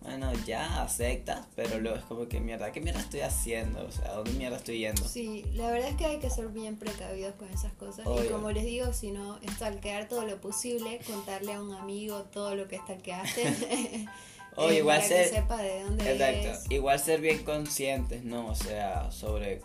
Bueno, 0.00 0.32
ya 0.46 0.82
aceptas, 0.82 1.46
pero 1.56 1.80
luego 1.80 1.98
es 1.98 2.04
como 2.04 2.28
que 2.28 2.40
mierda, 2.40 2.70
¿qué 2.70 2.80
mierda 2.80 3.00
estoy 3.00 3.20
haciendo? 3.20 3.84
O 3.84 3.90
sea, 3.90 4.10
¿a 4.10 4.14
dónde 4.14 4.32
mierda 4.32 4.56
estoy 4.56 4.78
yendo? 4.78 5.06
Sí, 5.06 5.44
la 5.54 5.70
verdad 5.70 5.90
es 5.90 5.96
que 5.96 6.06
hay 6.06 6.18
que 6.18 6.30
ser 6.30 6.48
bien 6.48 6.76
precavidos 6.76 7.34
con 7.34 7.48
esas 7.48 7.72
cosas. 7.72 8.06
Y 8.06 8.28
como 8.28 8.50
les 8.52 8.64
digo, 8.64 8.92
si 8.92 9.10
no, 9.10 9.38
stalkear 9.54 10.08
todo 10.08 10.24
lo 10.24 10.40
posible, 10.40 11.00
contarle 11.06 11.52
a 11.52 11.60
un 11.60 11.74
amigo 11.74 12.22
todo 12.24 12.54
lo 12.54 12.68
que 12.68 12.78
stalkeaste. 12.78 14.06
O 14.60 14.72
igual 14.72 14.96
para 14.96 15.08
ser- 15.08 15.30
que 15.30 15.36
sepa 15.36 15.56
de 15.58 15.84
dónde 15.84 16.12
Exacto, 16.12 16.74
igual 16.74 16.98
ser 16.98 17.20
bien 17.20 17.44
conscientes, 17.44 18.24
¿no? 18.24 18.48
O 18.48 18.56
sea, 18.56 19.10
sobre 19.12 19.60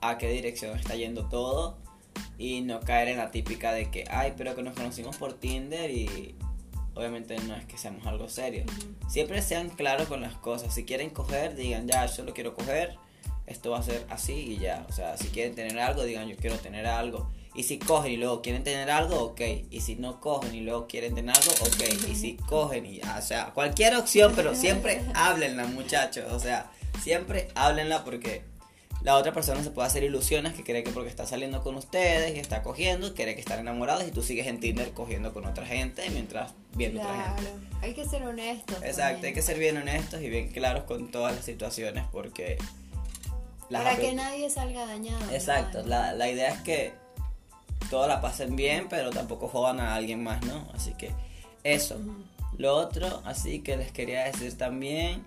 a 0.00 0.16
qué 0.16 0.30
dirección 0.30 0.78
está 0.78 0.94
yendo 0.94 1.28
todo 1.28 1.76
y 2.38 2.60
no 2.60 2.78
caer 2.80 3.08
en 3.08 3.16
la 3.18 3.32
típica 3.32 3.72
de 3.72 3.90
que, 3.90 4.04
ay, 4.08 4.34
pero 4.36 4.54
que 4.54 4.62
nos 4.62 4.74
conocimos 4.74 5.16
por 5.16 5.32
Tinder 5.34 5.90
y 5.90 6.36
obviamente 6.94 7.36
no 7.46 7.54
es 7.54 7.64
que 7.66 7.78
seamos 7.78 8.06
algo 8.06 8.28
serio. 8.28 8.64
Siempre 9.08 9.42
sean 9.42 9.70
claros 9.70 10.08
con 10.08 10.20
las 10.20 10.34
cosas. 10.34 10.74
Si 10.74 10.84
quieren 10.84 11.10
coger, 11.10 11.54
digan, 11.54 11.86
ya, 11.86 12.06
yo 12.06 12.24
lo 12.24 12.34
quiero 12.34 12.54
coger, 12.54 12.96
esto 13.46 13.70
va 13.70 13.78
a 13.78 13.82
ser 13.82 14.06
así 14.10 14.32
y 14.32 14.58
ya. 14.58 14.86
O 14.88 14.92
sea, 14.92 15.16
si 15.16 15.28
quieren 15.28 15.54
tener 15.54 15.78
algo, 15.78 16.04
digan, 16.04 16.28
yo 16.28 16.36
quiero 16.36 16.56
tener 16.58 16.86
algo. 16.86 17.30
Y 17.54 17.64
si 17.64 17.78
cogen 17.78 18.12
y 18.12 18.16
luego 18.16 18.40
quieren 18.40 18.64
tener 18.64 18.90
algo, 18.90 19.20
ok. 19.22 19.40
Y 19.70 19.80
si 19.82 19.96
no 19.96 20.20
cogen 20.20 20.54
y 20.54 20.60
luego 20.60 20.86
quieren 20.86 21.14
tener 21.14 21.36
algo, 21.36 21.50
ok. 21.60 22.08
Y 22.10 22.14
si 22.14 22.36
cogen 22.36 22.86
y 22.86 23.00
ya, 23.00 23.16
o 23.18 23.22
sea, 23.22 23.52
cualquier 23.52 23.94
opción, 23.96 24.32
pero 24.34 24.54
siempre 24.54 25.02
háblenla, 25.14 25.66
muchachos. 25.66 26.32
O 26.32 26.38
sea, 26.38 26.70
siempre 27.02 27.48
háblenla 27.54 28.04
porque 28.04 28.44
la 29.04 29.16
otra 29.16 29.32
persona 29.32 29.62
se 29.64 29.70
puede 29.70 29.88
hacer 29.88 30.04
ilusiones 30.04 30.54
que 30.54 30.62
cree 30.62 30.84
que 30.84 30.90
porque 30.90 31.10
está 31.10 31.26
saliendo 31.26 31.62
con 31.62 31.74
ustedes 31.74 32.36
y 32.36 32.38
está 32.38 32.62
cogiendo, 32.62 33.14
cree 33.14 33.34
que 33.34 33.40
están 33.40 33.58
enamorados 33.58 34.06
y 34.06 34.12
tú 34.12 34.22
sigues 34.22 34.46
en 34.46 34.60
Tinder 34.60 34.92
cogiendo 34.92 35.32
con 35.32 35.44
otra 35.44 35.66
gente 35.66 36.08
mientras 36.10 36.52
viendo 36.74 37.00
otra 37.00 37.24
gente. 37.24 37.42
Claro, 37.42 37.56
hay 37.80 37.94
que 37.94 38.04
ser 38.04 38.22
honestos. 38.24 38.76
Exacto, 38.76 39.02
también. 39.04 39.26
hay 39.26 39.34
que 39.34 39.42
ser 39.42 39.58
bien 39.58 39.76
honestos 39.76 40.22
y 40.22 40.28
bien 40.28 40.48
claros 40.48 40.84
con 40.84 41.10
todas 41.10 41.34
las 41.34 41.44
situaciones 41.44 42.04
porque... 42.12 42.58
las 43.70 43.82
Para 43.82 43.96
que 43.96 44.14
nadie 44.14 44.48
salga 44.50 44.86
dañado. 44.86 45.18
¿no? 45.26 45.32
Exacto, 45.32 45.82
la, 45.84 46.12
la 46.12 46.30
idea 46.30 46.50
es 46.50 46.60
que 46.60 46.92
todos 47.90 48.06
la 48.06 48.20
pasen 48.20 48.54
bien, 48.54 48.86
pero 48.88 49.10
tampoco 49.10 49.48
jodan 49.48 49.80
a 49.80 49.96
alguien 49.96 50.22
más, 50.22 50.44
¿no? 50.46 50.68
Así 50.74 50.94
que 50.94 51.12
eso. 51.64 51.98
Lo 52.56 52.76
otro, 52.76 53.22
así 53.24 53.60
que 53.60 53.76
les 53.76 53.90
quería 53.90 54.24
decir 54.24 54.56
también, 54.56 55.24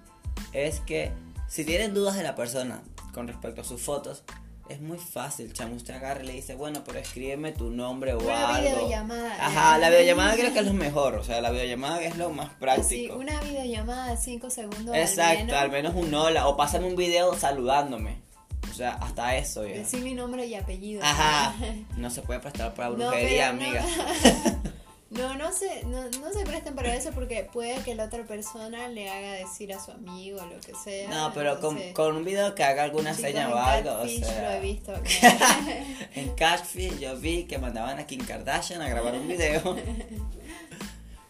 es 0.54 0.80
que 0.80 1.12
si 1.50 1.66
tienen 1.66 1.94
dudas 1.94 2.16
de 2.16 2.24
la 2.24 2.36
persona 2.36 2.82
con 3.16 3.28
respecto 3.28 3.62
a 3.62 3.64
sus 3.64 3.82
fotos, 3.82 4.24
es 4.70 4.82
muy 4.82 4.98
fácil, 4.98 5.54
chamo. 5.54 5.76
Usted 5.76 5.94
agarra 5.94 6.24
y 6.24 6.28
le 6.28 6.34
dice, 6.34 6.56
bueno, 6.56 6.82
pero 6.86 7.00
escríbeme 7.00 7.52
tu 7.54 7.70
nombre 7.70 8.14
o 8.14 8.20
Una 8.20 8.56
algo. 8.56 8.70
videollamada. 8.70 9.46
Ajá, 9.46 9.78
la 9.78 9.90
videollamada 9.90 10.34
creo 10.36 10.52
que 10.54 10.60
es 10.60 10.66
lo 10.66 10.74
mejor, 10.88 11.16
o 11.16 11.24
sea, 11.24 11.40
la 11.42 11.52
videollamada 11.52 12.02
es 12.04 12.18
lo 12.18 12.30
más 12.32 12.50
Sí, 12.50 12.56
práctico. 12.60 13.16
una 13.18 13.40
videollamada 13.42 14.08
de 14.12 14.18
5 14.18 14.50
segundos. 14.50 14.96
Exacto, 14.96 15.54
al 15.56 15.64
al 15.66 15.72
menos. 15.72 15.94
menos 15.94 16.08
un 16.08 16.14
hola. 16.14 16.48
O 16.48 16.58
pásame 16.58 16.88
un 16.88 16.96
video 16.96 17.34
saludándome. 17.36 18.24
O 18.72 18.74
sea, 18.74 18.94
hasta 18.96 19.38
eso, 19.38 19.66
ya. 19.66 19.76
Decir 19.76 20.02
mi 20.04 20.14
nombre 20.14 20.46
y 20.48 20.56
apellido. 20.56 21.02
Ajá. 21.04 21.54
No 21.98 22.10
se 22.10 22.22
puede 22.24 22.40
prestar 22.42 22.74
para 22.74 22.90
brujería, 22.90 23.54
no- 23.54 23.64
amiga. 23.64 23.82
No, 23.82 24.72
no 25.16 25.52
se, 25.52 25.84
no, 25.86 26.04
no 26.10 26.34
se 26.34 26.46
presten 26.46 26.76
para 26.76 26.96
eso 26.96 27.12
porque 27.12 27.48
puede 27.52 27.82
que 27.84 27.96
la 27.96 28.06
otra 28.06 28.24
persona 28.24 28.88
le 28.88 29.10
haga 29.10 29.32
decir 29.34 29.74
a 29.74 29.84
su 29.84 29.92
amigo 29.92 30.40
o 30.42 30.46
lo 30.46 30.60
que 30.60 30.74
sea. 30.84 31.10
No, 31.10 31.34
pero 31.34 31.60
con, 31.60 31.72
entonces, 31.76 31.94
con 31.94 32.16
un 32.16 32.24
video 32.26 32.54
que 32.56 32.64
haga 32.64 32.84
alguna 32.84 33.14
seña 33.14 33.50
o 33.50 33.56
algo. 33.58 33.92
O 34.02 34.08
sea, 34.08 34.42
lo 34.50 34.58
he 34.58 34.60
visto. 34.62 34.94
en 36.16 36.30
Catfish 36.36 37.00
yo 37.00 37.18
vi 37.18 37.44
que 37.46 37.58
mandaban 37.58 38.00
a 38.00 38.06
Kim 38.08 38.24
Kardashian 38.26 38.82
a 38.82 38.90
grabar 38.90 39.14
un 39.16 39.28
video. 39.28 39.76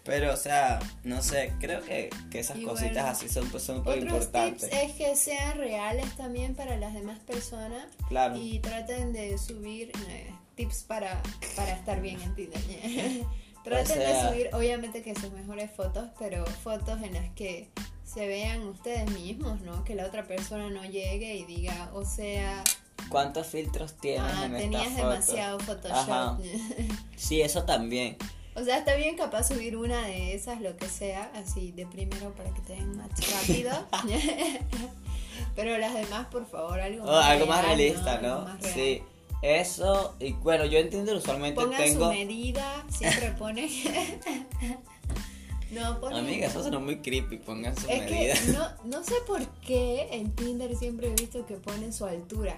Pero, 0.03 0.31
o 0.35 0.37
sea, 0.37 0.79
no 1.03 1.23
sé, 1.23 1.53
creo 1.59 1.81
que, 1.83 2.11
que 2.29 2.39
esas 2.39 2.57
Y 2.57 2.63
cositas 2.63 2.93
bueno, 2.93 3.07
así 3.09 3.27
son 3.27 3.49
pues, 3.49 3.63
son 3.63 3.79
Otros 3.79 3.97
importantes. 3.97 4.69
tips 4.69 4.83
es 4.83 4.91
que 4.93 5.15
sean 5.15 5.57
reales 5.57 6.15
también 6.15 6.53
para 6.53 6.77
las 6.77 6.93
demás 6.93 7.17
personas 7.21 7.87
Claro. 8.07 8.35
y 8.37 8.59
traten 8.59 9.13
de 9.13 9.35
subir 9.39 9.91
eh, 10.09 10.31
tips 10.53 10.83
para, 10.83 11.23
para 11.55 11.71
estar 11.71 11.99
bien 12.01 12.21
en 12.21 12.35
Tinder. 12.35 12.61
traten 13.65 13.97
sea- 13.97 14.23
de 14.23 14.29
subir, 14.29 14.49
obviamente 14.53 15.01
que 15.01 15.13
sus 15.15 15.31
mejores 15.31 15.69
fotos, 15.71 16.09
pero 16.17 16.45
fotos 16.45 17.01
en 17.01 17.13
las 17.13 17.29
que 17.33 17.69
se 18.03 18.27
vean 18.27 18.61
ustedes 18.67 19.09
mismos, 19.11 19.61
¿no? 19.61 19.83
Que 19.83 19.95
la 19.95 20.05
otra 20.05 20.25
persona 20.27 20.69
no 20.69 20.83
llegue 20.85 21.35
y 21.35 21.43
diga, 21.45 21.89
o 21.93 22.05
sea, 22.05 22.63
¿Cuántos 23.09 23.47
filtros 23.47 23.93
tienes 23.97 24.23
ah, 24.33 24.45
en 24.45 24.55
tenías 24.57 24.83
esta 24.87 24.95
foto? 24.95 25.09
demasiado 25.09 25.59
Photoshop. 25.59 25.97
Ajá. 26.09 26.37
Sí, 27.17 27.41
eso 27.41 27.63
también. 27.63 28.17
o 28.55 28.63
sea, 28.63 28.77
está 28.77 28.95
bien 28.95 29.15
capaz 29.17 29.47
subir 29.49 29.75
una 29.77 30.01
de 30.07 30.33
esas, 30.33 30.61
lo 30.61 30.75
que 30.77 30.87
sea, 30.87 31.29
así 31.35 31.71
de 31.71 31.85
primero 31.85 32.33
para 32.33 32.51
que 32.53 32.61
te 32.61 32.73
den 32.73 32.95
más 32.97 33.09
rápido. 33.31 33.71
pero 35.55 35.77
las 35.77 35.93
demás, 35.93 36.27
por 36.27 36.45
favor, 36.49 36.79
algo 36.79 37.03
Oh, 37.05 37.15
algo 37.15 37.45
más 37.45 37.63
realista, 37.65 38.13
Algo 38.13 38.27
¿no? 38.27 38.41
más 38.43 38.61
real. 38.61 38.73
Sí. 38.73 39.03
Eso, 39.41 40.15
y 40.19 40.33
bueno, 40.33 40.65
yo 40.65 40.79
entiendo 40.79 41.15
usualmente 41.15 41.61
Pongan 41.61 41.81
tengo. 41.83 42.05
su 42.05 42.11
medida, 42.11 42.83
siempre 42.89 43.31
ponen. 43.31 43.69
no, 45.71 45.99
ponen. 45.99 46.19
Amiga, 46.19 46.47
eso 46.47 46.61
suena 46.61 46.79
muy 46.79 46.97
creepy, 46.97 47.37
pongan 47.37 47.75
su 47.77 47.89
es 47.89 47.99
medida. 47.99 48.33
que 48.33 48.51
no, 48.53 48.67
no 48.85 49.03
sé 49.03 49.15
por 49.27 49.45
qué 49.61 50.07
en 50.11 50.31
Tinder 50.35 50.75
siempre 50.75 51.07
he 51.07 51.15
visto 51.15 51.45
que 51.45 51.55
ponen 51.55 51.93
su 51.93 52.05
altura. 52.05 52.57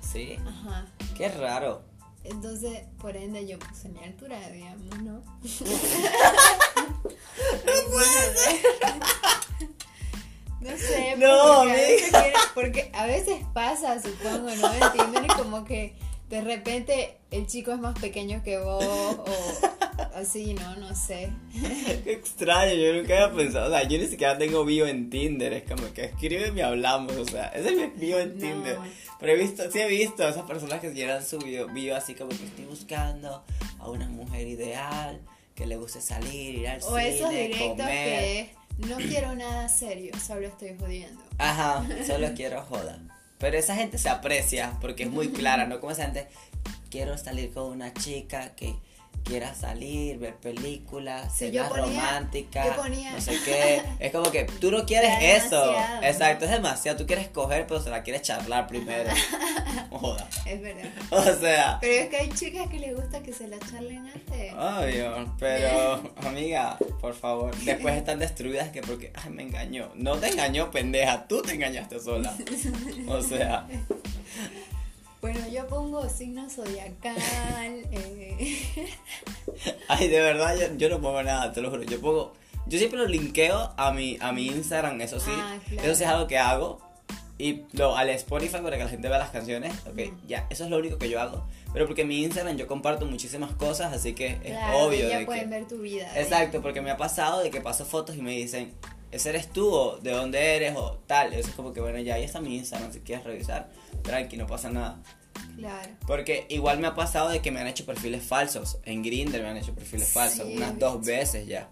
Sí, 0.00 0.36
Ajá. 0.46 0.86
qué 1.16 1.28
raro. 1.28 1.82
Entonces, 2.24 2.80
por 2.98 3.16
ende, 3.16 3.46
yo 3.46 3.58
puse 3.58 3.88
mi 3.88 4.02
altura, 4.02 4.38
digamos, 4.50 4.98
¿no? 5.02 5.22
No 7.66 7.72
sé, 10.76 11.14
No, 11.16 11.58
porque, 11.58 11.70
a 11.70 11.74
veces 11.74 12.10
quieren- 12.10 12.32
porque 12.54 12.90
a 12.94 13.06
veces 13.06 13.36
pasa, 13.52 14.00
supongo, 14.00 14.50
¿no? 14.54 14.72
En 14.74 14.92
Tinder 14.92 15.24
y 15.24 15.28
como 15.28 15.64
que 15.64 15.94
de 16.28 16.40
repente 16.40 17.18
el 17.30 17.46
chico 17.46 17.72
es 17.72 17.78
más 17.78 17.98
pequeño 17.98 18.42
que 18.42 18.58
vos 18.58 18.84
o 18.84 19.24
así, 20.14 20.54
¿no? 20.54 20.74
No 20.76 20.94
sé. 20.94 21.30
Qué 22.04 22.12
extraño, 22.12 22.74
yo 22.74 22.94
nunca 22.94 23.24
había 23.24 23.36
pensado. 23.36 23.68
O 23.68 23.70
sea, 23.70 23.86
yo 23.88 23.98
ni 23.98 24.06
siquiera 24.06 24.36
tengo 24.36 24.64
bio 24.64 24.86
en 24.86 25.08
Tinder. 25.10 25.52
Es 25.52 25.62
como 25.70 25.92
que 25.92 26.04
escríbeme 26.06 26.60
y 26.60 26.62
hablamos. 26.62 27.12
O 27.16 27.24
sea, 27.24 27.46
ese 27.48 27.68
es 27.70 27.76
mi 27.76 27.86
bio 28.06 28.18
en 28.18 28.34
No. 28.34 28.40
Tinder. 28.40 28.78
Pero 29.20 29.32
he 29.32 29.36
visto, 29.36 29.70
sí 29.70 29.78
he 29.80 29.86
visto 29.88 30.24
a 30.24 30.30
esas 30.30 30.44
personas 30.46 30.80
que 30.80 30.92
llenan 30.92 31.24
su 31.24 31.38
bio, 31.38 31.68
bio 31.68 31.96
así 31.96 32.14
como 32.14 32.30
que 32.30 32.44
estoy 32.44 32.64
buscando 32.66 33.44
a 33.78 33.88
una 33.88 34.08
mujer 34.08 34.46
ideal, 34.48 35.20
que 35.54 35.64
le 35.66 35.76
guste 35.76 36.00
salir, 36.00 36.56
ir 36.56 36.68
al 36.68 36.82
O 36.82 36.98
esos 36.98 37.30
cine, 37.30 37.42
directos 37.48 37.68
comer. 37.68 37.86
que 37.88 38.50
no 38.78 38.96
quiero 38.96 39.34
nada 39.34 39.68
serio, 39.68 40.12
solo 40.24 40.46
estoy 40.46 40.76
jodiendo. 40.78 41.22
Ajá, 41.38 41.86
solo 42.06 42.28
quiero 42.34 42.62
joda. 42.62 42.98
Pero 43.38 43.58
esa 43.58 43.74
gente 43.74 43.98
se 43.98 44.08
aprecia 44.08 44.78
porque 44.80 45.04
es 45.04 45.10
muy 45.10 45.28
clara, 45.28 45.66
¿no? 45.66 45.80
Como 45.80 45.92
esa 45.92 46.04
gente, 46.04 46.28
quiero 46.90 47.18
salir 47.18 47.52
con 47.52 47.64
una 47.64 47.92
chica 47.92 48.54
que, 48.56 48.74
quieras 49.26 49.58
salir, 49.58 50.18
ver 50.18 50.36
películas, 50.36 51.32
Sí, 51.36 51.50
cenas 51.50 51.70
románticas, 51.70 52.76
no 52.76 53.20
sé 53.20 53.36
qué. 53.44 53.82
Es 53.98 54.12
como 54.12 54.30
que 54.30 54.44
tú 54.44 54.70
no 54.70 54.86
quieres 54.86 55.10
es 55.20 55.44
eso. 55.46 55.74
Exacto, 56.02 56.44
es 56.44 56.50
demasiado. 56.52 56.96
Tú 56.98 57.06
quieres 57.06 57.28
coger, 57.28 57.66
pero 57.66 57.80
se 57.80 57.90
la 57.90 58.02
quieres 58.02 58.22
charlar 58.22 58.66
primero. 58.66 59.10
Joda. 59.90 60.28
Es 60.44 60.60
verdad. 60.60 60.84
O 61.10 61.22
sea, 61.40 61.78
Pero 61.80 62.04
es 62.04 62.08
que 62.08 62.16
hay 62.16 62.28
chicas 62.30 62.68
que 62.68 62.78
les 62.78 62.94
gusta 62.94 63.20
que 63.22 63.32
se 63.32 63.48
la 63.48 63.58
charlen 63.58 64.06
antes. 64.06 64.52
obvio, 64.54 65.34
pero 65.38 66.12
amiga, 66.28 66.76
por 67.00 67.14
favor, 67.14 67.54
después 67.58 67.94
están 67.96 68.18
destruidas 68.18 68.68
que 68.70 68.82
porque, 68.82 69.12
ay, 69.14 69.30
me 69.30 69.42
engañó. 69.42 69.90
No 69.94 70.16
te 70.16 70.28
engañó, 70.28 70.70
pendeja, 70.70 71.26
tú 71.26 71.42
te 71.42 71.54
engañaste 71.54 72.00
sola. 72.00 72.34
O 73.08 73.20
sea, 73.22 73.66
Bueno, 75.26 75.48
yo 75.48 75.66
pongo 75.66 76.08
signo 76.08 76.48
zodiacal. 76.48 77.16
eh, 77.90 78.62
ay, 79.88 80.06
de 80.06 80.20
verdad, 80.20 80.56
yo, 80.56 80.76
yo 80.76 80.88
no 80.88 81.00
pongo 81.00 81.20
nada, 81.24 81.50
te 81.52 81.60
lo 81.60 81.68
juro. 81.68 81.82
Yo 81.82 82.00
pongo, 82.00 82.32
yo 82.66 82.78
siempre 82.78 83.00
lo 83.00 83.06
linkeo 83.06 83.74
a 83.76 83.90
mi, 83.90 84.18
a 84.20 84.30
mi 84.30 84.46
Instagram, 84.46 85.00
eso 85.00 85.18
sí. 85.18 85.32
Ah, 85.34 85.58
claro. 85.66 85.82
Eso 85.82 85.94
sí 85.96 86.04
es 86.04 86.08
algo 86.08 86.28
que 86.28 86.38
hago. 86.38 86.80
Y 87.38 87.62
lo, 87.72 87.96
al 87.96 88.10
Spotify 88.10 88.58
para 88.62 88.76
que 88.76 88.84
la 88.84 88.88
gente 88.88 89.08
vea 89.08 89.18
las 89.18 89.30
canciones, 89.30 89.74
ok, 89.90 90.14
ya, 90.28 90.46
eso 90.48 90.62
es 90.62 90.70
lo 90.70 90.78
único 90.78 90.96
que 90.96 91.10
yo 91.10 91.20
hago. 91.20 91.44
Pero 91.72 91.86
porque 91.86 92.02
en 92.02 92.08
mi 92.08 92.22
Instagram 92.22 92.56
yo 92.56 92.68
comparto 92.68 93.04
muchísimas 93.04 93.50
cosas, 93.56 93.92
así 93.92 94.14
que 94.14 94.38
es 94.44 94.52
claro, 94.52 94.78
obvio 94.78 95.08
ya 95.08 95.18
de 95.18 95.26
pueden 95.26 95.50
que... 95.50 95.50
ver 95.50 95.66
tu 95.66 95.78
vida. 95.78 96.08
Exacto, 96.20 96.62
porque 96.62 96.82
me 96.82 96.92
ha 96.92 96.96
pasado 96.96 97.42
de 97.42 97.50
que 97.50 97.60
paso 97.60 97.84
fotos 97.84 98.14
y 98.14 98.22
me 98.22 98.30
dicen, 98.30 98.74
¿ese 99.10 99.30
eres 99.30 99.50
tú 99.50 99.68
o 99.68 99.98
de 99.98 100.12
dónde 100.12 100.56
eres 100.56 100.76
o 100.76 100.98
tal? 101.06 101.32
Eso 101.32 101.48
es 101.48 101.54
como 101.54 101.72
que 101.72 101.80
bueno, 101.80 101.98
ya 101.98 102.14
ahí 102.14 102.24
está 102.24 102.40
mi 102.40 102.56
Instagram, 102.56 102.92
si 102.92 103.00
quieres 103.00 103.24
revisar, 103.24 103.70
tranqui, 104.02 104.36
no 104.36 104.46
pasa 104.46 104.70
nada. 104.70 105.02
Claro. 105.56 105.90
Porque 106.06 106.46
igual 106.48 106.78
me 106.78 106.86
ha 106.86 106.94
pasado 106.94 107.28
de 107.28 107.40
que 107.40 107.50
me 107.50 107.60
han 107.60 107.66
hecho 107.66 107.84
perfiles 107.86 108.22
falsos. 108.22 108.78
En 108.84 109.02
Grindr 109.02 109.42
me 109.42 109.48
han 109.48 109.56
hecho 109.56 109.74
perfiles 109.74 110.08
Sí, 110.08 110.14
falsos, 110.14 110.46
unas 110.46 110.78
dos 110.78 111.04
veces 111.04 111.46
ya. 111.46 111.68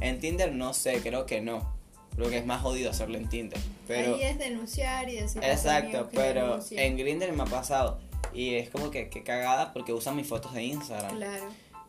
En 0.00 0.18
Tinder 0.18 0.52
no 0.52 0.74
sé, 0.74 1.00
creo 1.00 1.26
que 1.26 1.40
no. 1.40 1.76
Creo 2.16 2.28
que 2.28 2.38
es 2.38 2.46
más 2.46 2.60
jodido 2.60 2.90
hacerlo 2.90 3.16
en 3.16 3.28
Tinder. 3.28 3.58
Pero 3.86 4.16
Ahí 4.16 4.22
es 4.22 4.38
denunciar 4.38 5.08
y 5.08 5.16
decir. 5.16 5.42
Exacto, 5.42 6.10
pero 6.12 6.60
en 6.70 6.96
Grindr 6.96 7.32
me 7.32 7.42
ha 7.42 7.46
pasado. 7.46 8.00
Y 8.34 8.54
es 8.54 8.68
como 8.70 8.90
que, 8.90 9.08
que 9.08 9.22
cagada 9.22 9.72
porque 9.72 9.92
usan 9.92 10.16
mis 10.16 10.26
fotos 10.26 10.52
de 10.52 10.64
Instagram. 10.64 11.16
Claro. 11.16 11.44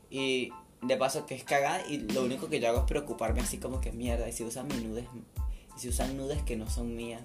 Y 0.10 0.52
de 0.86 0.98
paso 0.98 1.26
que 1.26 1.36
es 1.36 1.44
cagada 1.44 1.82
y 1.88 2.00
lo 2.00 2.24
único 2.24 2.50
que 2.50 2.60
yo 2.60 2.68
hago 2.70 2.80
es 2.80 2.86
preocuparme 2.86 3.42
así 3.42 3.58
como 3.58 3.80
que 3.82 3.92
mierda. 3.92 4.28
Y 4.28 4.32
si 4.34 4.44
usan 4.44 4.68
mis 4.68 4.82
nudes, 4.84 5.06
y 5.76 5.80
si 5.80 5.90
usan 5.90 6.18
nudes 6.18 6.42
que 6.44 6.56
no 6.56 6.70
son 6.70 6.96
mías 6.96 7.22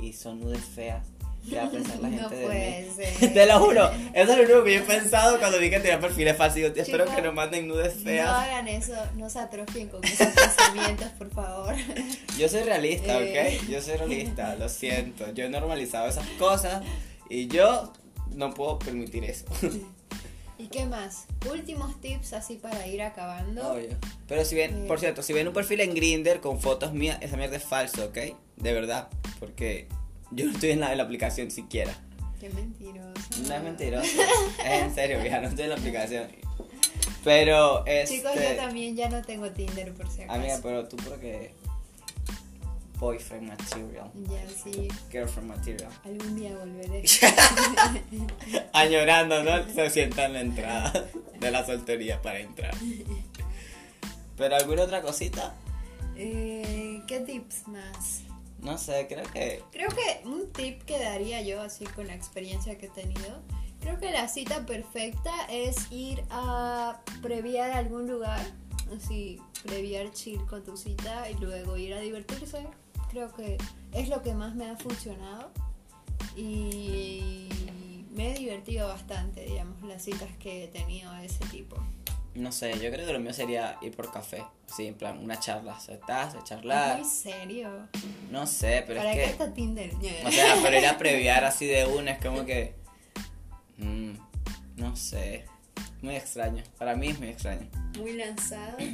y, 0.00 0.12
son 0.12 0.40
nudes 0.40 0.60
feas, 0.64 1.04
¿qué 1.48 1.56
va 1.56 1.64
a 1.64 1.70
pensar 1.70 1.98
la 2.00 2.08
gente 2.10 2.22
no 2.22 2.48
de 2.48 2.86
mí? 2.88 2.94
ser. 3.16 3.32
Te 3.34 3.46
lo 3.46 3.58
juro, 3.60 3.90
eso 4.12 4.32
es 4.32 4.38
lo 4.38 4.44
único 4.44 4.64
que 4.64 4.74
yo 4.74 4.80
he 4.80 4.82
pensado 4.82 5.38
cuando 5.38 5.58
vi 5.58 5.70
que 5.70 5.80
tenía 5.80 5.98
perfiles. 5.98 6.36
Digo, 6.54 6.68
espero 6.76 7.06
que 7.06 7.22
no 7.22 7.32
manden 7.32 7.66
nudes 7.66 7.96
No 7.96 8.02
feas. 8.02 8.28
hagan 8.30 8.68
eso, 8.68 8.92
no 9.16 9.30
se 9.30 9.38
atrofien 9.38 9.88
con 9.88 10.04
esos 10.04 10.26
pensamientos, 10.28 11.08
por 11.18 11.30
favor. 11.30 11.74
Yo 12.38 12.48
soy 12.48 12.62
realista, 12.62 13.18
Eh. 13.20 13.58
¿ok? 13.62 13.68
Yo 13.70 13.80
soy 13.80 13.96
realista, 13.96 14.54
lo 14.56 14.68
siento. 14.68 15.32
Yo 15.32 15.44
he 15.46 15.48
normalizado 15.48 16.06
esas 16.08 16.26
cosas 16.38 16.84
y 17.30 17.46
yo 17.48 17.92
no 18.32 18.52
puedo 18.52 18.78
permitir 18.78 19.24
eso. 19.24 19.46
¿Y 20.66 20.68
qué 20.68 20.84
más? 20.84 21.26
Últimos 21.48 22.00
tips 22.00 22.32
así 22.32 22.56
para 22.56 22.88
ir 22.88 23.00
acabando. 23.00 23.74
Obvio. 23.74 23.90
Pero 24.26 24.44
si 24.44 24.56
ven, 24.56 24.84
Eh. 24.84 24.84
por 24.88 24.98
cierto, 24.98 25.22
si 25.22 25.32
ven 25.32 25.46
un 25.46 25.54
perfil 25.54 25.80
en 25.80 25.94
Grinder 25.94 26.40
con 26.40 26.60
fotos 26.60 26.92
mías, 26.92 27.18
esa 27.20 27.36
mierda 27.36 27.56
es 27.56 27.62
falso, 27.62 28.06
¿ok? 28.06 28.18
De 28.56 28.72
verdad, 28.72 29.08
porque 29.38 29.86
yo 30.32 30.46
no 30.46 30.50
estoy 30.52 30.70
en 30.70 30.80
la, 30.80 30.90
en 30.90 30.98
la 30.98 31.04
aplicación 31.04 31.52
siquiera. 31.52 31.94
Qué 32.40 32.50
mentiroso. 32.50 33.12
No 33.46 33.54
es 33.54 33.62
mentiroso, 33.62 34.06
es 34.64 34.82
en 34.82 34.92
serio, 34.92 35.20
vieja, 35.20 35.40
no 35.40 35.46
estoy 35.48 35.64
en 35.64 35.70
la 35.70 35.76
aplicación. 35.76 36.26
Pero, 37.22 37.86
este... 37.86 38.16
Chicos, 38.16 38.32
yo 38.34 38.56
también 38.56 38.96
ya 38.96 39.08
no 39.08 39.22
tengo 39.22 39.48
Tinder 39.50 39.94
por 39.94 40.10
si 40.10 40.22
acaso. 40.22 40.38
Amiga, 40.40 40.58
pero 40.62 40.88
tú 40.88 40.96
porque... 40.96 41.52
Boyfriend 42.98 43.48
material, 43.48 44.10
Ya 44.28 44.42
sí, 44.48 44.88
girlfriend 45.10 45.48
material. 45.50 45.90
algún 46.04 46.36
día 46.36 46.56
volveré. 46.56 47.02
Añorando, 48.72 49.42
¿no? 49.42 49.68
Se 49.74 49.90
sienta 49.90 50.26
en 50.26 50.32
la 50.34 50.40
entrada 50.40 51.06
de 51.38 51.50
la 51.50 51.64
soltería 51.64 52.20
para 52.22 52.40
entrar. 52.40 52.74
Pero 54.36 54.56
alguna 54.56 54.82
otra 54.84 55.02
cosita, 55.02 55.54
Eh, 56.16 57.02
¿Qué 57.06 57.20
tips 57.20 57.68
más? 57.68 58.22
no 58.60 58.78
sé, 58.78 59.06
creo 59.08 59.24
que... 59.32 59.62
Creo 59.70 59.88
que 59.90 60.26
un 60.26 60.50
tip 60.52 60.82
que 60.82 60.98
daría 60.98 61.40
yo, 61.42 61.60
así 61.62 61.84
con 61.84 62.06
la 62.06 62.14
experiencia 62.14 62.76
que 62.78 62.86
he 62.86 62.90
tenido, 62.90 63.42
creo 63.80 63.98
que 64.00 64.10
la 64.10 64.26
cita 64.28 64.64
perfecta 64.66 65.32
es 65.50 65.76
ir 65.92 66.22
a 66.30 67.00
previar 67.22 67.70
algún 67.72 68.08
lugar, 68.08 68.44
así, 68.96 69.38
previar 69.64 70.10
chill 70.12 70.44
con 70.46 70.64
tu 70.64 70.76
cita 70.76 71.30
y 71.30 71.34
luego 71.34 71.76
ir 71.76 71.94
a 71.94 72.00
divertirse. 72.00 72.66
Creo 73.10 73.32
que 73.34 73.56
es 73.92 74.08
lo 74.08 74.22
que 74.22 74.34
más 74.34 74.54
me 74.54 74.68
ha 74.68 74.76
funcionado 74.76 75.50
y 76.36 77.48
me 78.10 78.32
he 78.32 78.38
divertido 78.38 78.88
bastante, 78.88 79.44
digamos, 79.44 79.82
las 79.82 80.02
citas 80.02 80.28
que 80.38 80.64
he 80.64 80.68
tenido 80.68 81.12
de 81.12 81.26
ese 81.26 81.44
tipo. 81.46 81.76
No 82.34 82.52
sé, 82.52 82.72
yo 82.78 82.90
creo 82.90 83.06
que 83.06 83.12
lo 83.14 83.18
mío 83.20 83.32
sería 83.32 83.78
ir 83.80 83.96
por 83.96 84.12
café. 84.12 84.44
Sí, 84.66 84.86
en 84.88 84.94
plan, 84.94 85.18
una 85.18 85.40
charla. 85.40 85.80
Sentarse, 85.80 86.36
¿Es 86.38 86.44
charlar. 86.44 86.98
muy 86.98 87.08
serio? 87.08 87.88
No 88.30 88.46
sé, 88.46 88.84
pero 88.86 89.00
¿Para 89.00 89.12
es 89.12 89.18
qué 89.18 89.24
que. 89.24 89.30
está 89.30 89.54
Tinder? 89.54 89.90
O 90.26 90.30
sea, 90.30 90.56
pero 90.62 90.78
ir 90.78 90.86
a 90.86 90.98
previar 90.98 91.44
así 91.44 91.64
de 91.66 91.86
una 91.86 92.10
es 92.12 92.22
como 92.22 92.44
que. 92.44 92.74
mm, 93.78 94.12
no 94.76 94.94
sé. 94.96 95.46
Muy 96.02 96.14
extraño. 96.16 96.62
Para 96.78 96.94
mí 96.94 97.08
es 97.08 97.18
muy 97.18 97.28
extraño. 97.28 97.68
Muy 97.98 98.12
lanzado. 98.12 98.76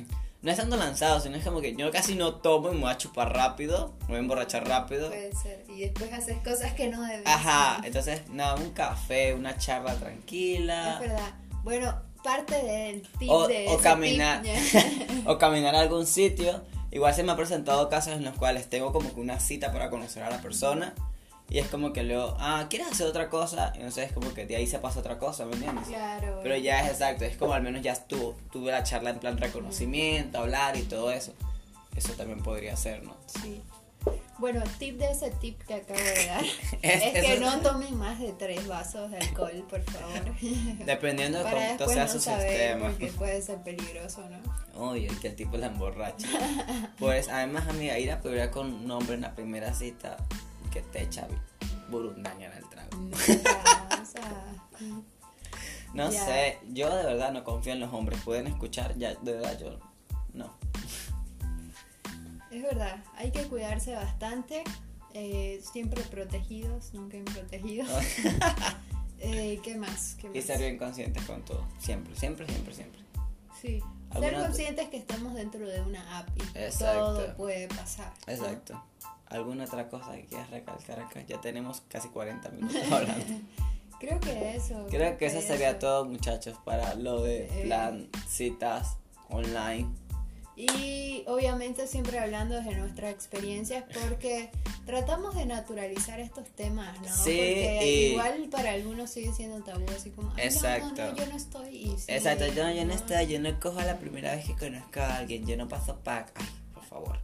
No 0.42 0.50
es 0.50 0.56
tanto 0.56 0.76
lanzado, 0.76 1.20
sino 1.20 1.36
es 1.36 1.44
como 1.44 1.60
que 1.60 1.74
yo 1.76 1.90
casi 1.92 2.16
no 2.16 2.34
tomo 2.34 2.70
y 2.70 2.74
me 2.74 2.80
voy 2.80 2.90
a 2.90 2.98
chupar 2.98 3.32
rápido. 3.32 3.94
Me 4.00 4.06
voy 4.08 4.16
a 4.16 4.18
emborrachar 4.20 4.66
rápido. 4.66 5.08
Puede 5.08 5.32
ser. 5.36 5.64
Y 5.68 5.80
después 5.82 6.12
haces 6.12 6.36
cosas 6.42 6.72
que 6.74 6.88
no 6.88 7.00
debes. 7.02 7.26
Ajá, 7.26 7.80
entonces, 7.84 8.22
nada, 8.28 8.56
un 8.56 8.70
café, 8.70 9.34
una 9.34 9.56
charla 9.56 9.92
Es 9.92 10.00
tranquila. 10.00 10.98
verdad. 11.00 11.34
Bueno, 11.62 11.94
parte 12.24 12.56
del 12.60 13.02
tip 13.18 13.30
O- 13.30 13.46
de 13.46 13.68
o 13.68 13.78
caminar. 13.78 14.42
tip- 14.42 15.22
o 15.26 15.38
caminar 15.38 15.76
a 15.76 15.80
algún 15.80 16.06
sitio. 16.06 16.60
Igual 16.90 17.14
se 17.14 17.22
me 17.22 17.30
han 17.30 17.36
presentado 17.36 17.88
casos 17.88 18.14
en 18.14 18.24
los 18.24 18.34
cuales 18.36 18.68
tengo 18.68 18.92
como 18.92 19.14
que 19.14 19.20
una 19.20 19.38
cita 19.40 19.72
para 19.72 19.90
conocer 19.90 20.24
a 20.24 20.30
la 20.30 20.42
persona. 20.42 20.92
Y 21.52 21.58
es 21.58 21.66
como 21.68 21.92
que 21.92 22.02
luego, 22.02 22.34
ah, 22.40 22.64
¿quieres 22.70 22.88
hacer 22.90 23.06
otra 23.06 23.28
cosa? 23.28 23.72
Y 23.74 23.78
entonces 23.80 24.06
es 24.06 24.12
como 24.12 24.32
que 24.32 24.46
de 24.46 24.56
ahí 24.56 24.66
se 24.66 24.78
pasa 24.78 25.00
otra 25.00 25.18
cosa, 25.18 25.44
¿me 25.44 25.52
entiendes? 25.52 25.86
claro. 25.86 26.40
Pero 26.42 26.56
ya 26.56 26.80
es 26.80 26.92
exacto, 26.92 27.26
es 27.26 27.36
como 27.36 27.52
al 27.52 27.60
menos 27.62 27.82
ya 27.82 27.92
estuvo, 27.92 28.34
tuve 28.50 28.70
la 28.72 28.82
charla 28.84 29.10
en 29.10 29.18
plan 29.18 29.36
reconocimiento, 29.36 30.38
hablar 30.38 30.78
y 30.78 30.82
todo 30.84 31.10
eso. 31.10 31.34
Eso 31.94 32.14
también 32.14 32.42
podría 32.42 32.74
ser, 32.74 33.02
¿no? 33.02 33.14
Sí. 33.26 33.60
Bueno, 34.38 34.62
tip 34.78 34.96
de 34.98 35.10
ese 35.10 35.30
tip 35.30 35.60
que 35.64 35.74
acabo 35.74 36.00
de 36.00 36.26
dar 36.26 36.42
Es- 36.80 37.02
es, 37.14 37.22
que 37.22 37.38
no 37.38 37.60
tomen 37.60 37.98
más 37.98 38.18
de 38.18 38.32
tres 38.32 38.66
vasos 38.66 39.10
de 39.10 39.18
alcohol, 39.18 39.66
por 39.68 39.82
favor. 39.82 40.34
Dependiendo 40.86 41.36
de 41.36 41.44
Para 41.44 41.76
cómo 41.76 41.90
sea 41.90 42.06
no 42.06 42.12
su 42.12 42.18
sistema. 42.18 42.86
porque 42.88 43.08
puede 43.08 43.42
ser 43.42 43.58
peligroso, 43.58 44.24
¿no? 44.30 44.82
Oye, 44.88 45.06
que 45.20 45.28
el 45.28 45.36
tipo 45.36 45.58
la 45.58 45.66
emborracha. 45.66 46.26
Pues 46.98 47.28
además, 47.28 47.68
amiga, 47.68 47.98
ir 47.98 48.10
a 48.10 48.22
pelear 48.22 48.50
con 48.50 48.72
un 48.72 48.90
hombre 48.90 49.16
en 49.16 49.20
la 49.20 49.34
primera 49.34 49.74
cita 49.74 50.16
que 50.72 50.80
te 50.82 51.02
echa 51.02 51.26
burundaña 51.90 52.46
en 52.46 52.52
el 52.58 52.68
trago. 52.68 52.90
Ya, 53.26 54.00
o 54.02 54.06
sea, 54.06 54.54
No 55.94 56.10
Ya. 56.10 56.24
sé, 56.24 56.58
yo 56.72 56.94
de 56.96 57.04
verdad 57.04 57.32
no 57.32 57.44
confío 57.44 57.74
en 57.74 57.80
los 57.80 57.92
hombres. 57.92 58.18
Pueden 58.24 58.46
escuchar, 58.46 58.96
ya, 58.96 59.14
de 59.14 59.32
verdad 59.34 59.58
yo 59.58 59.78
no. 60.32 60.50
es 62.50 62.62
verdad, 62.62 63.02
hay 63.16 63.30
que 63.30 63.42
cuidarse 63.44 63.94
bastante. 63.94 64.64
eh, 65.14 65.60
siempre 65.72 66.00
protegidos, 66.04 66.94
nunca 66.94 67.16
improtegidos. 67.18 67.88
Eh, 69.24 69.60
¿Qué 69.62 69.76
más? 69.76 70.16
¿Qué 70.20 70.26
y 70.26 70.38
más? 70.38 70.44
ser 70.44 70.58
bien 70.58 70.76
conscientes 70.78 71.24
con 71.26 71.44
todo. 71.44 71.64
Siempre, 71.78 72.16
siempre, 72.16 72.44
siempre, 72.48 72.74
siempre. 72.74 73.00
Sí. 73.60 73.78
Ser 73.78 74.24
¿Alguna- 74.24 74.46
conscientes 74.46 74.88
que 74.88 74.96
estamos 74.96 75.34
dentro 75.34 75.64
de 75.68 75.80
una 75.80 76.18
app 76.18 76.28
y 76.36 76.58
Exacto. 76.58 76.98
todo 77.14 77.36
puede 77.36 77.68
pasar. 77.68 78.12
¿no? 78.26 78.84
Exacto. 79.32 79.38
¿Alguna 79.38 79.64
otra 79.64 79.88
cosa 79.88 80.12
que 80.16 80.24
quieras 80.26 80.50
recalcar 80.50 81.00
acá? 81.00 81.22
Ya 81.28 81.40
tenemos 81.40 81.82
casi 81.88 82.08
40 82.08 82.48
minutos 82.50 82.76
hablando. 82.92 83.24
Creo 84.00 84.18
que 84.20 84.56
eso. 84.56 84.86
Creo 84.90 85.16
que 85.16 85.26
eso 85.26 85.40
sería 85.40 85.70
eso. 85.70 85.78
todo, 85.78 86.04
muchachos, 86.06 86.56
para 86.64 86.94
lo 86.94 87.22
de 87.22 87.46
Eh. 87.46 87.62
plan 87.64 88.08
citas 88.28 88.96
online. 89.30 89.88
Y 90.54 91.24
obviamente 91.28 91.86
siempre 91.86 92.18
hablando 92.18 92.54
desde 92.56 92.74
nuestras 92.76 93.10
experiencias 93.10 93.84
porque 94.02 94.50
tratamos 94.84 95.34
de 95.34 95.46
naturalizar 95.46 96.20
estos 96.20 96.46
temas, 96.50 97.00
¿no? 97.00 97.08
Sí, 97.08 97.38
porque 97.38 97.80
y- 97.84 98.10
igual 98.12 98.48
para 98.50 98.72
algunos 98.72 99.08
sigue 99.10 99.32
siendo 99.32 99.62
tabú, 99.64 99.86
así 99.96 100.10
como, 100.10 100.28
"Ay, 100.32 100.36
no, 100.36 100.42
Exacto. 100.42 100.88
No, 101.06 101.10
no, 101.12 101.16
yo 101.16 101.26
no 101.26 101.36
estoy. 101.36 101.68
y 101.76 101.96
sí, 101.98 102.04
Exacto, 102.08 102.46
yo, 102.48 102.68
yo 102.70 102.84
no 102.84 102.92
estoy, 102.92 103.26
yo 103.28 103.40
no 103.40 103.58
cojo 103.60 103.80
la 103.80 103.96
primera 103.98 104.34
vez 104.34 104.44
que 104.44 104.54
conozco 104.54 105.00
a 105.00 105.16
alguien, 105.16 105.46
yo 105.46 105.56
no 105.56 105.68
paso 105.68 105.96
pack. 106.04 106.32
Ay, 106.34 106.46
por 106.74 106.84
favor. 106.84 107.18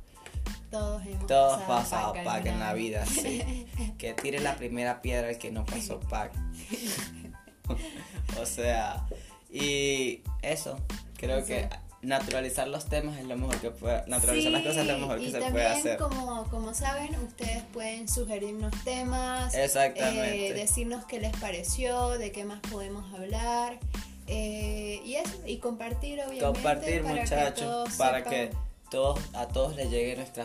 Todos 0.70 1.04
hemos 1.06 1.26
Todos 1.26 1.62
pasado 1.62 2.12
pasado 2.12 2.14
pack 2.14 2.24
pack 2.24 2.46
en 2.46 2.60
la 2.60 2.74
vida, 2.74 3.06
sí. 3.06 3.66
Que 3.98 4.14
tire 4.14 4.40
la 4.40 4.56
primera 4.56 5.00
piedra 5.00 5.30
el 5.30 5.38
que 5.38 5.50
no 5.50 5.64
pasó 5.64 6.00
pack. 6.00 6.32
o 8.40 8.46
sea, 8.46 9.06
Y 9.50 10.22
eso, 10.42 10.78
creo 11.16 11.44
que 11.44 11.68
naturalizar 12.02 12.68
los 12.68 12.86
temas 12.86 13.18
es 13.18 13.24
lo 13.24 13.36
mejor 13.36 13.56
que 13.60 13.70
puede, 13.70 14.06
naturalizar 14.06 14.52
las 14.52 14.62
cosas 14.62 14.78
es 14.78 14.86
lo 14.86 14.98
mejor 14.98 15.20
que 15.20 15.30
se 15.30 15.40
puede 15.40 15.66
hacer. 15.66 15.98
Como, 15.98 16.44
como 16.44 16.74
saben, 16.74 17.14
ustedes 17.16 17.62
pueden 17.72 18.08
sugerirnos 18.08 18.72
temas, 18.84 19.54
Exactamente. 19.54 20.48
Eh, 20.48 20.54
decirnos 20.54 21.04
qué 21.06 21.18
les 21.18 21.36
pareció, 21.38 22.10
de 22.10 22.30
qué 22.30 22.44
más 22.44 22.60
podemos 22.60 23.12
hablar. 23.14 23.78
Eh, 24.26 25.00
y 25.04 25.14
eso, 25.14 25.38
y 25.46 25.56
compartir 25.56 26.20
obviamente. 26.20 26.44
Compartir 26.44 27.02
muchachos, 27.02 27.94
para 27.96 28.22
que 28.22 28.50
todos, 28.90 29.20
a 29.34 29.48
todos 29.48 29.76
les 29.76 29.90
llegue 29.90 30.16
nuestra 30.16 30.44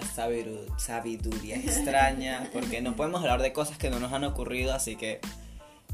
sabiduría 0.77 1.55
extraña, 1.55 2.49
porque 2.53 2.81
no 2.81 2.95
podemos 2.95 3.21
hablar 3.21 3.41
de 3.41 3.53
cosas 3.53 3.77
que 3.77 3.89
no 3.89 3.99
nos 3.99 4.11
han 4.13 4.23
ocurrido, 4.23 4.73
así 4.73 4.95
que 4.95 5.19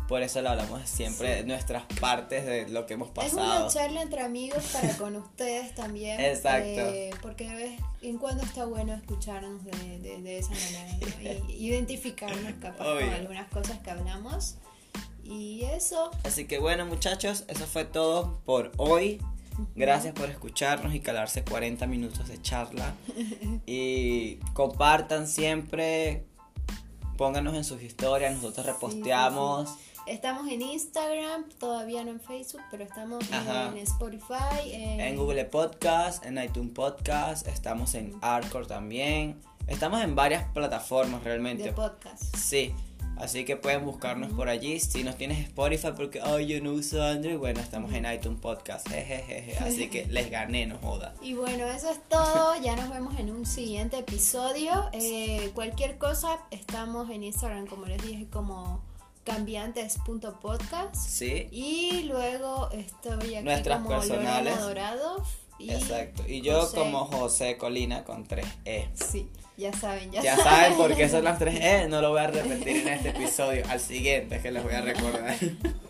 por 0.09 0.23
eso 0.23 0.41
lo 0.41 0.49
hablamos 0.49 0.89
siempre, 0.89 1.35
de 1.35 1.43
nuestras 1.43 1.83
partes 2.01 2.43
de 2.43 2.67
lo 2.67 2.87
que 2.87 2.95
hemos 2.95 3.11
pasado. 3.11 3.67
Es 3.67 3.75
una 3.75 3.81
charla 3.83 4.01
entre 4.01 4.21
amigos 4.21 4.63
para 4.73 4.97
con 4.97 5.15
ustedes 5.17 5.75
también. 5.75 6.19
Exacto. 6.19 6.65
Eh, 6.65 7.11
porque 7.21 7.77
en 8.01 8.17
cuando 8.17 8.43
está 8.43 8.65
bueno 8.65 8.93
escucharnos 8.93 9.63
de, 9.63 9.99
de, 9.99 10.39
esa 10.39 10.49
manera, 10.49 11.45
identificarnos 11.49 12.53
capaz 12.59 12.85
con 12.85 13.09
algunas 13.13 13.47
cosas 13.49 13.77
que 13.79 13.91
hablamos. 13.91 14.55
Y 15.23 15.61
eso. 15.65 16.09
Así 16.23 16.45
que 16.45 16.57
bueno 16.57 16.87
muchachos, 16.87 17.43
eso 17.47 17.67
fue 17.67 17.85
todo 17.85 18.39
por 18.45 18.71
hoy. 18.77 19.21
Gracias 19.75 20.13
por 20.13 20.29
escucharnos 20.29 20.93
y 20.93 20.99
calarse 20.99 21.43
40 21.43 21.87
minutos 21.87 22.27
de 22.27 22.41
charla. 22.41 22.93
y 23.65 24.35
compartan 24.53 25.27
siempre, 25.27 26.25
pónganos 27.17 27.55
en 27.55 27.63
sus 27.63 27.81
historias, 27.81 28.35
nosotros 28.35 28.65
reposteamos. 28.65 29.75
Estamos 30.05 30.47
en 30.47 30.63
Instagram, 30.63 31.49
todavía 31.59 32.03
no 32.03 32.11
en 32.11 32.19
Facebook, 32.19 32.61
pero 32.71 32.83
estamos 32.83 33.23
en 33.31 33.77
Spotify, 33.77 34.71
en... 34.71 35.15
Google 35.15 35.45
Podcast, 35.45 36.25
en 36.25 36.41
iTunes 36.41 36.73
Podcast, 36.73 37.47
estamos 37.47 37.93
en 37.93 38.17
Arcor 38.21 38.65
también. 38.65 39.39
Estamos 39.67 40.01
en 40.01 40.15
varias 40.15 40.45
plataformas 40.51 41.23
realmente. 41.23 41.63
De 41.63 41.73
podcast. 41.73 42.35
Sí. 42.35 42.73
Así 43.19 43.43
que 43.43 43.57
pueden 43.57 43.85
buscarnos 43.85 44.31
por 44.31 44.47
allí. 44.47 44.79
Si 44.79 45.03
nos 45.03 45.17
tienes 45.17 45.39
Spotify 45.39 45.89
porque, 45.95 46.21
oh, 46.21 46.39
yo 46.39 46.61
no 46.61 46.71
uso 46.71 47.03
Android, 47.03 47.37
bueno, 47.37 47.59
estamos 47.59 47.91
en 47.93 48.11
iTunes 48.11 48.39
Podcast. 48.39 48.87
Jejeje. 48.87 49.57
Así 49.59 49.89
que 49.89 50.05
les 50.05 50.31
gané, 50.31 50.65
no 50.65 50.77
joda. 50.77 51.13
Y 51.21 51.33
bueno, 51.33 51.67
eso 51.67 51.89
es 51.89 51.99
todo. 52.07 52.59
Ya 52.61 52.77
nos 52.77 52.89
vemos 52.89 53.19
en 53.19 53.29
un 53.29 53.45
siguiente 53.45 53.97
episodio. 53.97 54.89
Eh, 54.93 55.51
cualquier 55.53 55.97
cosa, 55.97 56.39
estamos 56.49 57.09
en 57.09 57.23
Instagram, 57.23 57.67
como 57.67 57.85
les 57.87 58.01
dije, 58.01 58.27
como 58.31 58.81
cambiantes.podcast. 59.25 60.95
Sí. 60.95 61.49
Y 61.51 62.03
luego 62.03 62.69
estoy 62.71 63.35
aquí 63.35 63.43
Nuestras 63.43 63.81
como 63.81 63.99
personales. 63.99 64.59
Dorado. 64.61 65.23
Exacto. 65.59 66.23
Y 66.25 66.41
yo 66.41 66.71
como 66.71 67.05
José 67.05 67.57
Colina 67.57 68.05
con 68.05 68.25
3 68.25 68.45
E. 68.63 68.89
Sí. 68.93 69.29
Ya 69.59 69.73
saben, 69.73 70.09
ya, 70.09 70.21
ya 70.21 70.37
saben. 70.37 70.77
por 70.77 70.95
qué 70.95 71.09
son 71.09 71.25
las 71.25 71.37
tres 71.37 71.59
E. 71.59 71.87
No 71.89 72.01
lo 72.01 72.11
voy 72.11 72.21
a 72.21 72.27
repetir 72.27 72.77
en 72.77 72.87
este 72.87 73.09
episodio. 73.09 73.65
Al 73.67 73.81
siguiente 73.81 74.39
que 74.39 74.51
les 74.51 74.63
voy 74.63 74.73
a 74.73 74.79
recordar. 74.79 75.35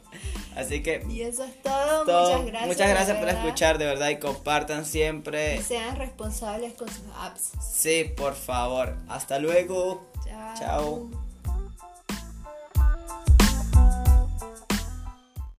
Así 0.55 0.81
que. 0.81 1.05
Y 1.07 1.21
eso 1.21 1.43
es 1.43 1.61
todo. 1.61 2.03
Muchas 2.03 2.45
gracias. 2.47 2.67
Muchas 2.67 2.89
gracias 2.89 3.17
por 3.19 3.29
escuchar, 3.29 3.77
de 3.77 3.85
verdad. 3.85 4.09
Y 4.09 4.17
compartan 4.17 4.85
siempre. 4.85 5.57
Y 5.57 5.61
sean 5.61 5.97
responsables 5.97 6.73
con 6.73 6.89
sus 6.89 7.05
apps. 7.15 7.51
Sí, 7.61 8.11
por 8.17 8.33
favor. 8.33 8.95
Hasta 9.07 9.37
luego. 9.37 10.09
Chao. 10.25 10.55
Chao. 10.57 11.09